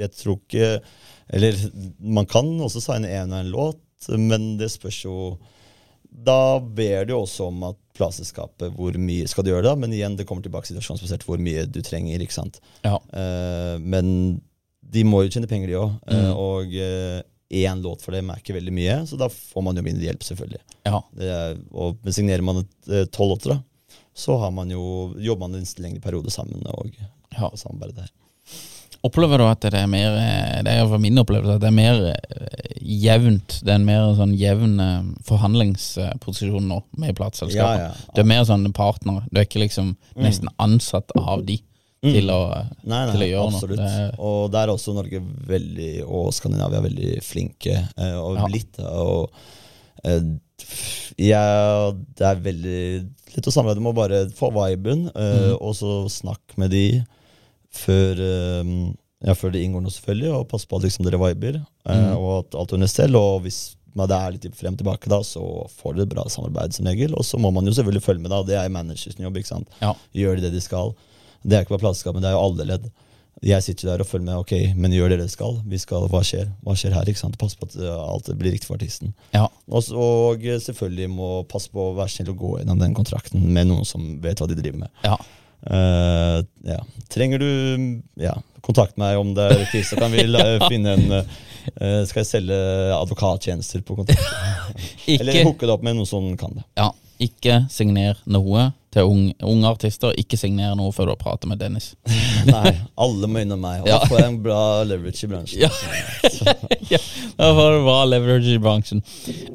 jeg 0.00 0.10
tror 0.18 0.40
ikke 0.40 0.80
Eller 1.30 1.54
man 2.02 2.26
kan 2.26 2.48
også 2.58 2.80
signe 2.82 3.06
en 3.06 3.30
og 3.32 3.38
en 3.38 3.52
låt, 3.52 4.08
men 4.18 4.56
det 4.58 4.66
spørs 4.72 5.04
jo 5.04 5.14
Da 6.10 6.58
ber 6.58 7.04
det 7.06 7.14
jo 7.14 7.20
også 7.22 7.46
om 7.52 7.62
at 7.68 7.78
plateselskapet 7.94 8.74
hvor 8.74 8.96
mye 8.98 9.28
skal 9.30 9.46
du 9.46 9.52
gjøre 9.52 9.68
det, 9.68 9.76
men 9.78 9.94
igjen, 9.94 10.16
det 10.18 10.26
kommer 10.26 10.42
tilbake 10.42 10.66
situasjonsbasert 10.66 11.22
hvor 11.22 11.38
mye 11.38 11.68
du 11.70 11.78
trenger. 11.86 12.18
ikke 12.18 12.34
sant? 12.34 12.58
Ja. 12.82 12.96
Uh, 13.14 13.78
men 13.78 14.40
de 14.90 15.04
må 15.06 15.24
jo 15.24 15.32
tjene 15.34 15.50
penger, 15.50 15.70
de 15.72 15.78
òg. 15.80 15.98
Mm. 16.10 16.30
og 16.34 16.74
eh, 16.74 17.20
én 17.50 17.82
låt 17.82 18.02
for 18.04 18.14
dem 18.14 18.30
er 18.30 18.38
ikke 18.38 18.54
veldig 18.54 18.74
mye, 18.74 18.96
så 19.10 19.18
da 19.18 19.26
får 19.30 19.64
man 19.66 19.78
jo 19.78 19.82
mindre 19.86 20.06
hjelp, 20.06 20.22
selvfølgelig. 20.22 20.62
Ja. 20.86 21.00
Det 21.18 21.30
er, 21.34 21.58
og, 21.74 21.98
signerer 22.14 22.46
man 22.46 22.62
eh, 22.62 23.06
tolv 23.10 23.34
låter, 23.34 23.56
da, 23.56 23.96
så 24.14 24.36
har 24.38 24.52
man 24.54 24.70
jo, 24.70 24.82
jobber 25.18 25.48
man 25.48 25.58
en 25.60 25.68
lengre 25.82 26.02
periode 26.04 26.34
sammen 26.34 26.66
og, 26.70 26.90
Ja. 27.30 27.46
og 27.46 27.58
samarbeider 27.58 28.02
der. 28.02 28.10
Opplever 29.06 29.40
du 29.40 29.46
at 29.48 29.62
det 29.64 29.78
er 29.78 29.86
mer 29.88 30.16
eh, 30.20 30.58
Det 30.66 30.72
er 30.76 30.88
for 30.90 31.00
min 31.00 31.16
opplevelse 31.22 31.54
at 31.56 31.62
det 31.62 31.70
er 31.70 31.76
mer 31.76 32.00
eh, 32.10 32.74
jevnt. 33.00 33.60
Det 33.64 33.72
er 33.72 33.78
en 33.78 33.86
mer 33.86 34.10
sånn 34.18 34.34
jevn 34.36 34.74
eh, 34.82 35.06
forhandlingsposisjon 35.24 36.66
nå 36.68 36.82
med 37.00 37.16
plateselskapet. 37.16 37.80
Ja, 37.80 37.88
ja. 37.88 38.12
Du 38.12 38.20
er 38.20 38.28
mer 38.28 38.44
sånn 38.48 38.66
partner. 38.76 39.22
Du 39.30 39.40
er 39.40 39.48
ikke 39.48 39.62
liksom 39.62 39.94
nesten 40.20 40.52
ansatt 40.60 41.14
av 41.16 41.46
de 41.48 41.60
til, 42.02 42.30
å, 42.32 42.38
Nei, 42.84 43.06
nei, 43.06 43.12
til 43.12 43.22
å 43.26 43.30
gjøre 43.30 43.46
absolutt. 43.52 43.78
noe. 43.82 43.88
Er, 44.08 44.14
Og 44.18 44.50
der 44.54 44.62
er 44.68 44.72
også 44.74 44.94
Norge 44.96 45.20
veldig, 45.50 45.90
og 46.08 46.30
Skandinavia 46.32 46.80
veldig 46.80 47.22
flinke. 47.22 47.74
eh, 47.98 48.14
og 48.16 48.36
Ja. 48.38 48.46
blitt 48.46 48.72
det. 48.78 48.86
Og 48.86 49.30
eh, 50.04 50.20
ja, 51.20 51.90
det 51.92 52.26
er 52.26 52.40
veldig 52.40 52.80
litt 53.36 53.46
å 53.46 53.52
samarbeide 53.52 53.82
med 53.84 53.92
å 53.92 53.98
bare 54.00 54.20
få 54.36 54.50
viben, 54.54 55.06
eh, 55.14 55.50
Mhm. 55.52 55.58
og 55.60 55.74
så 55.76 56.08
snakke 56.08 56.56
med 56.56 56.70
de 56.70 57.04
før 57.72 58.18
eh, 58.18 58.94
ja, 59.26 59.34
før 59.34 59.52
det 59.52 59.60
inngår 59.62 59.82
noe, 59.84 59.92
selvfølgelig, 59.92 60.32
og 60.34 60.48
passe 60.48 60.66
på 60.66 60.76
at 60.78 60.82
liksom, 60.88 61.04
dere 61.04 61.18
viber, 61.20 61.60
eh, 61.86 61.94
Mhm. 61.94 62.16
og 62.16 62.38
at 62.46 62.54
alt 62.58 62.72
er 62.72 62.74
under 62.76 62.86
stell. 62.88 63.14
Og 63.16 63.42
hvis 63.42 63.76
men 63.92 64.06
det 64.06 64.16
er 64.16 64.30
litt 64.30 64.54
frem 64.54 64.72
og 64.74 64.78
tilbake, 64.78 65.08
da, 65.08 65.18
så 65.18 65.68
får 65.68 65.94
dere 65.96 66.02
et 66.04 66.08
bra 66.14 66.22
samarbeid 66.24 66.72
som 66.72 66.86
regel. 66.86 67.10
Og 67.18 67.24
så 67.24 67.36
må 67.40 67.52
man 67.52 67.66
jo 67.66 67.72
selvfølgelig 67.72 68.02
følge 68.04 68.20
med, 68.22 68.30
da. 68.30 68.42
Det 68.44 68.54
er 68.54 68.68
managers 68.70 69.16
jobb. 69.18 69.34
ikke 69.36 69.46
sant? 69.48 69.66
Ja. 69.82 69.94
Gjør 70.14 70.36
de 70.36 70.42
det 70.42 70.52
de 70.52 70.60
skal? 70.60 70.94
Det 71.42 71.56
er 71.56 71.64
ikke 71.64 71.76
bare 71.76 71.86
plateselskap, 71.86 72.16
men 72.16 72.24
det 72.24 72.30
er 72.30 72.36
jo 72.36 72.42
alle 72.48 72.66
ledd. 72.68 72.90
Jeg 73.46 73.64
sitter 73.64 73.88
der 73.88 74.02
og 74.04 74.08
følger 74.08 74.26
med. 74.26 74.40
Ok, 74.42 74.52
men 74.76 74.92
gjør 74.92 75.14
dere 75.14 75.24
det 75.24 75.32
skal? 75.32 75.62
Vi 75.64 75.78
skal, 75.80 76.04
Hva 76.12 76.20
skjer 76.26 76.50
Hva 76.66 76.74
skjer 76.76 76.92
her? 76.92 77.08
ikke 77.08 77.22
sant? 77.22 77.38
Pass 77.40 77.54
på 77.56 77.64
at 77.70 77.76
uh, 77.80 77.94
alt 77.96 78.28
blir 78.36 78.52
riktig 78.52 78.68
for 78.68 78.76
artisten. 78.76 79.14
ja. 79.32 79.46
Og, 79.70 79.86
og 79.94 80.42
selvfølgelig 80.66 81.06
må 81.14 81.28
passe 81.48 81.70
på 81.72 81.90
å 81.90 81.94
være 81.96 82.10
snill 82.10 82.32
og 82.32 82.40
gå 82.42 82.50
gjennom 82.58 82.80
den 82.82 82.96
kontrakten 82.96 83.44
med 83.54 83.70
noen 83.70 83.86
som 83.88 84.16
vet 84.20 84.42
hva 84.42 84.48
de 84.50 84.58
driver 84.58 84.84
med. 84.84 84.96
ja. 85.06 85.18
Uh, 85.60 86.40
ja. 86.64 86.78
Trenger 87.12 87.42
du 87.42 87.48
ja, 88.16 88.32
kontakt 88.64 88.96
meg 88.96 89.18
om 89.20 89.34
det 89.36 89.44
er 89.44 89.66
krise, 89.68 89.98
kan 90.00 90.08
vi 90.08 90.24
la, 90.24 90.40
finne 90.72 90.94
en 90.96 91.12
uh, 91.12 92.04
Skal 92.08 92.22
jeg 92.22 92.28
selge 92.30 92.56
advokattjenester 92.96 93.82
på 93.84 93.98
kontrakt? 93.98 94.24
Eller 95.20 95.42
hooke 95.44 95.68
det 95.68 95.74
opp 95.74 95.84
med 95.84 95.98
noen 95.98 96.08
som 96.08 96.30
kan 96.40 96.56
det. 96.56 96.64
ja, 96.80 96.88
ikke 97.20 97.58
signer 97.72 98.16
noe 98.24 98.70
til 98.92 99.06
unge, 99.06 99.34
unge 99.46 99.68
artister. 99.70 100.14
Ikke 100.18 100.36
signere 100.40 100.74
noe 100.78 100.92
før 100.92 101.10
du 101.10 101.12
har 101.14 101.20
pratet 101.20 101.48
med 101.50 101.60
Dennis. 101.62 101.92
Nei, 102.50 102.72
alle 102.98 103.30
må 103.30 103.42
innom 103.44 103.60
meg. 103.62 103.82
Og 103.84 103.88
Ja. 103.90 103.98
da 103.98 104.10
får 104.10 104.18
jeg 104.22 104.28
en 104.32 104.40
bra 104.42 104.62
leverage 104.88 105.24
i 105.24 105.30
bransjen. 105.30 105.60
Ja. 105.60 105.70
ja, 106.94 106.98
da 107.38 107.50
får 107.54 107.76
du 107.76 107.84
bra 107.86 107.98
leverage 108.10 108.54
i 108.56 108.62
bransjen. 108.62 109.02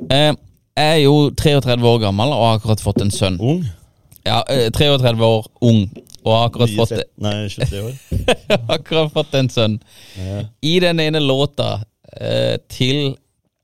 Eh, 0.10 0.32
jeg 0.76 0.91
er 0.98 1.02
jo 1.04 1.17
33 1.36 1.80
år 1.88 2.00
gammel 2.08 2.32
og 2.36 2.45
har 2.48 2.58
akkurat 2.60 2.84
fått 2.84 3.04
en 3.04 3.12
sønn. 3.12 3.38
Ung? 3.39 3.65
Ja, 4.26 4.41
eh, 4.50 4.69
33 4.74 5.21
år 5.24 5.45
ung 5.62 5.84
og 6.26 6.32
har 6.34 6.48
akkurat 6.50 6.71
Nye 6.71 6.80
fått, 6.80 7.04
Nei, 7.21 7.36
23 7.54 7.82
år. 7.86 7.93
akkurat 8.76 9.12
fått 9.13 9.36
en 9.38 9.50
sønn. 9.54 9.76
Ja. 10.17 10.41
I 10.65 10.80
den 10.82 11.00
ene 11.04 11.21
låta 11.21 11.84
eh, 12.17 12.56
til 12.71 13.13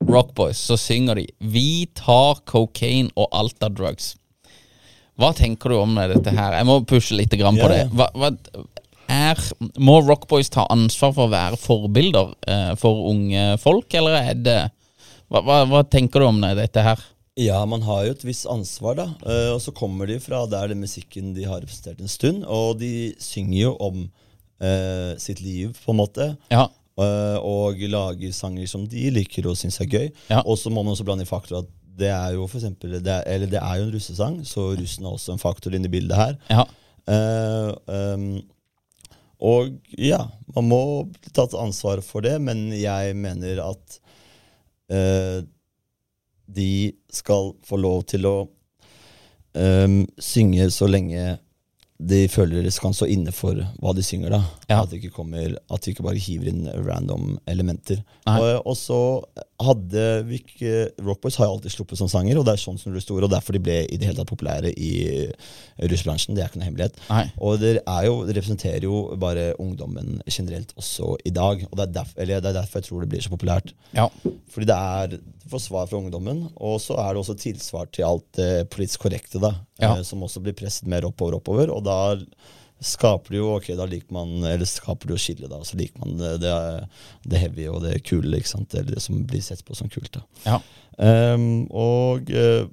Rockboys 0.02 0.58
så 0.58 0.76
synger 0.78 1.14
de 1.14 1.26
'Vi 1.40 1.86
tar 1.94 2.40
cocaine 2.46 3.10
og 3.16 3.28
alt 3.32 3.62
av 3.62 3.74
drugs'. 3.74 4.14
Hva 5.20 5.32
tenker 5.36 5.72
du 5.72 5.78
om 5.78 5.96
dette 5.96 6.32
her? 6.32 6.56
Jeg 6.58 6.68
må 6.68 6.78
pushe 6.88 7.16
litt 7.18 7.34
grann 7.38 7.58
på 7.58 7.68
Ja, 7.68 7.72
det. 7.72 7.82
Hva, 7.92 8.08
hva 8.16 8.30
er, 9.12 9.40
må 9.76 9.98
Rockboys 10.06 10.48
ta 10.52 10.64
ansvar 10.72 11.12
for 11.16 11.28
å 11.28 11.32
være 11.32 11.58
forbilder 11.60 12.32
eh, 12.48 12.72
for 12.80 13.10
unge 13.10 13.58
folk, 13.60 13.92
eller 13.98 14.18
er 14.22 14.38
det 14.40 14.60
hva, 15.32 15.42
hva, 15.44 15.58
hva 15.68 15.82
tenker 15.88 16.22
du 16.22 16.28
om 16.28 16.40
dette 16.56 16.84
her? 16.84 17.00
Ja, 17.40 17.62
man 17.64 17.84
har 17.86 18.06
jo 18.06 18.16
et 18.16 18.24
visst 18.28 18.48
ansvar, 18.52 18.96
da. 18.98 19.06
Eh, 19.24 19.48
og 19.54 19.60
så 19.64 19.72
kommer 19.76 20.08
de 20.08 20.18
fra 20.20 20.42
der 20.48 20.72
den 20.72 20.82
musikken 20.84 21.32
de 21.36 21.46
har 21.48 21.62
representert 21.62 22.00
en 22.00 22.12
stund, 22.12 22.44
og 22.44 22.78
de 22.80 23.12
synger 23.20 23.58
jo 23.62 23.72
om 23.84 24.04
eh, 24.60 25.12
sitt 25.20 25.40
liv, 25.44 25.72
på 25.84 25.92
en 25.94 26.00
måte. 26.02 26.32
Ja, 26.52 26.68
Eh, 27.00 27.38
og 27.40 27.80
lager 27.88 28.34
sanger 28.36 28.68
som 28.68 28.82
de 28.88 29.06
liker 29.14 29.46
og 29.48 29.56
syns 29.56 29.80
er 29.80 29.88
gøy. 29.88 30.10
Ja. 30.28 30.42
Og 30.44 30.58
så 30.60 30.68
må 30.72 30.82
man 30.82 30.92
også 30.92 31.06
blande 31.08 31.24
i 31.24 31.30
faktor 31.30 31.62
at 31.62 31.70
det 31.98 32.08
er 32.08 32.36
jo 32.36 32.46
for 32.48 32.60
eksempel, 32.60 32.96
det 33.04 33.12
er, 33.12 33.26
eller 33.28 33.50
det 33.50 33.60
er 33.60 33.80
jo 33.80 33.88
en 33.88 33.94
russesang, 33.94 34.38
så 34.48 34.70
russen 34.78 35.04
er 35.04 35.12
også 35.12 35.34
en 35.34 35.42
faktor 35.42 35.74
inn 35.76 35.84
i 35.88 35.92
bildet 35.92 36.16
her. 36.18 36.38
ja, 36.50 36.64
Uh, 37.02 37.74
um, 37.90 38.42
og 39.42 39.72
ja, 39.98 40.20
man 40.54 40.68
må 40.70 40.82
bli 41.10 41.32
tatt 41.34 41.56
ansvar 41.58 42.02
for 42.06 42.22
det, 42.22 42.36
men 42.38 42.68
jeg 42.76 43.16
mener 43.18 43.58
at 43.64 43.96
uh, 44.94 45.42
de 46.46 46.92
skal 47.10 47.50
få 47.66 47.80
lov 47.80 48.04
til 48.12 48.28
å 48.28 48.36
um, 49.58 50.04
synge 50.22 50.68
så 50.70 50.86
lenge 50.90 51.40
de 52.02 52.24
føler 52.30 52.64
de 52.66 52.70
kan 52.82 52.94
stå 52.94 53.06
inne 53.14 53.30
for 53.34 53.58
hva 53.78 53.92
de 53.94 54.02
synger. 54.02 54.32
da 54.34 54.40
Ja. 54.68 54.80
At, 54.82 54.90
de 54.90 54.98
ikke 54.98 55.14
kommer, 55.14 55.54
at 55.70 55.82
de 55.82 55.92
ikke 55.92 56.06
bare 56.06 56.22
hiver 56.22 56.48
inn 56.50 56.64
random 56.86 57.36
elementer. 57.46 58.02
Og, 58.26 58.66
og 58.66 58.76
så 58.78 58.98
hadde 59.66 60.02
vi 60.28 60.38
ikke 60.42 60.72
Rockboys 61.06 61.36
har 61.40 61.46
jo 61.48 61.56
alltid 61.56 61.72
sluppet 61.74 61.98
som 62.00 62.08
sanger, 62.10 62.38
og 62.40 62.44
det 62.46 62.54
er 62.56 62.62
sånn 62.62 62.78
som 62.80 62.90
de 62.90 62.96
ble 62.98 63.02
store, 63.04 63.24
og 63.26 63.32
derfor 63.32 63.56
de 63.56 63.62
ble 63.64 63.78
i 63.86 63.98
det 64.00 64.08
hele 64.08 64.18
tatt 64.20 64.30
populære 64.30 64.72
i 64.76 64.92
russbransjen. 65.90 66.34
Det 66.36 66.42
er 66.44 66.50
ikke 66.50 66.60
noe 66.60 66.68
hemmelighet. 66.68 66.98
nei, 67.08 67.24
Og 67.42 67.58
det, 67.62 67.72
er 67.82 68.06
jo, 68.06 68.14
det 68.28 68.36
representerer 68.38 68.86
jo 68.86 69.00
bare 69.20 69.48
ungdommen 69.62 70.20
generelt 70.30 70.72
også 70.78 71.16
i 71.28 71.32
dag. 71.34 71.64
Og 71.70 71.76
det 71.78 71.86
er, 71.88 71.92
derf, 71.98 72.14
eller 72.16 72.40
det 72.44 72.52
er 72.52 72.58
derfor 72.60 72.80
jeg 72.82 72.88
tror 72.88 73.04
det 73.04 73.10
blir 73.14 73.24
så 73.24 73.32
populært. 73.34 73.74
ja, 73.96 74.08
Fordi 74.52 74.68
det 74.70 74.78
er 74.78 75.18
forsvar 75.52 75.88
fra 75.90 75.98
ungdommen, 75.98 76.46
og 76.56 76.78
så 76.80 76.96
er 77.02 77.12
det 77.14 77.22
også 77.24 77.38
tilsvar 77.40 77.90
til 77.92 78.06
alt 78.08 78.26
det 78.38 78.50
politisk 78.72 79.04
korrekte, 79.06 79.40
da. 79.42 79.54
Ja. 79.82 79.94
eh, 79.96 80.02
Som 80.06 80.22
også 80.22 80.42
blir 80.44 80.56
presset 80.56 80.86
mer 80.88 81.04
oppover 81.08 81.38
oppover. 81.40 81.72
Og 81.74 81.82
da 81.84 81.98
skaper 82.86 83.36
jo 83.38 83.48
ok, 83.56 83.72
da 83.78 83.86
liker 83.88 84.14
man, 84.14 84.34
eller 84.48 84.68
skaper 84.68 85.14
jo 85.14 85.18
skille, 85.20 85.48
da. 85.50 85.60
Så 85.66 85.78
liker 85.80 86.02
man 86.02 86.16
det, 86.20 86.36
det, 86.42 86.54
det 87.28 87.42
heavy 87.42 87.66
og 87.70 87.82
det 87.86 87.98
kule, 88.06 88.38
ikke 88.38 88.52
sant. 88.52 88.74
Eller 88.74 88.96
det 88.96 89.02
som 89.04 89.20
blir 89.28 89.42
sett 89.44 89.64
på 89.66 89.76
som 89.78 89.90
kult. 89.92 90.12
da. 90.18 90.24
ja. 90.46 90.62
Um, 91.00 91.64
og 91.72 92.28
eh, 92.28 92.66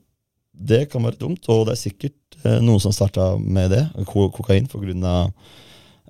det 0.51 0.89
kan 0.91 1.05
være 1.05 1.21
dumt, 1.21 1.45
og 1.47 1.67
det 1.67 1.75
er 1.75 1.79
sikkert 1.79 2.39
eh, 2.43 2.57
noen 2.59 2.81
som 2.83 2.91
starta 2.91 3.31
med 3.39 3.71
det, 3.71 3.83
ko 4.09 4.27
kokain, 4.35 4.67
på 4.67 4.81
grunn 4.81 5.05
av 5.07 5.29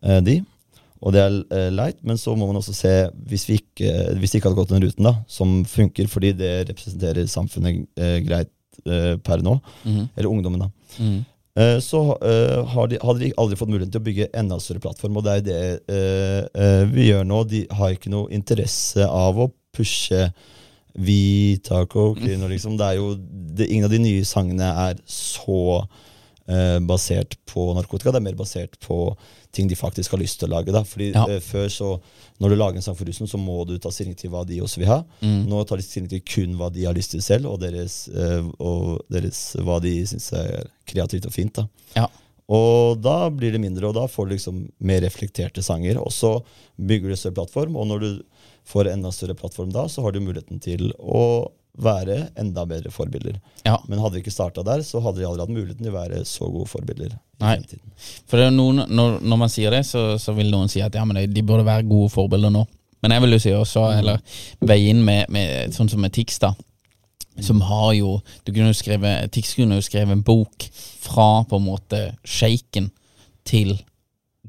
eh, 0.01 0.21
de. 0.25 0.39
Og 0.99 1.13
det 1.15 1.21
er 1.21 1.69
leit, 1.71 1.99
men 2.03 2.17
så 2.19 2.33
må 2.35 2.49
man 2.49 2.57
også 2.59 2.73
se, 2.75 2.93
hvis 3.29 3.45
vi 3.47 3.59
ikke, 3.61 3.91
hvis 4.19 4.33
ikke 4.35 4.49
hadde 4.49 4.57
gått 4.57 4.73
den 4.73 4.83
ruten, 4.83 5.05
da, 5.05 5.13
som 5.31 5.61
funker 5.69 6.09
fordi 6.11 6.33
det 6.35 6.49
representerer 6.67 7.29
samfunnet 7.31 7.85
greit 8.25 8.51
per 9.23 9.43
nå, 9.45 9.53
mm. 9.85 10.01
eller 10.17 10.27
ungdommen, 10.27 10.65
da. 10.65 10.97
Mhm. 10.97 11.21
Eh, 11.59 11.79
så 11.83 12.01
eh, 12.23 12.59
har 12.73 12.87
de, 12.91 12.99
hadde 13.03 13.23
de 13.25 13.31
aldri 13.41 13.57
fått 13.59 13.71
muligheten 13.71 13.91
til 13.95 14.01
å 14.01 14.07
bygge 14.07 14.29
enda 14.39 14.59
større 14.63 14.83
plattform, 14.83 15.17
og 15.19 15.25
det 15.27 15.33
er 15.39 15.47
det 15.47 15.57
eh, 15.91 16.83
vi 16.93 17.09
gjør 17.09 17.25
nå. 17.27 17.41
De 17.51 17.65
har 17.79 17.95
ikke 17.95 18.11
noe 18.13 18.31
interesse 18.35 19.05
av 19.05 19.39
å 19.43 19.49
pushe 19.75 20.29
vi 20.99 21.57
Taco, 21.63 22.13
cocaine, 22.15 22.47
liksom. 22.51 22.77
Det 22.79 22.85
er 22.87 22.97
jo, 22.99 23.11
det, 23.55 23.67
ingen 23.69 23.87
av 23.87 23.93
de 23.93 23.99
nye 24.03 24.25
sangene 24.27 24.69
er 24.87 24.97
så 25.09 25.59
eh, 26.49 26.79
basert 26.83 27.37
på 27.49 27.69
narkotika. 27.77 28.11
Det 28.11 28.19
er 28.19 28.25
mer 28.25 28.39
basert 28.39 28.79
på 28.83 29.03
ting 29.55 29.69
de 29.69 29.77
faktisk 29.79 30.15
har 30.15 30.21
lyst 30.21 30.41
til 30.41 30.49
å 30.49 30.55
lage. 30.57 30.73
Da. 30.75 30.83
Fordi 30.87 31.11
Ja. 31.13 31.25
eh, 31.29 31.39
før 31.43 31.69
så, 31.71 31.91
Når 32.39 32.53
du 32.53 32.55
lager 32.55 32.79
en 32.79 32.85
sang 32.85 32.95
for 32.95 33.09
russen, 33.09 33.27
så 33.27 33.39
må 33.39 33.57
du 33.67 33.75
ta 33.81 33.91
stilling 33.91 34.15
til 34.19 34.31
hva 34.31 34.45
de 34.47 34.61
også 34.63 34.79
vil 34.79 34.91
ha. 34.91 35.01
Mm. 35.19 35.43
Nå 35.51 35.59
tar 35.67 35.81
de 35.81 35.85
stilling 35.85 36.07
til 36.11 36.23
kun 36.23 36.55
hva 36.59 36.69
de 36.71 36.87
har 36.87 36.95
lyst 36.95 37.11
til 37.15 37.23
selv, 37.23 37.49
og, 37.51 37.59
deres, 37.63 38.05
eh, 38.13 38.47
og 38.63 39.03
deres, 39.11 39.41
hva 39.59 39.79
de 39.83 39.93
syns 40.07 40.31
er 40.39 40.71
kreativt 40.87 41.27
og 41.27 41.35
fint. 41.35 41.59
da. 41.59 41.67
Ja. 41.97 42.07
Og 42.49 42.97
da 43.03 43.29
blir 43.29 43.53
det 43.53 43.61
mindre, 43.61 43.91
og 43.91 43.97
da 43.99 44.07
får 44.09 44.25
du 44.25 44.33
liksom 44.33 44.63
mer 44.81 45.03
reflekterte 45.05 45.61
sanger. 45.61 45.99
Og 46.01 46.13
så 46.15 46.39
bygger 46.81 47.11
du 47.11 47.19
større 47.19 47.37
plattform, 47.41 47.77
og 47.77 47.91
når 47.91 48.05
du 48.05 48.09
får 48.69 48.93
enda 48.93 49.11
større 49.13 49.37
plattform 49.37 49.73
da, 49.73 49.85
så 49.89 50.01
har 50.05 50.15
du 50.15 50.23
muligheten 50.23 50.61
til 50.63 50.89
å 50.97 51.51
være 51.77 52.29
enda 52.39 52.63
bedre 52.67 52.91
forbilder. 52.91 53.37
Ja. 53.65 53.77
Men 53.87 53.99
hadde 53.99 54.17
de 54.17 54.23
ikke 54.23 54.33
starta 54.33 54.63
der, 54.67 54.81
så 54.83 54.99
hadde 55.03 55.19
de 55.21 55.27
aldri 55.27 55.45
hatt 55.45 55.53
muligheten 55.53 55.85
til 55.85 55.93
å 55.93 55.99
være 55.99 56.23
så 56.27 56.49
gode 56.51 56.67
forbilder. 56.67 57.13
i 57.13 57.43
Nei. 57.43 57.53
fremtiden. 57.55 57.91
For 58.27 58.37
det 58.41 58.49
noen, 58.53 58.81
når, 58.89 59.19
når 59.21 59.37
man 59.39 59.49
sier 59.53 59.71
det, 59.71 59.85
så, 59.87 60.17
så 60.19 60.33
vil 60.35 60.49
noen 60.51 60.67
si 60.71 60.81
at 60.83 60.95
ja, 60.95 61.05
men 61.07 61.15
de- 61.21 61.27
de 61.33 61.41
burde 61.45 61.63
være 61.67 61.87
gode 61.87 62.09
forbilder 62.11 62.51
nå. 62.51 62.65
Men 63.01 63.11
jeg 63.15 63.21
vil 63.23 63.31
jo 63.31 63.39
si 63.39 63.51
også, 63.55 63.85
eller 63.99 64.19
veie 64.67 64.89
inn 64.91 65.03
med, 65.07 65.29
med 65.31 65.71
sånn 65.71 65.87
som 65.87 66.01
med 66.03 66.11
Tix, 66.11 66.39
da. 66.43 66.51
Som 67.39 67.61
har 67.63 67.93
jo 67.95 68.17
du 68.43 68.51
kunne 68.51 68.73
jo 68.73 68.75
skrive, 68.75 69.13
Tix 69.31 69.53
kunne 69.55 69.77
jo 69.79 69.85
skrevet 69.85 70.11
en 70.11 70.23
bok 70.27 70.65
fra 70.99 71.45
på 71.47 71.55
en 71.61 71.63
måte 71.69 72.01
sjeiken 72.27 72.89
til 73.47 73.77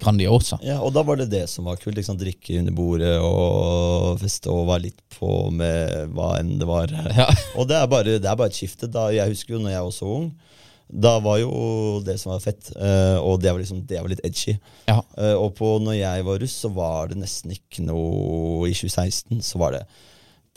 Grandiosa. 0.00 0.58
Ja, 0.64 0.78
og 0.84 0.94
da 0.96 1.04
var 1.06 1.20
det 1.20 1.30
det 1.32 1.44
som 1.52 1.68
var 1.68 1.78
kult. 1.80 1.96
Liksom, 1.98 2.18
drikke 2.20 2.58
under 2.60 2.74
bordet 2.76 3.14
og 3.22 4.20
feste 4.22 4.52
og 4.52 4.68
være 4.70 4.88
litt 4.88 5.00
på 5.16 5.50
med 5.54 6.14
hva 6.16 6.34
enn 6.40 6.56
det 6.60 6.68
var. 6.68 6.92
Ja. 7.20 7.26
Og 7.58 7.66
det 7.68 7.76
er, 7.76 7.88
bare, 7.90 8.18
det 8.22 8.28
er 8.28 8.38
bare 8.38 8.52
et 8.52 8.56
skifte. 8.56 8.88
Da, 8.90 9.08
jeg 9.12 9.32
husker 9.32 9.56
jo 9.56 9.62
når 9.64 9.74
jeg 9.74 9.86
var 9.86 9.94
så 9.94 10.08
ung, 10.20 10.30
da 10.90 11.12
var 11.22 11.38
jo 11.38 11.50
det 12.02 12.16
som 12.18 12.32
var 12.32 12.42
fett, 12.42 12.72
eh, 12.74 13.16
og 13.22 13.38
det 13.42 13.52
var, 13.52 13.60
liksom, 13.62 13.82
det 13.86 14.00
var 14.00 14.10
litt 14.10 14.22
edgy. 14.26 14.56
Ja. 14.88 14.98
Eh, 15.18 15.34
og 15.38 15.52
på 15.58 15.76
når 15.82 16.00
jeg 16.00 16.26
var 16.26 16.40
russ, 16.42 16.56
så 16.64 16.70
var 16.74 17.12
det 17.12 17.20
nesten 17.20 17.54
ikke 17.54 17.84
noe 17.86 18.66
I 18.70 18.74
2016 18.74 19.44
så 19.46 19.60
var 19.62 19.76
det 19.76 19.84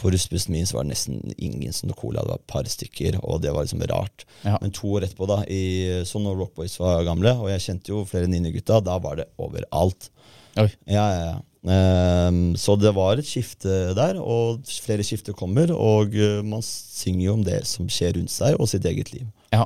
på 0.02 0.12
russbussen 0.12 0.56
min 0.56 0.68
så 0.68 0.78
var 0.78 0.88
det 0.88 0.94
nesten 0.96 1.34
ingen 1.38 1.74
som 1.76 1.92
tok 1.92 2.02
cola. 2.02 2.24
Det 2.24 2.34
var 2.34 2.42
et 2.42 2.52
par 2.54 2.70
stykker, 2.70 3.20
og 3.22 3.42
det 3.44 3.54
var 3.54 3.66
liksom 3.66 3.84
rart. 3.92 4.26
Ja. 4.42 4.58
Men 4.62 4.74
to 4.76 4.96
år 4.98 5.08
etterpå, 5.08 5.30
da, 5.30 5.40
i, 5.48 6.04
så 6.08 6.22
når 6.22 6.40
Rock 6.42 6.56
Boys 6.60 6.76
var 6.82 7.06
gamle, 7.08 7.36
og 7.40 7.52
jeg 7.54 7.66
kjente 7.68 7.94
jo 7.94 8.04
flere 8.10 8.30
Ninja-gutta, 8.32 8.82
da 8.84 8.98
var 9.04 9.22
det 9.22 9.30
overalt. 9.42 10.10
Oi. 10.60 10.70
Ja, 10.90 11.08
ja, 11.14 11.26
ja. 11.32 11.42
Um, 11.64 12.58
så 12.60 12.76
det 12.76 12.92
var 12.92 13.22
et 13.22 13.28
skifte 13.28 13.94
der, 13.96 14.20
og 14.20 14.66
flere 14.84 15.06
skifter 15.08 15.36
kommer. 15.38 15.72
Og 15.72 16.16
eh, 16.18 16.42
man 16.44 16.64
synger 16.66 17.24
jo 17.26 17.38
om 17.38 17.46
det 17.46 17.62
som 17.70 17.88
skjer 17.92 18.18
rundt 18.18 18.34
seg, 18.34 18.58
og 18.60 18.70
sitt 18.70 18.86
eget 18.90 19.14
liv. 19.16 19.30
Ja. 19.54 19.64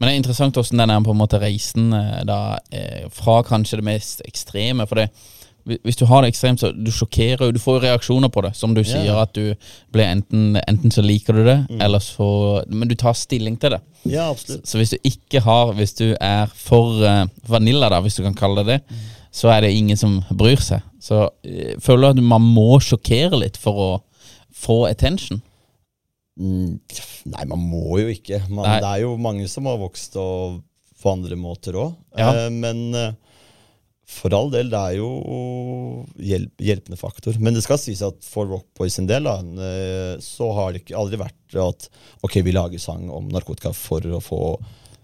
Men 0.00 0.08
det 0.08 0.12
er 0.14 0.18
interessant 0.18 0.56
hvordan 0.56 0.82
den 0.82 0.92
er 0.94 1.04
på 1.04 1.14
en 1.14 1.20
måte 1.20 1.40
reisen 1.40 1.92
eh, 1.94 2.22
da, 2.26 2.58
eh, 2.74 3.06
fra 3.14 3.40
kanskje 3.46 3.80
det 3.80 3.86
mest 3.86 4.24
ekstreme. 4.26 4.86
For 4.90 4.98
det, 4.98 5.10
hvis 5.64 5.98
du 6.00 6.06
har 6.08 6.22
det 6.22 6.30
ekstremt, 6.32 6.62
så 6.62 6.70
du 6.72 6.90
sjokkerer 6.94 7.46
jo. 7.46 7.54
Du 7.54 7.60
får 7.62 7.78
jo 7.78 7.82
reaksjoner 7.84 8.30
på 8.32 8.42
det. 8.46 8.54
Som 8.56 8.74
du 8.74 8.82
sier, 8.86 9.12
at 9.20 9.34
du 9.36 9.54
blir 9.92 10.06
enten 10.06 10.58
Enten 10.60 10.92
så 10.94 11.04
liker 11.04 11.36
du 11.36 11.44
det, 11.46 11.58
eller 11.80 12.02
så 12.02 12.62
Men 12.68 12.88
du 12.88 12.96
tar 12.98 13.16
stilling 13.18 13.58
til 13.60 13.76
det. 13.76 13.80
Ja, 14.08 14.30
absolutt. 14.30 14.66
Så 14.68 14.80
hvis 14.80 14.94
du 14.94 14.98
ikke 15.04 15.42
har 15.44 15.74
Hvis 15.76 15.94
du 15.98 16.14
er 16.20 16.50
for 16.54 17.02
uh, 17.04 17.26
vanilla, 17.48 17.90
da, 17.92 18.00
hvis 18.00 18.16
du 18.18 18.24
kan 18.26 18.36
kalle 18.36 18.64
det 18.64 18.80
det, 18.80 19.00
så 19.32 19.50
er 19.52 19.60
det 19.62 19.74
ingen 19.76 19.96
som 19.96 20.20
bryr 20.34 20.60
seg. 20.62 20.82
Så 21.02 21.26
uh, 21.28 21.74
føler 21.82 22.10
du 22.10 22.20
at 22.20 22.24
man 22.32 22.42
må 22.42 22.80
sjokkere 22.82 23.44
litt 23.44 23.60
for 23.60 23.84
å 23.84 23.90
få 24.56 24.84
attention? 24.88 25.42
Mm, 26.40 26.80
Nei, 27.30 27.44
man 27.44 27.60
må 27.60 28.00
jo 28.00 28.08
ikke. 28.12 28.40
Man, 28.48 28.64
det 28.64 28.88
er 28.88 29.02
jo 29.04 29.14
mange 29.20 29.46
som 29.50 29.68
har 29.68 29.80
vokst 29.80 30.16
og 30.20 30.60
på 31.00 31.12
andre 31.12 31.36
måter 31.40 31.76
òg. 31.80 31.96
Ja. 32.18 32.48
men 32.52 32.90
eh, 32.96 33.12
for 34.10 34.34
all 34.34 34.50
del, 34.52 34.70
det 34.72 34.78
er 34.78 34.96
jo 34.98 35.08
hjelp, 36.18 36.52
hjelpende 36.60 36.98
faktor. 36.98 37.36
Men 37.38 37.54
det 37.56 37.62
skal 37.64 37.78
sies 37.80 38.02
at 38.04 38.18
for 38.26 38.50
Rockboy 38.50 38.90
sin 38.92 39.08
del, 39.08 39.28
da, 39.28 39.38
eh, 39.40 40.14
så 40.24 40.50
har 40.56 40.72
det 40.74 40.82
ikke 40.82 40.98
aldri 40.98 41.20
vært 41.20 41.58
at 41.62 41.86
ok, 42.26 42.40
vi 42.46 42.54
lager 42.56 42.82
sang 42.82 43.06
om 43.14 43.28
narkotika 43.30 43.72
for 43.76 44.04
å 44.04 44.20
få, 44.24 44.40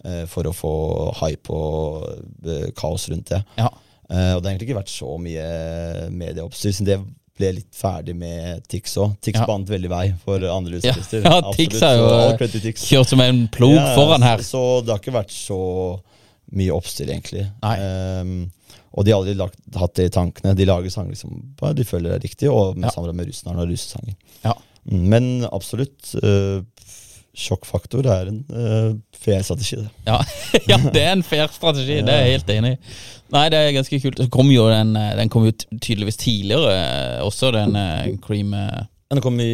eh, 0.05 0.25
for 0.31 0.51
å 0.51 0.55
få 0.55 0.73
hype 1.23 1.55
og 1.55 2.09
eh, 2.47 2.67
kaos 2.77 3.07
rundt 3.13 3.31
det. 3.35 3.43
Ja. 3.61 3.71
Og 4.07 4.39
det 4.39 4.47
har 4.47 4.53
egentlig 4.53 4.69
ikke 4.69 4.79
vært 4.79 4.93
så 4.93 5.17
mye 5.19 5.47
medieoppstyr, 6.15 6.75
siden 6.77 6.87
det 6.87 6.99
ble 7.37 7.49
litt 7.57 7.73
ferdig 7.75 8.15
med 8.17 8.63
Tix 8.71 8.95
òg. 9.03 9.17
Tix 9.21 9.41
Ja. 9.41 9.47
bandt 9.49 9.69
veldig 9.69 9.91
vei 9.91 10.05
for 10.23 10.39
andre 10.47 10.79
Ja, 10.79 10.95
ja 10.95 11.41
Tix 11.57 11.83
er 11.83 11.99
jo 11.99 12.13
kjørt 12.39 13.11
som 13.11 13.21
en 13.21 13.49
plog 13.49 13.75
Ja, 13.75 13.97
foran 13.99 14.23
her. 14.23 14.39
Så, 14.39 14.55
så 14.55 14.85
det 14.87 14.95
har 14.95 15.03
ikke 15.03 15.19
vært 15.19 15.35
så 15.35 15.59
mye 16.55 16.71
oppstyr, 16.77 17.11
egentlig. 17.11 17.47
Nei. 17.63 17.75
Ehm, 17.83 18.37
og 18.97 19.05
de 19.05 19.13
har 19.13 19.21
aldri 19.21 19.35
lagt, 19.37 19.59
hatt 19.77 19.95
det 19.99 20.07
i 20.09 20.15
tankene. 20.15 20.55
De 20.57 20.65
lager 20.69 20.91
sanger 20.91 21.13
liksom, 21.13 21.43
de 21.77 21.85
føler 21.85 22.15
det 22.15 22.17
er 22.19 22.25
riktig, 22.29 22.49
og 22.51 22.77
med 22.79 22.89
Ja. 22.89 22.95
samarbeid 22.95 23.17
med 23.21 23.29
russerne 23.29 23.61
og 23.61 23.69
russesanger. 23.69 24.15
Ja. 24.45 24.53
Mm, 24.91 25.05
Men 25.13 25.47
absolutt, 25.53 26.15
Øh, 26.23 26.63
sjokkfaktor 27.37 28.07
er 28.09 28.31
en 28.31 28.45
øh, 28.51 28.95
fair 29.13 29.43
strategi. 29.43 29.77
Ja. 30.07 30.17
ja, 30.71 30.79
det 30.93 31.03
er 31.03 31.13
en 31.13 31.23
fair 31.23 31.47
strategi, 31.53 31.99
det 32.01 32.09
er 32.09 32.23
jeg 32.25 32.39
helt 32.39 32.51
enig 32.55 32.71
i. 32.73 32.79
Nei, 33.35 33.49
det 33.53 33.59
er 33.59 33.73
ganske 33.77 34.01
kult. 34.01 34.19
Så 34.23 34.29
kom 34.33 34.49
jo 34.55 34.69
den, 34.71 34.95
eh, 34.97 35.13
den 35.19 35.29
kom 35.29 35.45
jo 35.45 35.53
tydeligvis 35.77 36.17
tidligere 36.17 37.21
også, 37.27 37.51
den 37.53 37.77
eh, 37.77 38.15
Cream 38.25 38.55
Den 39.11 39.21
kom 39.23 39.37
i 39.41 39.51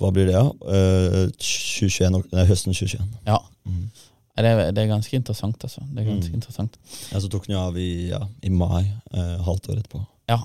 Hva 0.00 0.10
blir 0.10 0.26
det, 0.30 0.34
ja? 0.34 0.46
Uh, 0.64 1.28
2021, 1.36 2.24
nei, 2.32 2.46
høsten 2.48 2.72
2021. 2.74 3.04
Ja. 3.28 3.36
Nei, 3.68 3.84
Det, 4.36 4.46
er, 4.46 4.70
det 4.72 4.78
er 4.84 4.88
ganske 4.94 5.16
interessant, 5.16 5.56
altså. 5.66 5.80
Det 5.94 6.00
er 6.04 6.10
ganske 6.12 6.30
Mm. 6.30 6.34
interessant. 6.38 6.76
Ja, 7.12 7.18
så 7.20 7.28
tok 7.28 7.46
den 7.46 7.56
jo 7.56 7.60
av 7.60 7.76
i, 7.78 8.08
ja, 8.10 8.20
i 8.42 8.48
mai, 8.48 8.86
eh, 9.12 9.36
halvt 9.44 9.68
år 9.70 9.80
etterpå. 9.82 10.04
Ja. 10.28 10.38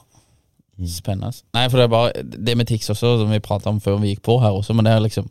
Spennende. 0.85 1.31
Nei, 1.55 1.69
for 1.71 1.77
det 1.79 1.85
er 1.85 1.91
bare 1.93 2.23
Det 2.45 2.57
med 2.59 2.67
Tix 2.67 2.89
også, 2.91 3.13
som 3.21 3.29
vi 3.31 3.39
prata 3.39 3.69
om 3.71 3.77
før 3.79 3.99
vi 4.01 4.09
gikk 4.13 4.23
på 4.27 4.35
her 4.41 4.51
også, 4.57 4.73
men 4.75 4.83
det 4.83 4.91
er 4.91 4.99
liksom 5.05 5.29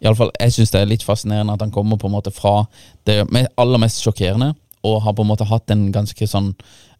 i 0.00 0.06
alle 0.06 0.14
fall, 0.16 0.30
Jeg 0.38 0.52
syns 0.52 0.70
det 0.70 0.80
er 0.82 0.86
litt 0.86 1.02
fascinerende 1.02 1.52
at 1.56 1.60
han 1.64 1.72
kommer 1.72 1.96
på 1.98 2.06
en 2.06 2.12
måte 2.14 2.30
fra 2.34 2.66
det 3.06 3.24
aller 3.58 3.78
mest 3.82 4.02
sjokkerende, 4.04 4.52
og 4.84 5.02
har 5.02 5.12
på 5.16 5.22
en 5.24 5.28
måte 5.32 5.46
hatt 5.48 5.70
en 5.70 5.90
ganske 5.92 6.26
sånn 6.28 6.54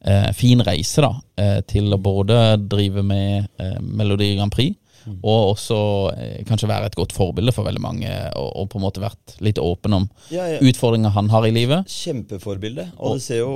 eh, 0.07 0.33
fin 0.33 0.59
reise 0.65 1.03
da, 1.05 1.13
eh, 1.37 1.61
til 1.69 1.93
å 1.95 1.99
både 2.01 2.57
drive 2.67 3.03
med 3.05 3.47
eh, 3.61 3.77
Melodi 3.81 4.35
Grand 4.39 4.51
Prix, 4.53 4.75
og 5.23 5.51
også 5.55 5.77
eh, 6.17 6.45
kanskje 6.49 6.69
være 6.71 6.89
et 6.91 6.97
godt 6.99 7.13
forbilde 7.17 7.53
for 7.55 7.67
veldig 7.69 7.83
mange, 7.85 8.11
og, 8.41 8.49
og 8.63 8.69
på 8.73 8.79
en 8.81 8.85
måte 8.87 9.03
vært 9.03 9.35
litt 9.45 9.59
åpen 9.63 9.93
om 9.99 10.07
Ja, 10.33 10.47
ja. 10.55 10.59
utfordringer 10.65 11.13
han 11.15 11.29
har 11.33 11.47
i 11.49 11.53
livet. 11.55 11.89
Kjempeforbilde. 11.91 12.87
Og 12.99 13.19
du 13.19 13.25
ser 13.25 13.43
jo 13.43 13.51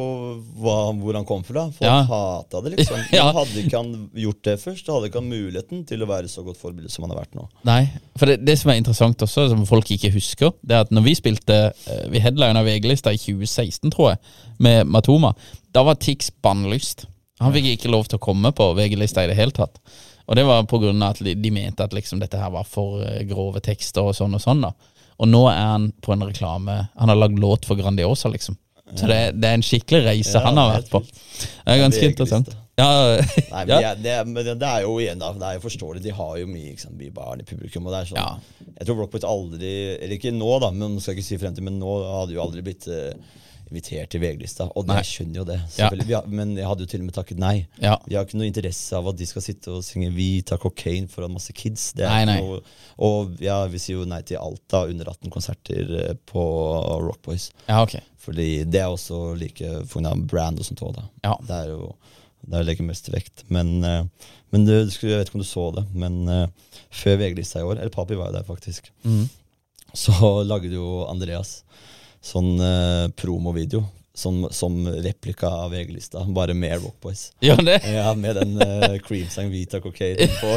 hva, 0.61 0.77
hvor 0.99 1.17
han 1.19 1.27
kom 1.29 1.45
fra. 1.47 1.67
Folk 1.73 1.87
Ja. 1.87 2.03
hata 2.09 2.61
det, 2.67 2.75
liksom. 2.77 3.01
Ja. 3.19 3.31
Hadde 3.33 3.63
ikke 3.65 3.79
han 3.81 3.93
gjort 4.15 4.43
det 4.45 4.57
først, 4.63 4.87
da 4.87 4.97
hadde 4.99 5.09
ikke 5.11 5.23
han 5.23 5.31
muligheten 5.33 5.85
til 5.89 6.03
å 6.05 6.11
være 6.11 6.29
så 6.31 6.45
godt 6.47 6.61
forbilde 6.61 6.91
som 6.93 7.07
han 7.07 7.15
har 7.15 7.23
vært 7.25 7.35
nå. 7.39 7.47
Nei, 7.69 7.81
for 8.19 8.31
det, 8.31 8.41
det 8.47 8.59
som 8.61 8.73
er 8.73 8.81
interessant 8.83 9.23
også, 9.25 9.49
som 9.53 9.65
folk 9.69 9.91
ikke 9.95 10.13
husker, 10.15 10.53
det 10.63 10.77
er 10.77 10.85
at 10.87 10.93
når 10.95 11.07
vi 11.09 11.15
spilte 11.19 11.57
eh, 11.73 12.05
Vi 12.13 12.21
headlina 12.25 12.63
VG-lista 12.67 13.13
i 13.15 13.19
2016, 13.21 13.91
tror 13.95 14.13
jeg, 14.15 14.21
med 14.65 14.87
Matoma, 14.91 15.33
da 15.75 15.83
var 15.87 15.99
Tix 16.01 16.31
bannlyst. 16.43 17.07
Han 17.41 17.53
fikk 17.55 17.69
ikke 17.77 17.91
lov 17.93 18.09
til 18.11 18.19
å 18.19 18.23
komme 18.25 18.51
på 18.57 18.65
VG-lista 18.75 19.23
i 19.23 19.29
det 19.31 19.37
hele 19.39 19.55
tatt. 19.55 19.77
Og 20.29 20.37
det 20.37 20.45
var 20.45 20.61
av 20.61 21.09
at 21.09 21.21
de 21.25 21.51
mente 21.51 21.85
at 21.85 21.95
liksom 21.97 22.21
dette 22.21 22.37
her 22.39 22.53
var 22.53 22.67
for 22.69 23.01
eh, 23.03 23.25
grove 23.29 23.61
tekster 23.65 24.05
og 24.11 24.15
sånn 24.17 24.37
og 24.37 24.43
sånn. 24.45 24.61
da 24.67 24.73
Og 25.19 25.29
nå 25.29 25.47
er 25.51 25.63
han 25.65 25.91
på 26.05 26.13
en 26.13 26.27
reklame 26.29 26.89
Han 26.95 27.09
har 27.09 27.17
lagd 27.17 27.39
låt 27.41 27.65
for 27.67 27.81
Grandiosa, 27.81 28.29
liksom. 28.29 28.57
Så 28.95 29.07
det, 29.09 29.19
det 29.37 29.49
er 29.49 29.59
en 29.59 29.65
skikkelig 29.65 30.05
reise 30.07 30.39
Ja, 30.39 30.47
han 30.47 30.57
har 30.57 30.79
vært 30.79 30.91
på. 30.93 31.01
Det 31.05 31.75
er 31.75 31.81
ganske 31.83 32.07
interessant. 32.09 32.55
Ja, 32.79 32.87
Nei, 33.19 33.65
men 33.67 33.73
ja. 33.83 33.91
det, 33.99 34.13
er- 34.15 34.29
det, 34.37 34.55
det 34.63 34.69
er 34.69 34.85
jo 34.87 34.95
igjen 35.03 35.21
da, 35.21 35.33
det 35.37 35.49
er 35.49 35.59
jo 35.59 35.65
forståelig. 35.67 36.03
De 36.05 36.15
har 36.15 36.37
jo 36.41 36.47
mye, 36.49 36.71
ikke 36.73 36.85
sant, 36.87 37.03
barn 37.17 37.43
i 37.43 37.49
publikum. 37.49 37.89
Og 37.89 37.93
det 37.95 38.01
er 38.01 38.11
sånn, 38.13 38.21
Ja. 38.23 38.71
Jeg 38.79 38.87
tror 38.87 39.01
Rockboys 39.03 39.25
aldri 39.27 39.73
Eller 39.99 40.15
ikke 40.15 40.31
nå, 40.37 40.49
da, 40.63 40.71
men 40.71 41.01
skal 41.03 41.17
ikke 41.19 41.27
si 41.27 41.39
frem 41.41 41.57
til, 41.57 41.67
men 41.67 41.81
nå 41.83 41.97
hadde 42.07 42.37
jo 42.37 42.45
aldri 42.45 42.63
blitt 42.65 42.87
eh, 42.93 43.11
invitert 43.69 44.11
til 44.13 44.23
VG-lista. 44.25 44.71
Og 44.73 44.89
Nei. 44.89 44.99
jeg 45.03 45.11
skjønner 45.11 45.43
jo 45.43 45.47
det. 45.49 45.59
Ja. 45.77 45.91
Har, 45.93 46.29
men 46.33 46.57
jeg 46.57 46.69
hadde 46.69 46.87
jo 46.87 46.91
til 46.91 47.05
og 47.05 47.09
med 47.11 47.17
takket 47.19 47.43
nei. 47.43 47.55
Ja. 47.83 47.99
Vi 48.07 48.17
har 48.17 48.27
ikke 48.27 48.41
noe 48.41 48.49
interesse 48.49 48.97
av 48.97 49.11
at 49.13 49.21
de 49.21 49.29
skal 49.29 49.45
sitte 49.45 49.75
og 49.77 49.85
synge 49.87 50.11
'Vi 50.17 50.31
tar 50.49 50.63
cocaine' 50.63 51.11
foran 51.13 51.37
masse 51.37 51.53
kids. 51.53 51.93
Det 51.93 52.09
Nei, 52.09 52.25
nei. 52.25 52.41
Noe, 52.41 52.63
og 52.99 53.37
ja, 53.45 53.61
vi 53.69 53.79
sier 53.83 54.01
jo 54.01 54.09
nei 54.09 54.23
til 54.27 54.41
alt 54.41 54.75
av 54.75 54.89
under 54.89 55.13
18-konserter 55.13 56.17
på 56.27 56.39
på 56.39 57.01
Rockboys. 57.03 57.51
ja, 57.67 57.83
okay. 57.83 58.01
Fordi 58.19 58.65
det 58.65 58.81
er 58.83 58.93
også 58.93 59.35
like 59.39 59.65
av 59.65 60.23
brand 60.29 60.61
og 60.61 60.67
sånt 60.67 60.83
òg, 60.85 60.99
da. 60.99 61.05
Ja. 61.25 61.37
Det 61.47 61.61
er 61.63 61.71
jo 61.73 61.93
der 62.49 62.65
legger 62.65 62.87
mest 62.87 63.09
vekt. 63.13 63.45
Men, 63.53 63.85
eh, 63.85 64.05
men 64.51 64.67
du, 64.67 64.73
jeg 64.75 65.19
vet 65.19 65.29
ikke 65.29 65.39
om 65.39 65.45
du 65.45 65.49
så 65.49 65.65
det, 65.77 65.85
men 65.93 66.21
eh, 66.33 66.47
før 66.91 67.19
VG-lista 67.21 67.61
i 67.61 67.67
år, 67.67 67.79
eller 67.79 67.93
Papi 67.93 68.17
var 68.19 68.31
jo 68.31 68.39
der 68.39 68.47
faktisk, 68.47 68.93
mm. 69.05 69.25
så 69.93 70.15
lagde 70.51 70.73
jo 70.73 71.05
Andreas 71.09 71.63
sånn 72.29 72.61
uh, 72.61 73.09
promovideo. 73.17 73.85
Som, 74.19 74.49
som 74.51 74.89
replika 74.89 75.47
av 75.47 75.71
VG-lista, 75.71 76.25
bare 76.35 76.51
med 76.55 76.83
Rockboys. 76.83 77.31
Boys. 77.31 77.33
Ja, 77.39 77.57
det? 77.63 77.79
Ja, 77.87 78.15
med 78.19 78.35
den 78.35 78.57
uh, 78.59 78.99
Creamsang 78.99 79.47
Vita 79.53 79.79
Cocaine 79.81 80.27
på. 80.41 80.49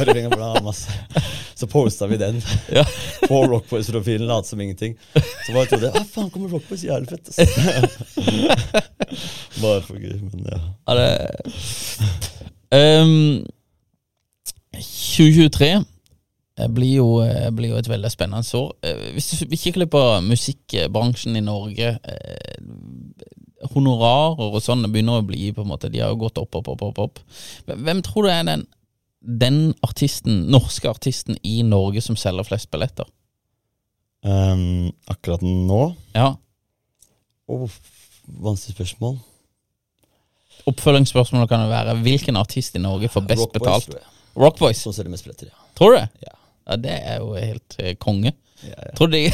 Så 1.54 1.68
posta 1.70 2.08
vi 2.10 2.18
den 2.18 2.42
Ja. 2.74 2.82
på 3.28 3.44
Rockboys-profilen, 3.52 4.28
lot 4.28 4.48
som 4.48 4.62
ingenting. 4.62 4.98
Så 5.46 5.54
bare 5.54 5.66
trodde 5.70 5.86
jeg 5.92 6.02
ah, 6.02 6.06
faen, 6.10 6.30
kommer 6.34 6.50
Rockboys? 6.50 6.84
Jævlig 6.84 7.10
fett. 7.10 7.38
bare 9.62 9.82
for 9.86 9.96
gøy, 10.02 10.18
men 10.26 10.42
ja. 10.50 10.58
Ja, 10.90 10.94
det 10.98 11.08
um, 12.72 13.46
2023 14.82 15.84
blir 16.70 16.96
jo, 16.98 17.06
eh, 17.24 17.50
blir 17.56 17.70
jo 17.72 17.78
et 17.80 17.88
veldig 17.90 18.10
spennende 18.12 18.44
år. 18.60 18.74
Eh, 18.84 19.12
Hvis 19.16 19.30
du 19.40 19.56
kikker 19.56 19.80
litt 19.86 19.92
på 19.94 20.02
musikkbransjen 20.28 21.38
i 21.40 21.44
Norge 21.46 21.94
eh, 22.04 22.58
Honorarer 23.72 24.42
og 24.52 24.58
sånn 24.62 24.84
begynner 24.92 25.22
å 25.22 25.26
bli 25.26 25.52
på 25.54 25.62
en 25.62 25.70
måte 25.70 25.90
De 25.94 26.00
har 26.02 26.10
jo 26.10 26.18
gått 26.24 26.40
opp, 26.42 26.56
opp, 26.60 26.68
opp, 26.74 26.82
opp, 26.90 27.00
opp. 27.00 27.20
Hvem 27.70 28.02
tror 28.04 28.26
du 28.26 28.32
er 28.34 28.44
den, 28.48 28.66
den 29.22 29.60
artisten, 29.86 30.48
norske 30.52 30.90
artisten 30.90 31.38
i 31.46 31.62
Norge 31.64 32.02
som 32.02 32.18
selger 32.20 32.48
flest 32.50 32.72
billetter? 32.74 33.06
Um, 34.26 34.92
akkurat 35.10 35.42
nå 35.46 35.96
Ja. 36.14 36.36
Åh, 37.50 37.80
Vanskelig 38.42 38.76
spørsmål. 38.78 39.16
Oppfølgingsspørsmålet 40.70 41.50
kan 41.50 41.64
jo 41.66 41.72
være 41.72 41.96
hvilken 42.06 42.38
artist 42.38 42.76
i 42.78 42.82
Norge 42.84 43.10
får 43.10 43.26
best 43.28 43.42
Rock 43.42 43.54
Boys, 43.56 43.62
betalt? 43.64 43.88
tror 43.90 43.98
jeg. 43.98 44.08
Rockboys. 44.44 44.82
Som 44.86 44.94
selger 44.94 45.12
mest 45.16 45.26
billetter, 45.26 45.50
ja. 45.50 45.66
Tror 45.78 45.96
du 45.96 45.98
det? 45.98 46.08
Ja. 46.28 46.36
Ja, 46.72 46.78
det 46.80 46.94
er 47.04 47.18
jo 47.20 47.34
helt 47.36 47.76
eh, 47.84 47.96
konge. 48.00 48.32
Ja, 48.64 48.78
ja. 48.78 48.92
Tror 48.96 49.10
du 49.12 49.18
de 49.18 49.32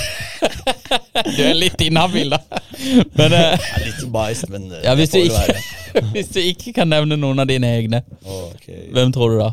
Du 1.38 1.42
er 1.44 1.54
litt 1.54 1.82
inhabil, 1.86 2.32
da. 2.34 2.40
Men 3.14 3.36
eh, 3.36 3.54
Jeg 3.54 3.76
er 3.76 3.84
litt 3.84 4.02
biased, 4.16 4.50
men 4.50 4.66
eh, 4.72 4.82
ja, 4.88 4.96
hvis, 4.98 5.12
du 5.14 5.20
det 5.20 5.28
får 5.36 5.52
det 5.52 5.60
ikke, 5.62 5.94
være. 5.94 6.04
hvis 6.16 6.32
du 6.34 6.40
ikke 6.42 6.74
kan 6.80 6.90
nevne 6.90 7.20
noen 7.20 7.44
av 7.44 7.50
dine 7.50 7.70
egne, 7.78 8.02
Ok. 8.26 8.66
hvem 8.96 9.14
tror 9.14 9.36
du 9.36 9.38
da? 9.44 9.52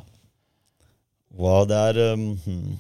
Wow, 1.36 1.66
det 1.68 1.76
er 1.90 2.14
hmm. 2.14 2.78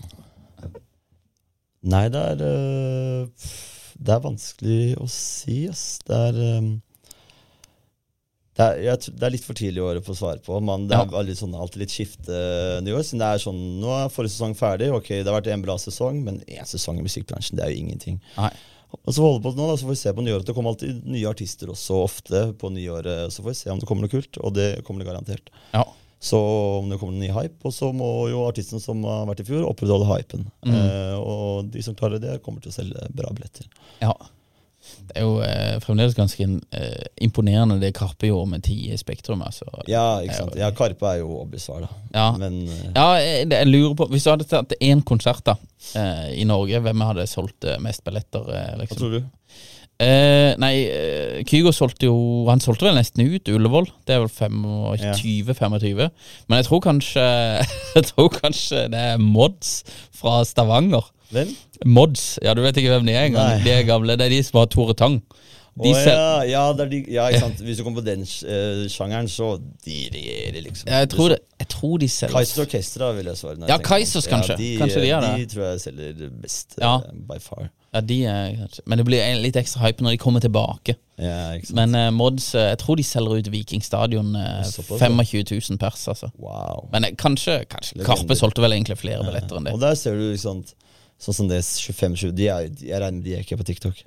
Nei, 1.84 2.06
det 2.08 2.20
er 2.30 2.44
uh, 2.46 3.48
Det 3.98 4.14
er 4.14 4.24
vanskelig 4.24 4.94
å 5.02 5.08
si, 5.10 5.66
ass. 5.68 5.98
Det 6.06 6.16
er 6.30 6.38
um, 6.62 6.70
det 8.54 8.62
er, 8.64 8.76
jeg, 8.84 9.14
det 9.18 9.26
er 9.26 9.32
litt 9.34 9.44
for 9.46 9.58
tidlig 9.58 9.80
i 9.80 9.84
året 9.84 10.04
på 10.06 10.12
å 10.14 10.18
svare 10.18 10.38
på. 10.44 10.60
Man, 10.62 10.84
det 10.86 10.94
er 10.94 11.08
Ja. 11.10 11.22
litt 11.26 11.40
sånn, 11.40 11.54
alltid 11.58 11.82
litt 11.82 11.90
skiftenivå. 11.94 13.00
Siden 13.02 13.18
det 13.24 13.30
er 13.34 13.42
sånn, 13.42 13.62
nå 13.82 13.90
er 13.96 14.12
forrige 14.14 14.34
sesong 14.36 14.54
ferdig. 14.58 14.92
Ok, 14.94 15.08
Det 15.08 15.26
har 15.26 15.40
vært 15.40 15.50
en 15.52 15.62
bra 15.64 15.74
sesong, 15.76 16.22
men 16.22 16.38
én 16.46 16.62
sesong 16.64 16.98
i 17.00 17.02
musikkbransjen 17.02 17.56
det 17.58 17.64
er 17.66 17.70
jo 17.74 17.82
ingenting. 17.82 18.20
Nei. 18.38 18.52
Og 18.94 19.10
så 19.12 19.24
holder 19.26 19.42
på 19.42 19.56
nå, 19.58 19.66
da, 19.66 19.74
så 19.74 19.88
får 19.88 19.90
vi 19.96 20.02
se 20.04 20.12
på 20.14 20.22
nyåret. 20.22 20.46
Det 20.46 20.54
kommer 20.54 20.70
alltid 20.70 21.02
nye 21.10 21.26
artister 21.26 21.66
også 21.72 21.96
ofte 22.04 22.44
på 22.60 22.70
nyåret. 22.70 23.32
Så 23.34 23.42
får 23.42 23.50
vi 23.50 23.58
se 23.58 23.70
om 23.74 23.80
det 23.82 23.88
kommer 23.90 24.06
noe 24.06 24.12
kult, 24.14 24.38
og 24.38 24.54
det 24.54 24.84
kommer 24.86 25.02
det 25.02 25.10
garantert. 25.10 25.50
Ja. 25.74 25.82
Så 26.24 26.38
om 26.78 26.86
det 26.88 27.00
kommer 27.00 27.12
en 27.12 27.20
ny 27.20 27.32
hype, 27.34 27.58
og 27.66 27.74
så 27.74 27.90
må 27.92 28.30
jo 28.30 28.46
artistene 28.46 28.80
som 28.80 29.02
har 29.04 29.26
vært 29.28 29.42
i 29.42 29.48
fjor, 29.50 29.66
opprettholde 29.68 30.06
hypen. 30.08 30.46
Mm. 30.64 30.72
Eh, 30.78 31.18
og 31.18 31.66
de 31.74 31.82
som 31.84 31.94
klarer 31.98 32.22
det, 32.22 32.38
kommer 32.46 32.62
til 32.64 32.70
å 32.70 32.76
selge 32.78 33.02
bra 33.12 33.28
billetter. 33.34 33.66
Ja. 34.00 34.14
Det 35.08 35.20
er 35.20 35.26
jo 35.26 35.34
eh, 35.44 35.76
fremdeles 35.84 36.16
ganske 36.16 36.46
eh, 36.46 37.04
imponerende 37.24 37.76
det 37.82 37.92
Karpe 37.96 38.28
gjorde 38.30 38.50
med 38.54 38.64
ti 38.66 38.76
i 38.92 38.98
Spektrum. 39.00 39.42
Altså. 39.46 39.68
Ja, 39.90 40.20
ikke 40.24 40.38
sant. 40.38 40.56
Ja, 40.58 40.70
Karpe 40.76 41.10
er 41.12 41.20
jo 41.22 41.38
obvious 41.42 41.68
svar, 41.68 41.84
da. 41.86 41.90
Ja. 42.14 42.26
Men 42.40 42.62
eh, 42.68 42.88
Ja, 42.94 43.06
jeg, 43.20 43.48
jeg 43.52 43.70
lurer 43.70 43.94
på 43.98 44.08
Hvis 44.12 44.26
du 44.26 44.32
hadde 44.32 44.48
tatt 44.50 44.74
én 44.80 45.02
konsert 45.06 45.44
da 45.46 45.56
eh, 45.98 46.34
i 46.40 46.48
Norge, 46.48 46.80
hvem 46.84 47.06
hadde 47.08 47.28
solgt 47.30 47.68
eh, 47.68 47.80
mest 47.82 48.04
billetter? 48.06 48.48
Liksom? 48.80 48.94
hva 48.94 49.00
tror 49.02 49.16
du? 49.18 49.32
Eh, 50.02 50.56
nei, 50.58 50.72
eh, 50.90 51.42
Kygo 51.46 51.70
solgte 51.70 52.08
jo 52.08 52.14
Han 52.48 52.58
solgte 52.62 52.88
vel 52.88 52.96
nesten 52.98 53.28
ut 53.30 53.46
Ullevål. 53.52 53.86
Det 54.06 54.16
er 54.16 54.24
vel 54.24 54.32
25-25. 54.32 56.08
Men 56.48 56.58
jeg 56.58 56.66
tror 56.68 56.82
kanskje 56.82 57.26
Jeg 57.96 58.08
tror 58.10 58.32
kanskje 58.40 58.86
det 58.90 59.04
er 59.14 59.22
Mods 59.22 59.76
fra 60.14 60.40
Stavanger. 60.48 61.06
Hvem? 61.30 61.54
Mods. 61.86 62.38
Ja, 62.42 62.54
du 62.54 62.62
vet 62.64 62.76
ikke 62.76 62.92
hvem 62.94 63.06
de 63.06 63.16
er 63.16 63.30
engang. 63.30 63.64
De 63.64 63.70
er 63.70 63.86
gamle. 63.88 64.16
Det 64.18 64.26
er 64.26 64.36
de 64.36 64.42
som 64.42 64.60
har 64.60 64.70
Tore 64.72 64.94
Tang. 64.98 65.22
De 65.74 65.90
oh, 65.90 65.96
ja, 66.06 66.42
ja, 66.46 66.72
det 66.72 66.84
er 66.84 66.90
de, 66.92 66.98
ja, 67.10 67.22
ikke 67.28 67.40
sant. 67.40 67.62
Hvis 67.66 67.80
du 67.80 67.82
kommer 67.82 67.98
på 67.98 68.06
den 68.06 68.20
uh, 68.22 68.84
sjangeren, 68.86 69.26
så 69.28 69.56
de 69.58 69.96
regjerer, 70.14 70.60
liksom. 70.62 70.86
jeg, 70.86 71.08
tror 71.10 71.32
det, 71.32 71.38
jeg 71.58 71.68
tror 71.68 71.96
de 71.98 72.08
selger 72.08 72.36
Kaizers 72.36 72.60
Orkestra 72.62 73.08
vil 73.16 73.26
jeg 73.26 73.40
svare. 73.40 73.56
Ja, 73.66 73.78
Kaisers. 73.82 73.88
Kaizers 73.88 74.28
kanskje. 74.30 74.54
Ja, 74.54 74.60
de, 74.62 74.76
Kanskje 74.78 75.00
de 75.02 75.08
gjør 75.08 75.24
det. 75.26 75.32
De 75.40 75.48
tror 75.54 75.64
jeg 75.64 75.80
selger 75.80 76.28
best, 76.42 76.78
Ja. 76.78 76.94
Uh, 77.02 77.24
by 77.26 77.40
far. 77.42 77.72
Ja, 77.94 78.00
de 78.00 78.24
er 78.26 78.54
kanskje 78.58 78.82
Men 78.90 78.98
det 78.98 79.06
blir 79.06 79.40
litt 79.42 79.56
ekstra 79.58 79.84
hype 79.84 80.02
når 80.02 80.16
de 80.16 80.22
kommer 80.22 80.42
tilbake. 80.42 80.96
Ja, 81.18 81.54
ikke 81.54 81.70
sant. 81.70 81.76
Men 81.78 81.94
uh, 81.94 82.08
Mods 82.14 82.48
eh, 82.58 82.72
Jeg 82.72 82.78
tror 82.82 82.98
de 82.98 83.04
selger 83.06 83.38
ut 83.38 83.50
Viking 83.54 83.84
Stadion 83.86 84.32
eh, 84.34 84.64
25 84.66 85.44
000 85.50 85.78
pers, 85.78 86.08
altså. 86.10 86.30
wow. 86.42 86.88
Men 86.92 87.06
eh, 87.06 87.14
kanskje, 87.18 87.60
kanskje 87.70 88.02
Karpe 88.06 88.34
solgte 88.38 88.64
vel 88.64 88.74
egentlig 88.74 88.98
flere 88.98 89.22
billetter 89.26 89.60
enn 89.60 89.68
det. 89.70 89.76
Og 89.76 89.82
der 89.82 89.94
ser 89.98 90.18
du 90.18 90.26
ikke 90.32 90.42
sant 90.42 90.74
Sånn 91.22 91.34
som 91.38 91.48
det 91.48 91.60
25-20 91.62 92.32
de 92.36 92.48
er, 92.50 92.68
de, 92.68 92.88
Jeg 92.90 93.00
regner 93.00 93.18
med 93.20 93.24
de 93.24 93.34
er 93.36 93.44
ikke 93.44 93.56
på 93.60 93.66
TikTok. 93.70 94.02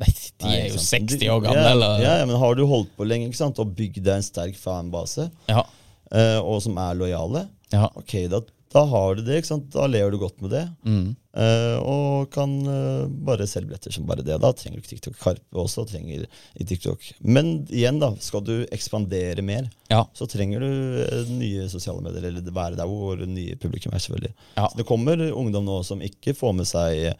Nei, 0.00 0.08
de 0.12 0.46
Nei, 0.46 0.54
er 0.60 0.68
jo 0.70 0.78
sant. 0.80 1.10
60 1.12 1.28
år 1.34 1.40
gamle, 1.44 1.60
ja, 1.64 1.72
eller? 1.74 1.98
Ja, 2.04 2.12
ja, 2.22 2.26
men 2.28 2.38
har 2.40 2.54
du 2.56 2.62
holdt 2.68 2.92
på 2.96 3.04
lenge 3.08 3.26
ikke 3.28 3.36
sant 3.40 3.58
og 3.60 3.74
bygd 3.76 4.00
deg 4.06 4.14
en 4.20 4.24
sterk 4.24 4.56
fanbase, 4.56 5.26
Ja. 5.50 5.64
eh, 6.12 6.38
og 6.40 6.62
som 6.64 6.78
er 6.80 6.94
lojale, 6.96 7.42
ja. 7.72 7.88
ok, 7.96 8.14
da, 8.32 8.40
da 8.70 8.84
har 8.86 9.16
du 9.18 9.24
det. 9.26 9.40
ikke 9.40 9.48
sant? 9.50 9.66
Da 9.74 9.88
lever 9.90 10.14
du 10.14 10.18
godt 10.22 10.38
med 10.44 10.52
det. 10.54 10.62
Mm. 10.86 11.08
Uh, 11.30 11.78
og 11.86 12.30
kan 12.34 12.52
uh, 12.66 13.08
bare 13.26 13.46
selge 13.50 13.66
billetter 13.66 13.94
som 13.94 14.06
bare 14.06 14.22
det. 14.22 14.36
Da 14.42 14.50
trenger 14.54 14.78
du 14.78 14.82
ikke 14.84 14.92
TikTok. 14.92 15.16
Karpe 15.18 15.58
også 15.58 15.84
trenger 15.90 16.22
i 16.54 16.66
TikTok. 16.66 17.08
Men 17.22 17.50
igjen, 17.66 17.98
da, 18.02 18.12
skal 18.22 18.44
du 18.46 18.54
ekspandere 18.70 19.42
mer, 19.46 19.66
Ja. 19.90 20.04
så 20.14 20.28
trenger 20.30 20.62
du 20.62 20.70
uh, 20.70 21.32
nye 21.34 21.66
sosiale 21.72 22.02
medier, 22.04 22.28
eller 22.30 22.46
være 22.46 22.78
der 22.78 22.90
hvor 22.90 23.18
nye 23.26 23.58
publikum 23.58 23.94
er, 23.94 24.02
selvfølgelig. 24.04 24.34
Ja. 24.54 24.68
Så 24.70 24.78
det 24.78 24.86
kommer 24.86 25.24
ungdom 25.32 25.66
nå 25.66 25.80
som 25.86 26.02
ikke 26.06 26.36
får 26.38 26.54
med 26.60 26.70
seg 26.70 27.16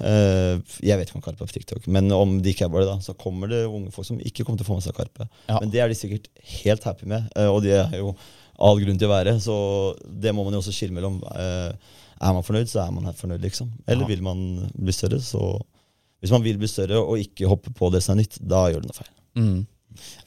Jeg 0.00 0.96
vet 0.96 1.10
ikke 1.10 1.18
om 1.18 1.24
Karpe 1.24 1.44
er 1.44 1.48
på 1.48 1.52
TikTok, 1.52 1.88
men 1.92 2.08
om 2.16 2.38
de 2.40 2.52
ikke 2.54 2.64
er 2.64 2.72
bare 2.72 2.86
det, 2.86 2.92
da, 2.94 3.04
så 3.04 3.12
kommer 3.20 3.50
det 3.52 3.66
unge 3.68 3.92
folk 3.92 4.08
som 4.08 4.20
ikke 4.20 4.46
kommer 4.48 4.60
til 4.60 4.64
å 4.64 4.70
få 4.70 4.78
med 4.78 4.86
seg 4.86 4.96
Karpe. 4.96 5.26
Ja. 5.48 5.58
Men 5.60 5.72
det 5.72 5.82
er 5.84 5.92
de 5.92 5.96
sikkert 5.98 6.30
helt 6.60 6.86
happy 6.88 7.08
med, 7.12 7.26
og 7.52 7.60
de 7.66 7.74
er 7.76 7.98
jo 8.00 8.14
all 8.60 8.80
grunn 8.82 9.00
til 9.00 9.08
å 9.08 9.14
være. 9.14 9.36
Så 9.42 9.56
det 10.04 10.34
må 10.36 10.44
man 10.46 10.56
jo 10.56 10.60
også 10.62 10.74
skille 10.76 10.96
mellom. 10.96 11.20
Eh, 11.32 11.96
er 12.20 12.36
man 12.36 12.44
fornøyd, 12.44 12.68
så 12.68 12.84
er 12.84 12.94
man 12.94 13.08
her 13.08 13.16
fornøyd, 13.16 13.40
liksom. 13.40 13.70
Eller 13.88 14.04
Ja. 14.04 14.08
vil 14.12 14.22
man 14.22 14.70
bli 14.76 14.92
større, 14.92 15.20
så 15.20 15.60
Hvis 16.20 16.30
man 16.34 16.42
vil 16.44 16.58
bli 16.58 16.68
større 16.68 16.98
og 17.00 17.16
ikke 17.16 17.48
hoppe 17.48 17.70
på 17.72 17.88
det 17.90 18.02
som 18.02 18.12
er 18.12 18.20
nytt, 18.20 18.34
da 18.46 18.66
gjør 18.68 18.82
du 18.82 18.88
noe 18.90 18.92
feil. 18.92 19.08
Mm. 19.40 19.66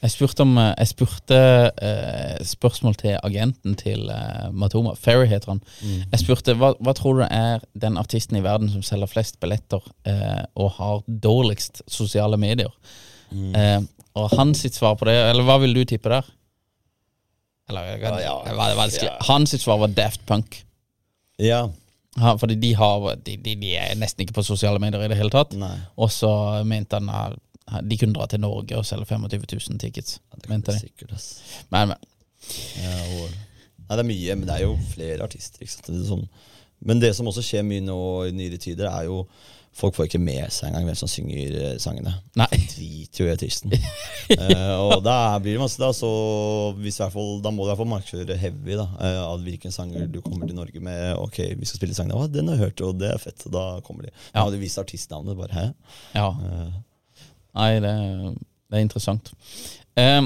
Jeg 0.02 0.10
spurte, 0.10 0.40
om, 0.42 0.58
eh, 0.58 0.74
jeg 0.78 0.88
spurte 0.88 1.38
uh, 1.70 2.42
spørsmål 2.42 2.96
til 2.98 3.14
agenten 3.22 3.76
til 3.78 4.10
uh, 4.10 4.50
Matoma. 4.50 4.96
Ferry 4.96 5.28
heter 5.30 5.52
han. 5.52 5.62
Jeg 6.10 6.18
spurte 6.18 6.56
hva, 6.58 6.74
hva 6.82 6.94
tror 6.98 7.20
du 7.20 7.28
er 7.30 7.62
den 7.78 7.96
artisten 7.96 8.36
i 8.36 8.42
verden 8.42 8.68
som 8.68 8.82
selger 8.82 9.06
flest 9.06 9.38
billetter 9.38 9.86
uh, 9.86 10.42
og 10.56 10.72
har 10.80 11.04
dårligst 11.06 11.84
sosiale 11.86 12.36
medier? 12.36 12.74
Eh, 13.34 13.80
og 14.14 14.30
hans 14.36 14.60
sitt 14.62 14.76
svar 14.76 14.94
på 14.98 15.08
det 15.08 15.14
Eller 15.16 15.42
hva 15.46 15.56
vil 15.62 15.74
du 15.74 15.80
tippe 15.88 16.12
der? 16.12 16.26
Eller 17.68 17.96
det 17.98 18.56
var 18.58 18.76
vanskelig. 18.76 19.10
Hans 19.28 19.54
svar 19.62 19.78
var 19.80 19.92
Daft 19.96 20.26
Punk. 20.26 20.60
Ja. 21.40 21.64
Ha, 22.20 22.36
fordi 22.38 22.54
de, 22.54 22.74
har, 22.78 23.16
de, 23.26 23.36
de, 23.42 23.54
de 23.58 23.72
er 23.80 23.96
nesten 23.98 24.22
ikke 24.22 24.36
på 24.36 24.44
sosiale 24.46 24.78
medier 24.82 25.02
i 25.02 25.08
det 25.10 25.18
hele 25.18 25.32
tatt. 25.34 25.56
Og 25.96 26.12
så 26.12 26.30
mente 26.68 27.00
han 27.00 27.10
at 27.10 27.40
de 27.82 27.96
kunne 27.98 28.14
dra 28.14 28.26
til 28.28 28.42
Norge 28.44 28.76
og 28.76 28.86
selge 28.86 29.08
25 29.08 29.46
000 29.70 29.80
tickets. 29.80 30.20
Ja, 30.30 30.38
det 30.42 30.50
mente 30.52 30.74
de. 30.74 30.84
sikkert. 30.84 31.16
Men, 31.72 31.94
men 31.94 32.10
Ja, 32.76 32.98
og, 33.16 33.30
nei, 33.88 33.96
det 33.96 34.02
er 34.02 34.08
mye, 34.10 34.34
men 34.36 34.48
det 34.48 34.56
er 34.58 34.66
jo 34.66 34.74
flere 34.92 35.24
artister. 35.24 35.64
Det 35.64 36.04
sånn. 36.04 36.26
Men 36.84 37.00
det 37.00 37.14
som 37.16 37.28
også 37.30 37.42
skjer 37.42 37.64
mye 37.64 37.80
nå 37.80 37.98
i 38.28 38.34
nyere 38.36 38.60
tider, 38.60 38.90
er 38.90 39.08
jo 39.08 39.22
Folk 39.74 39.96
får 39.96 40.06
ikke 40.06 40.20
med 40.22 40.52
seg 40.54 40.68
engang 40.68 40.86
hvem 40.86 40.98
som 40.98 41.10
synger 41.10 41.56
eh, 41.58 41.72
sangene. 41.82 42.12
Nei. 42.38 42.46
Driter 42.74 43.24
jo 43.24 43.26
i 43.26 43.32
artisten. 43.32 43.74
uh, 43.74 44.76
og 44.84 45.00
da 45.02 45.16
blir 45.42 45.56
det 45.56 45.62
masse 45.64 45.82
da, 45.82 45.90
så 45.96 46.10
hvis 46.78 47.00
hvert 47.02 47.14
fall, 47.16 47.40
da 47.42 47.50
må 47.50 47.64
du 47.64 47.68
i 47.68 47.72
hvert 47.72 47.80
fall 47.82 47.90
markedsføre 47.90 48.38
heavy 48.38 48.78
da, 48.78 48.86
uh, 49.00 49.20
av 49.32 49.42
hvilken 49.42 49.74
sanger 49.74 50.06
du 50.10 50.20
kommer 50.22 50.46
til 50.46 50.58
Norge 50.58 50.82
med. 50.84 51.18
Ok, 51.18 51.42
vi 51.58 51.66
skal 51.66 51.82
spille 51.82 51.98
sangene. 51.98 52.20
Å, 52.20 52.30
den 52.30 52.52
har 52.52 52.60
jeg 52.60 52.68
hørt, 52.68 52.86
og 52.86 53.02
det 53.02 53.10
er 53.10 53.22
fett. 53.22 53.48
Og 53.48 53.56
da 53.56 53.66
kommer 53.86 54.06
de. 54.06 54.14
Ja. 54.30 54.44
har 54.44 54.54
du 54.54 54.60
vist 54.62 54.78
artistnavnet. 54.82 55.38
Bare, 55.38 55.54
hæ? 55.58 55.94
ja. 56.14 56.30
Uh. 56.30 56.82
Nei, 57.54 57.70
det, 57.82 57.94
det 58.70 58.78
er 58.78 58.82
interessant. 58.82 59.30
Eh, 59.98 60.22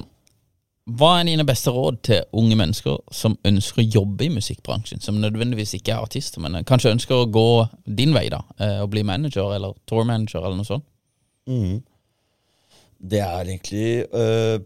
hva 0.89 1.11
er 1.19 1.27
dine 1.29 1.45
beste 1.45 1.73
råd 1.75 1.99
til 2.07 2.23
unge 2.41 2.57
mennesker 2.57 2.97
som 3.13 3.35
ønsker 3.45 3.83
å 3.83 3.91
jobbe 3.99 4.25
i 4.25 4.33
musikkbransjen? 4.33 5.03
Som 5.05 5.19
nødvendigvis 5.21 5.75
ikke 5.77 5.93
er 5.93 6.07
artister, 6.07 6.41
men 6.41 6.65
kanskje 6.69 6.95
ønsker 6.95 7.19
å 7.19 7.29
gå 7.29 7.49
din 7.85 8.15
vei, 8.17 8.29
da. 8.33 8.41
eh, 8.57 8.79
Og 8.81 8.89
bli 8.95 9.03
manager 9.05 9.53
eller 9.57 9.77
tourmanager 9.89 10.41
eller 10.41 10.57
noe 10.57 10.69
sånt. 10.69 10.87
Mm. 11.49 11.83
Det 12.99 13.21
er 13.21 13.45
egentlig 13.53 14.05
øh, 14.13 14.59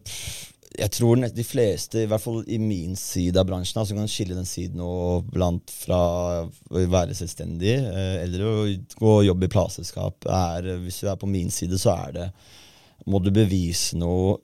Jeg 0.79 0.91
tror 0.95 1.21
de 1.27 1.45
fleste, 1.45 2.03
i 2.03 2.09
hvert 2.09 2.23
fall 2.23 2.41
i 2.49 2.57
min 2.59 2.95
side 2.97 3.37
av 3.37 3.47
bransjen, 3.51 3.83
altså 3.83 3.99
kan 3.99 4.09
skille 4.09 4.39
den 4.39 4.49
siden 4.49 4.81
og 4.81 5.27
blant 5.35 5.71
fra 5.75 6.01
å 6.47 6.87
være 6.95 7.19
selvstendig 7.19 7.75
øh, 7.83 8.17
eller 8.23 8.47
å 8.47 8.57
gå 8.97 9.13
og 9.19 9.27
jobbe 9.27 9.51
i 9.51 9.53
plateselskap. 9.53 10.31
Hvis 10.87 11.03
du 11.03 11.11
er 11.11 11.19
på 11.21 11.29
min 11.29 11.51
side, 11.51 11.79
så 11.83 11.99
er 12.07 12.17
det 12.17 12.31
Må 13.11 13.19
du 13.19 13.33
bevise 13.35 13.99
noe 13.99 14.39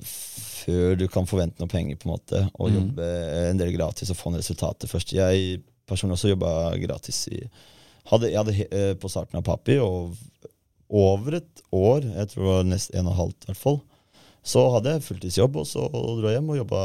før 0.64 0.96
du 0.98 1.06
kan 1.10 1.26
forvente 1.28 1.60
noe 1.62 1.70
penger, 1.70 1.96
på 2.00 2.08
en 2.08 2.14
måte, 2.16 2.42
og 2.58 2.70
Mm. 2.70 2.76
jobbe 2.78 3.08
en 3.50 3.58
del 3.60 3.72
gratis 3.76 4.10
og 4.10 4.16
få 4.18 4.30
noen 4.30 4.42
resultater 4.42 4.88
først. 4.90 5.12
Jeg 5.16 5.62
personlig 5.88 6.18
også 6.18 6.32
jobba 6.34 6.76
gratis 6.82 7.28
i 7.32 7.42
hadde, 8.10 8.30
Jeg 8.30 8.38
hadde 8.38 8.68
øh, 8.72 8.94
på 8.96 9.08
starten 9.08 9.36
av 9.36 9.44
Papi 9.44 9.78
og 9.78 10.14
over 10.88 11.34
et 11.36 11.62
år, 11.72 12.00
jeg 12.16 12.28
tror 12.28 12.42
det 12.44 12.52
var 12.52 12.64
nest 12.64 12.94
en 12.94 13.06
og 13.06 13.12
et 13.12 13.18
halvt 13.18 13.42
i 13.44 13.46
hvert 13.50 13.60
fall, 13.60 13.80
så 14.48 14.62
hadde 14.72 14.94
jeg 14.94 15.02
fulltidsjobb, 15.04 15.56
og 15.60 15.66
så 15.68 15.82
dro 15.92 16.24
jeg 16.30 16.38
hjem 16.38 16.48
og 16.54 16.56
jobba 16.62 16.78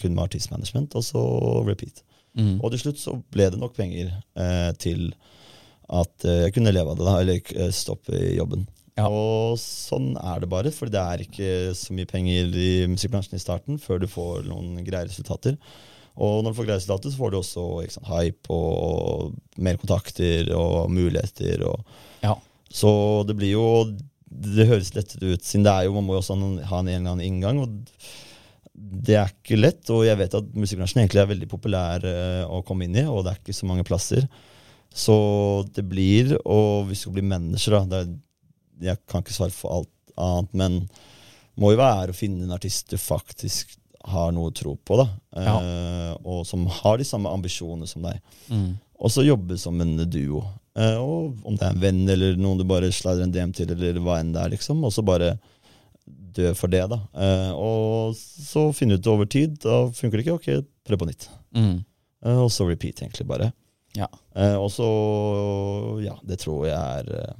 kun 0.00 0.14
med 0.16 0.22
artistmanagement, 0.24 0.94
og 0.96 1.04
så 1.04 1.24
repeat. 1.66 2.00
Mm. 2.36 2.54
Og 2.64 2.70
til 2.72 2.80
slutt 2.86 3.00
så 3.02 3.16
ble 3.32 3.50
det 3.52 3.60
nok 3.60 3.74
penger 3.76 4.14
eh, 4.36 4.70
til 4.80 5.10
at 5.92 6.24
eh, 6.24 6.46
jeg 6.46 6.54
kunne 6.56 6.72
leve 6.72 6.90
av 6.94 6.96
det, 6.96 7.04
da, 7.06 7.18
eller 7.20 7.52
eh, 7.56 7.70
stoppe 7.76 8.16
jobben. 8.36 8.64
Ja. 8.96 9.06
Og 9.12 9.58
sånn 9.60 10.14
er 10.16 10.40
det 10.40 10.48
bare, 10.48 10.70
for 10.72 10.88
det 10.88 11.00
er 11.02 11.24
ikke 11.26 11.50
så 11.76 11.92
mye 11.96 12.08
penger 12.08 12.54
i 12.56 12.70
musikkbransjen 12.88 13.36
i 13.36 13.42
starten 13.42 13.78
før 13.82 14.00
du 14.00 14.06
får 14.08 14.46
noen 14.48 14.78
greie 14.86 15.04
resultater. 15.08 15.58
Og 16.16 16.38
når 16.42 16.54
du 16.54 16.56
får 16.56 16.68
greie 16.70 16.78
resultater, 16.80 17.12
så 17.12 17.20
får 17.20 17.30
du 17.34 17.36
også 17.42 17.64
sant, 17.92 18.08
hype 18.08 18.48
og 18.56 19.34
mer 19.60 19.76
kontakter 19.76 20.48
og 20.56 20.88
muligheter. 20.90 21.62
og 21.68 21.84
Ja. 22.24 22.34
så 22.72 23.24
det 23.26 23.36
blir 23.36 23.52
jo 23.52 23.96
Det 24.28 24.66
høres 24.66 24.90
lettere 24.94 25.32
ut, 25.34 25.40
siden 25.44 25.62
det 25.64 25.70
er 25.72 25.84
jo, 25.84 25.92
man 25.94 26.04
må 26.04 26.12
jo 26.16 26.18
også 26.20 26.34
ha 26.66 26.78
en- 26.80 26.88
en 26.88 27.00
eller 27.06 27.10
annen 27.12 27.24
inngang. 27.24 27.60
Og 27.62 27.68
det 28.76 29.14
er 29.16 29.30
ikke 29.30 29.56
lett, 29.58 29.88
og 29.88 30.04
jeg 30.04 30.18
vet 30.18 30.34
at 30.34 30.44
musikkbransjen 30.52 31.00
egentlig 31.00 31.22
er 31.22 31.30
veldig 31.30 31.48
populær 31.48 32.04
eh, 32.04 32.44
å 32.44 32.62
komme 32.66 32.84
inn 32.84 32.96
i, 32.96 33.04
og 33.06 33.24
det 33.24 33.32
er 33.32 33.38
ikke 33.40 33.54
så 33.54 33.64
mange 33.70 33.84
plasser. 33.84 34.28
Så 34.92 35.64
det 35.72 35.88
blir, 35.88 36.36
og 36.44 36.86
hvis 36.88 36.98
du 36.98 37.02
skal 37.06 37.12
bli 37.12 37.22
manager, 37.22 37.70
da 37.70 37.84
det 37.86 38.00
er, 38.08 38.14
Jeg 38.82 39.00
kan 39.08 39.24
ikke 39.24 39.36
svare 39.36 39.54
for 39.54 39.80
alt 39.80 39.92
annet, 40.16 40.54
men 40.56 40.78
må 41.56 41.72
jo 41.72 41.80
være 41.80 42.12
å 42.12 42.16
finne 42.16 42.44
en 42.44 42.54
artist 42.56 42.90
du 42.92 42.98
faktisk 43.00 43.76
har 44.06 44.30
noe 44.34 44.52
tro 44.54 44.76
på, 44.76 44.98
da. 45.00 45.06
Eh, 45.40 46.12
og 46.22 46.44
som 46.46 46.66
har 46.70 47.00
de 47.00 47.06
samme 47.08 47.32
ambisjonene 47.32 47.88
som 47.90 48.04
deg. 48.06 48.20
Mm. 48.52 48.76
Og 49.02 49.12
så 49.12 49.24
jobbe 49.26 49.58
som 49.58 49.80
en 49.82 49.96
duo. 50.04 50.44
Eh, 50.78 50.96
og 51.00 51.42
om 51.48 51.56
det 51.56 51.66
er 51.66 51.74
en 51.74 51.82
venn 51.82 52.04
eller 52.12 52.38
noen 52.38 52.60
du 52.60 52.66
bare 52.68 52.92
slider 52.94 53.24
en 53.24 53.34
DM 53.34 53.54
til, 53.56 53.72
eller 53.74 53.98
hva 54.04 54.20
enn 54.20 54.32
det 54.36 54.44
er, 54.44 54.54
liksom. 54.54 54.84
Og 54.86 54.94
så 54.94 55.04
bare 55.06 55.34
dø 56.36 56.52
for 56.56 56.72
det, 56.72 56.84
da. 56.92 57.00
Eh, 57.16 57.52
og 57.56 58.16
så 58.16 58.68
finne 58.76 59.00
ut 59.00 59.10
over 59.10 59.28
tid. 59.30 59.58
Da 59.64 59.86
funker 59.96 60.20
det 60.20 60.26
ikke, 60.26 60.38
ok, 60.38 60.70
prøv 60.86 61.02
på 61.02 61.10
nytt. 61.10 61.28
Mm. 61.56 61.76
Eh, 62.26 62.40
og 62.44 62.52
så 62.52 62.68
repeat, 62.68 63.02
egentlig, 63.02 63.26
bare. 63.28 63.50
Ja. 63.96 64.08
Eh, 64.36 64.56
og 64.60 64.68
så 64.74 64.86
Ja, 66.04 66.18
det 66.22 66.42
tror 66.42 66.66
jeg 66.68 66.76
er 66.76 67.12
eh, 67.16 67.36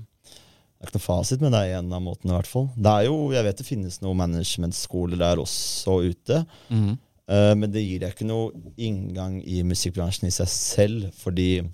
Det 0.76 0.84
er 0.84 0.90
ikke 0.90 0.98
noe 0.98 1.06
fasit, 1.06 1.40
men 1.40 1.54
det 1.54 1.60
er 1.64 1.78
en 1.78 1.92
av 1.96 2.02
måtene, 2.04 2.34
i 2.34 2.36
hvert 2.36 2.50
fall. 2.50 2.66
Det 2.76 2.90
er 2.92 3.06
jo, 3.08 3.14
Jeg 3.32 3.46
vet 3.46 3.60
det 3.62 3.66
finnes 3.66 3.94
noen 4.02 4.18
managementskoler 4.20 5.20
der 5.22 5.40
også 5.40 5.94
ute. 6.04 6.42
Mm. 6.68 6.98
Uh, 7.26 7.54
men 7.58 7.72
det 7.72 7.82
gir 7.82 8.02
deg 8.02 8.12
ikke 8.12 8.28
noe 8.28 8.52
inngang 8.76 9.40
i 9.42 9.62
musikkbransjen 9.66 10.28
i 10.28 10.34
seg 10.36 10.50
selv, 10.52 11.08
fordi 11.16 11.64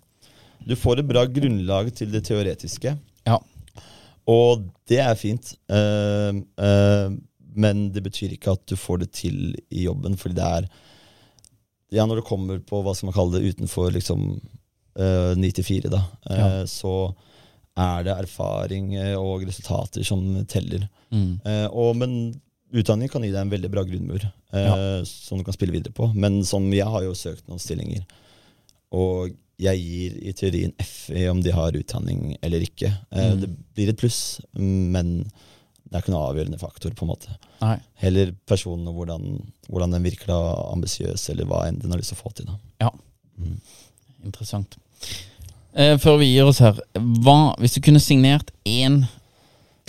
du 0.63 0.77
får 0.79 1.03
et 1.03 1.09
bra 1.11 1.27
grunnlag 1.27 1.91
til 1.99 2.13
det 2.15 2.23
teoretiske. 2.31 2.95
Ja. 3.27 3.41
Og 4.31 4.63
det 4.89 5.01
er 5.03 5.19
fint. 5.19 5.51
Uh, 5.67 6.39
uh, 6.63 7.11
men 7.59 7.89
det 7.93 8.05
betyr 8.07 8.33
ikke 8.37 8.55
at 8.55 8.63
du 8.71 8.79
får 8.79 9.03
det 9.03 9.11
til 9.19 9.57
i 9.69 9.85
jobben, 9.89 10.17
fordi 10.17 10.39
det 10.39 10.47
er 10.47 10.71
Ja, 11.93 12.07
når 12.09 12.23
du 12.23 12.25
kommer 12.25 12.63
på 12.65 12.79
hva 12.81 12.95
skal 12.97 13.11
man 13.11 13.19
kalle 13.19 13.37
det 13.37 13.51
utenfor 13.53 13.91
liksom 13.93 14.23
eh, 14.97 15.35
9 15.37 15.51
til 15.59 15.65
4, 15.67 15.91
da, 15.93 15.99
Ja. 16.31 16.47
så 16.65 17.13
er 17.79 18.03
det 18.05 18.15
erfaring 18.27 18.91
og 19.17 19.45
resultater 19.49 20.05
som 20.05 20.45
teller. 20.51 20.89
Mm. 21.11 21.41
Eh, 21.47 21.67
og, 21.73 21.95
men 21.97 22.41
utdanning 22.73 23.09
kan 23.13 23.23
gi 23.25 23.31
deg 23.33 23.41
en 23.47 23.53
veldig 23.53 23.71
bra 23.73 23.83
grunnmur 23.85 24.23
eh, 24.25 25.03
som 25.09 25.39
du 25.41 25.45
kan 25.45 25.55
spille 25.57 25.73
videre 25.73 25.93
på. 25.97 26.11
Men 26.15 26.43
som 26.45 26.67
jeg 26.73 26.85
har 26.89 27.03
jo 27.07 27.15
søkt 27.17 27.49
noen 27.49 27.61
stillinger, 27.63 28.05
og 28.93 29.33
jeg 29.63 29.79
gir 29.79 30.15
i 30.27 30.33
teorien 30.37 30.73
F 30.83 31.09
i 31.15 31.27
om 31.31 31.41
de 31.45 31.53
har 31.55 31.77
utdanning 31.79 32.37
eller 32.43 32.65
ikke. 32.67 32.93
Eh, 33.13 33.33
Mm. 33.33 33.41
Det 33.41 33.51
blir 33.77 33.89
et 33.93 33.99
pluss, 34.01 34.41
men 34.57 35.23
det 35.23 35.95
er 35.99 36.03
ikke 36.03 36.13
noe 36.15 36.29
avgjørende 36.33 36.59
faktor. 36.61 36.91
på 36.97 37.05
en 37.05 37.11
måte. 37.13 37.37
Nei. 37.61 37.77
Heller 38.01 38.33
personen 38.49 38.89
og 38.89 38.95
hvordan, 38.97 39.27
hvordan 39.69 39.93
den 39.97 40.03
virker 40.09 40.27
da 40.33 40.39
ambisiøs, 40.73 41.29
eller 41.31 41.45
hva 41.49 41.67
enn 41.69 41.79
den 41.81 41.93
har 41.93 42.01
lyst 42.01 42.13
til 42.13 42.19
å 42.21 42.23
få 42.25 42.33
til. 42.35 42.47
da. 42.49 42.59
Ja. 42.81 42.91
Interessant. 44.25 44.77
Eh, 45.73 45.99
før 45.99 46.19
vi 46.21 46.33
gir 46.35 46.49
oss 46.49 46.61
her, 46.61 46.77
hva, 47.25 47.55
hvis 47.61 47.79
du 47.79 47.81
kunne 47.85 48.01
signert 48.03 48.51
én 48.69 49.03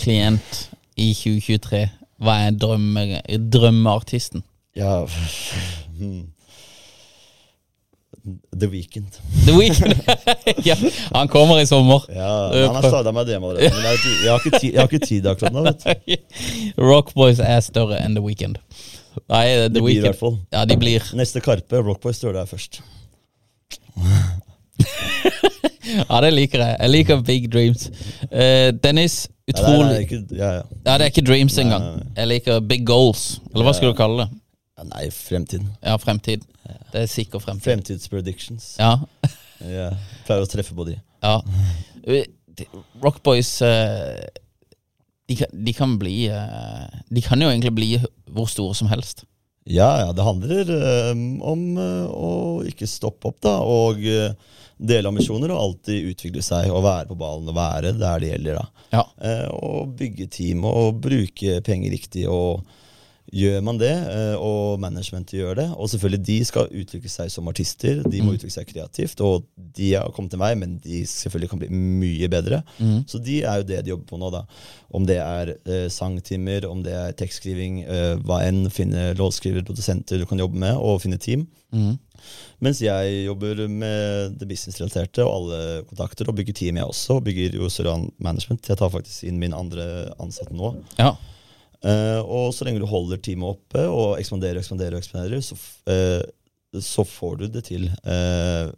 klient 0.00 0.68
i 0.96 1.10
2023, 1.12 1.82
hva 2.24 2.38
er 2.46 2.54
drømme, 2.56 3.20
drømmeartisten? 3.52 4.44
Ja 4.74 5.04
hmm. 5.98 6.30
The 8.56 8.66
Weekend. 8.72 9.18
The 9.44 9.52
Weeknd! 9.52 9.92
ja, 10.68 10.76
han 11.12 11.28
kommer 11.28 11.60
i 11.60 11.66
sommer. 11.68 12.06
Ja, 12.08 12.48
Eh, 12.54 12.66
han 12.66 12.74
har 12.74 12.88
stadig 12.88 13.12
med 13.14 13.26
det. 13.26 13.40
Men 13.40 13.56
jeg, 13.60 13.70
har 13.70 13.92
ikke 13.92 14.58
tid, 14.58 14.72
jeg 14.72 14.80
har 14.80 14.88
ikke 14.88 15.06
tid 15.06 15.26
akkurat 15.28 15.52
nå. 15.52 15.64
vet 15.66 15.84
du. 15.84 16.16
Rockboys 16.90 17.42
er 17.44 17.60
større 17.60 18.00
enn 18.00 18.16
The 18.16 18.24
Weeknd. 18.24 18.56
Nei, 19.28 19.44
The 19.44 19.68
Det 19.68 19.82
blir 19.84 19.98
i 19.98 20.06
hvert 20.06 20.18
fall. 20.18 20.38
Ja, 20.54 20.64
de 20.64 20.78
blir. 20.80 21.04
Neste 21.18 21.44
Karpe, 21.44 21.84
Rockboys 21.84 22.16
står 22.22 22.32
der 22.38 22.48
først. 22.48 22.80
Ja, 25.94 26.20
det 26.24 26.30
liker 26.34 26.62
jeg. 26.64 26.76
Jeg 26.80 26.90
liker 26.94 27.20
Big 27.26 27.48
Dreams. 27.52 27.86
Uh, 28.30 28.70
Dennis, 28.84 29.18
utrolig 29.50 29.78
nei, 29.84 29.92
nei, 29.92 30.00
ikke, 30.06 30.20
ja, 30.38 30.50
ja. 30.58 30.62
Ja, 30.86 30.96
det 30.98 31.06
er 31.06 31.12
ikke 31.12 31.24
Dreams 31.28 31.58
engang. 31.62 31.86
Jeg 32.16 32.30
liker 32.30 32.60
Big 32.60 32.84
Goals. 32.88 33.24
Eller 33.52 33.68
hva 33.68 33.74
skal 33.76 33.92
du 33.92 33.96
kalle 33.98 34.24
det? 34.24 34.40
Ja, 34.78 34.86
nei, 34.90 35.04
fremtiden. 35.14 35.68
Ja, 35.84 35.96
fremtid. 36.02 36.42
Det 36.92 37.02
er 37.04 37.10
sikker 37.10 37.42
fremtid. 37.42 37.66
Fremtidspredictions. 37.70 38.74
Ja. 38.80 38.96
Ja, 39.64 39.86
Pleier 40.26 40.42
å 40.44 40.48
treffe 40.50 40.74
på 40.76 40.84
de. 40.84 40.96
ja. 41.24 41.38
Eh, 42.04 42.26
Rockboys 43.00 43.48
uh, 43.64 44.18
de, 45.30 45.36
kan- 45.38 45.54
de 45.64 45.72
kan 45.72 45.94
bli 45.98 46.26
uh, 46.28 46.84
De 47.08 47.22
kan 47.24 47.40
jo 47.40 47.48
egentlig 47.48 47.72
bli 47.74 47.88
hvor 48.34 48.50
store 48.50 48.74
som 48.76 48.90
helst. 48.90 49.24
Ja, 49.64 50.00
ja, 50.00 50.12
det 50.12 50.22
handler 50.22 50.70
eh, 50.76 51.14
om 51.40 51.62
eh, 51.80 52.04
å 52.12 52.32
ikke 52.68 52.88
stoppe 52.88 53.30
opp, 53.30 53.38
da, 53.44 53.54
og 53.64 54.02
uh, 54.04 54.34
dele 54.76 55.08
ambisjoner 55.08 55.52
og 55.54 55.60
alltid 55.60 56.10
utvikle 56.10 56.42
seg 56.44 56.68
og 56.68 56.84
være 56.84 57.08
på 57.08 57.16
ballen 57.16 57.48
og 57.48 57.56
være 57.56 57.94
der 57.96 58.20
det 58.20 58.32
gjelder. 58.34 58.60
da. 58.60 58.86
Ja. 58.92 59.04
Eh, 59.24 59.46
og 59.54 59.94
bygge 59.98 60.28
team 60.28 60.66
og 60.68 61.00
bruke 61.04 61.60
penger 61.64 61.94
riktig. 61.94 62.26
og 62.28 62.64
Gjør 63.34 63.62
man 63.66 63.78
det, 63.80 63.90
eh, 63.90 64.36
og 64.38 64.78
managementet 64.78 65.40
gjør 65.40 65.56
det, 65.58 65.64
og 65.74 65.88
selvfølgelig 65.90 66.20
de 66.28 66.36
skal 66.46 66.68
utvikle 66.70 67.10
seg 67.10 67.32
som 67.34 67.48
artister, 67.50 68.02
de 68.06 68.20
må 68.22 68.30
Mm. 68.30 68.36
utvikle 68.38 68.54
seg 68.54 68.68
kreativt, 68.70 69.20
og 69.26 69.42
de 69.74 69.88
har 69.94 70.12
kommet 70.14 70.34
en 70.36 70.40
vei, 70.44 70.52
men 70.54 70.76
de 70.84 71.00
selvfølgelig 71.02 71.50
kan 71.50 71.58
bli 71.58 71.68
mye 71.74 72.28
bedre. 72.30 72.62
Mm. 72.78 73.00
Så 73.10 73.18
de 73.24 73.40
er 73.42 73.56
jo 73.58 73.66
det 73.72 73.80
de 73.84 73.90
jobber 73.90 74.06
på 74.12 74.18
nå, 74.22 74.30
da. 74.30 74.44
Om 74.94 75.06
det 75.10 75.18
er 75.18 75.54
eh, 75.66 75.88
sangtimer, 75.90 76.64
om 76.70 76.84
det 76.86 76.92
er 76.94 77.12
tekstskriving, 77.18 77.82
eh, 77.82 78.14
hva 78.22 78.42
enn. 78.46 78.70
Finne 78.70 79.14
låtskriver, 79.18 79.64
produsenter 79.66 80.18
du 80.22 80.26
kan 80.26 80.38
jobbe 80.38 80.54
med, 80.54 80.76
og 80.78 81.00
finne 81.02 81.18
team. 81.18 81.48
Mm. 81.74 81.98
Mens 82.62 82.78
jeg 82.80 83.24
jobber 83.26 83.66
med 83.68 84.38
det 84.38 84.46
businessrelaterte 84.48 85.26
og 85.26 85.34
alle 85.50 85.82
kontakter, 85.90 86.28
og 86.30 86.36
bygger 86.38 86.54
team 86.54 86.76
jeg 86.76 86.86
også. 86.86 87.16
og 87.18 87.24
Bygger 87.26 87.58
jo 87.58 87.68
Soran 87.68 88.12
Management. 88.22 88.62
Jeg 88.68 88.78
tar 88.78 88.90
faktisk 88.94 89.24
inn 89.24 89.40
min 89.42 89.52
andre 89.52 90.12
ansatte 90.22 90.54
nå. 90.54 90.76
Ja. 90.98 91.16
Eh, 91.84 92.20
og 92.24 92.52
så 92.56 92.64
lenge 92.64 92.80
du 92.80 92.86
holder 92.88 93.20
teamet 93.20 93.50
oppe 93.58 93.82
og 93.90 94.14
ekspanderer 94.20 94.56
og 94.56 94.62
ekspanderer, 94.64 94.96
ekspanderer 95.02 95.42
så, 95.44 95.56
eh, 95.92 96.22
så 96.80 97.04
får 97.06 97.36
du 97.42 97.46
det 97.54 97.64
til 97.68 97.84
uh, 98.08 98.70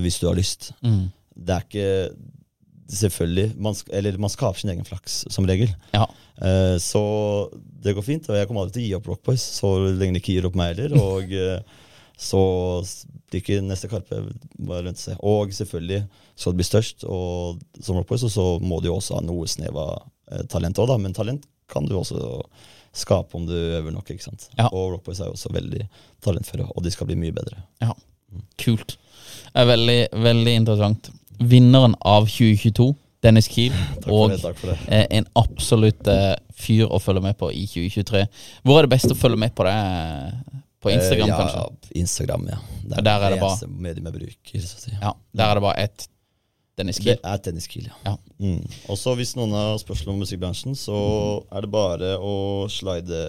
hvis 0.00 0.20
du 0.22 0.28
har 0.30 0.38
lyst. 0.38 0.70
Mm. 0.86 1.08
Det 1.36 1.54
er 1.56 1.66
ikke 1.66 1.88
Selvfølgelig. 2.88 3.50
Man, 3.60 3.74
eller 3.92 4.16
man 4.16 4.30
skaper 4.32 4.56
sin 4.62 4.70
egen 4.72 4.86
flaks, 4.88 5.18
som 5.28 5.44
regel. 5.44 5.68
Ja. 5.92 6.06
Så 6.80 7.00
det 7.84 7.92
går 7.92 8.06
fint. 8.06 8.30
Og 8.32 8.38
jeg 8.38 8.48
kommer 8.48 8.62
aldri 8.64 8.78
til 8.78 8.80
å 8.80 8.86
gi 8.86 8.94
opp 8.96 9.10
Rockboys 9.10 9.44
så 9.58 9.74
lenge 9.90 10.14
de 10.16 10.22
ikke 10.22 10.38
gir 10.38 10.46
opp 10.48 10.56
meg 10.56 10.70
heller. 10.78 10.94
Og 11.04 11.34
så 12.16 12.40
s- 12.86 13.02
blir 13.28 13.42
ikke 13.42 13.58
neste 13.66 13.90
Karpe 13.92 14.22
bare 14.56 14.86
rundt 14.86 15.02
seg. 15.02 15.20
Og 15.20 15.52
selvfølgelig 15.52 16.00
skal 16.32 16.54
det 16.54 16.62
bli 16.62 16.68
størst 16.70 17.04
og 17.04 17.60
som 17.84 18.00
Rockboys, 18.00 18.24
og 18.24 18.32
så 18.32 18.46
må 18.64 18.80
de 18.80 18.88
jo 18.88 18.96
også 18.96 19.18
ha 19.18 19.22
noe 19.28 19.44
snev 19.52 19.76
av 19.84 20.48
talent 20.48 20.80
òg, 20.80 20.88
da. 20.88 20.96
Men 21.04 21.12
talent 21.20 21.44
kan 21.68 21.86
du 21.88 21.96
også 21.98 22.42
skape 22.98 23.34
om 23.36 23.46
du 23.46 23.52
øver 23.54 23.92
nok. 23.94 24.08
ikke 24.10 24.24
sant? 24.24 24.48
Ja. 24.58 24.66
Og 24.72 24.92
Rockboys 24.96 25.20
er 25.20 25.28
jo 25.30 25.36
også 25.36 25.52
veldig 25.54 25.84
talentfulle, 26.24 26.66
og 26.74 26.82
de 26.84 26.90
skal 26.90 27.06
bli 27.10 27.16
mye 27.20 27.32
bedre. 27.36 27.60
Ja, 27.84 27.92
kult. 28.62 28.96
Det 29.52 29.62
er 29.62 29.68
veldig, 29.68 29.98
veldig 30.24 30.54
interessant. 30.62 31.10
Vinneren 31.38 31.94
av 32.02 32.26
2022, 32.26 32.88
Dennis 33.22 33.48
Kiel, 33.50 33.74
og 34.10 34.30
det. 34.34 34.76
eh, 34.88 35.06
en 35.18 35.26
absolutt 35.38 36.06
eh, 36.10 36.34
fyr 36.58 36.86
å 36.90 36.98
følge 37.02 37.22
med 37.22 37.36
på 37.38 37.50
i 37.54 37.64
2023. 37.66 38.24
Hvor 38.66 38.78
er 38.80 38.86
det 38.88 38.92
best 38.96 39.10
å 39.14 39.18
følge 39.18 39.38
med 39.38 39.54
på 39.58 39.66
det? 39.68 39.76
På 40.78 40.90
Instagram, 40.94 41.26
Eh, 41.26 41.34
ja, 41.34 41.38
kanskje? 41.42 41.90
Instagram, 41.98 42.44
ja. 42.52 42.58
Det 42.84 43.04
Der 43.04 43.24
er 43.26 43.30
det 43.34 43.40
bare 43.40 43.66
medium 43.68 44.04
jeg 44.06 44.14
bruker. 44.14 44.68
Ja, 45.02 45.12
Der 45.34 45.44
er 45.50 45.54
det 45.58 45.62
bare 45.62 45.76
ett 45.82 46.06
Dennis 46.78 47.00
Kiel. 47.02 47.18
Det 47.18 47.32
er 47.32 47.42
Dennis 47.48 47.66
Kiel, 47.70 47.88
ja. 47.90 47.96
Ja. 48.06 48.14
Mm. 48.38 48.62
Også 48.92 49.14
hvis 49.18 49.34
noen 49.38 49.54
har 49.56 49.80
spørsmål 49.82 50.14
om 50.14 50.22
musikkbransjen, 50.22 50.76
så 50.78 50.98
er 51.50 51.66
det 51.66 51.72
bare 51.74 52.14
å 52.22 52.34
slide 52.72 53.22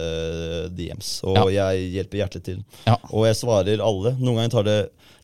DMs. 0.76 1.16
Og 1.26 1.50
jeg 1.54 1.90
hjelper 1.96 2.22
hjertelig 2.22 2.46
til. 2.46 2.62
Ja. 2.86 2.96
Og 3.10 3.26
jeg 3.28 3.38
svarer 3.40 3.82
alle. 3.84 4.14
Noen 4.20 4.40
ganger 4.40 4.54
tar 4.54 4.68
det 4.68 4.78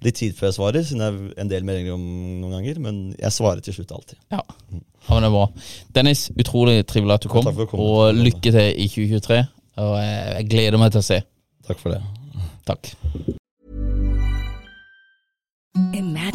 litt 0.05 0.19
tid 0.19 0.37
før 0.37 0.51
jeg 0.51 0.59
svarer, 0.59 0.85
siden 0.87 1.05
jeg 1.05 1.15
er 1.15 1.41
en 1.43 1.51
del 1.51 1.67
meldinger 1.67 1.97
om 1.97 2.05
noen 2.43 2.59
ganger, 2.59 2.83
men 2.85 3.01
jeg 3.17 3.33
svarer 3.35 3.65
til 3.65 3.79
slutt 3.79 3.95
alltid. 3.97 4.21
Ja. 4.35 4.43
ja, 4.75 4.83
men 5.15 5.25
det 5.25 5.31
er 5.31 5.37
bra. 5.39 5.47
Dennis, 5.97 6.27
utrolig 6.37 6.83
trivelig 6.89 7.17
at 7.17 7.27
du 7.27 7.33
kom, 7.33 7.49
og 7.79 8.13
lykke 8.19 8.53
til 8.53 8.71
i 8.75 8.91
2023. 8.93 9.41
Og 9.87 9.97
jeg 10.01 10.47
gleder 10.53 10.81
meg 10.81 10.95
til 10.95 11.05
å 11.05 11.09
se. 11.09 11.21
Takk 11.67 11.83
for 11.83 11.97
det. 11.97 12.03
Takk. 12.69 12.95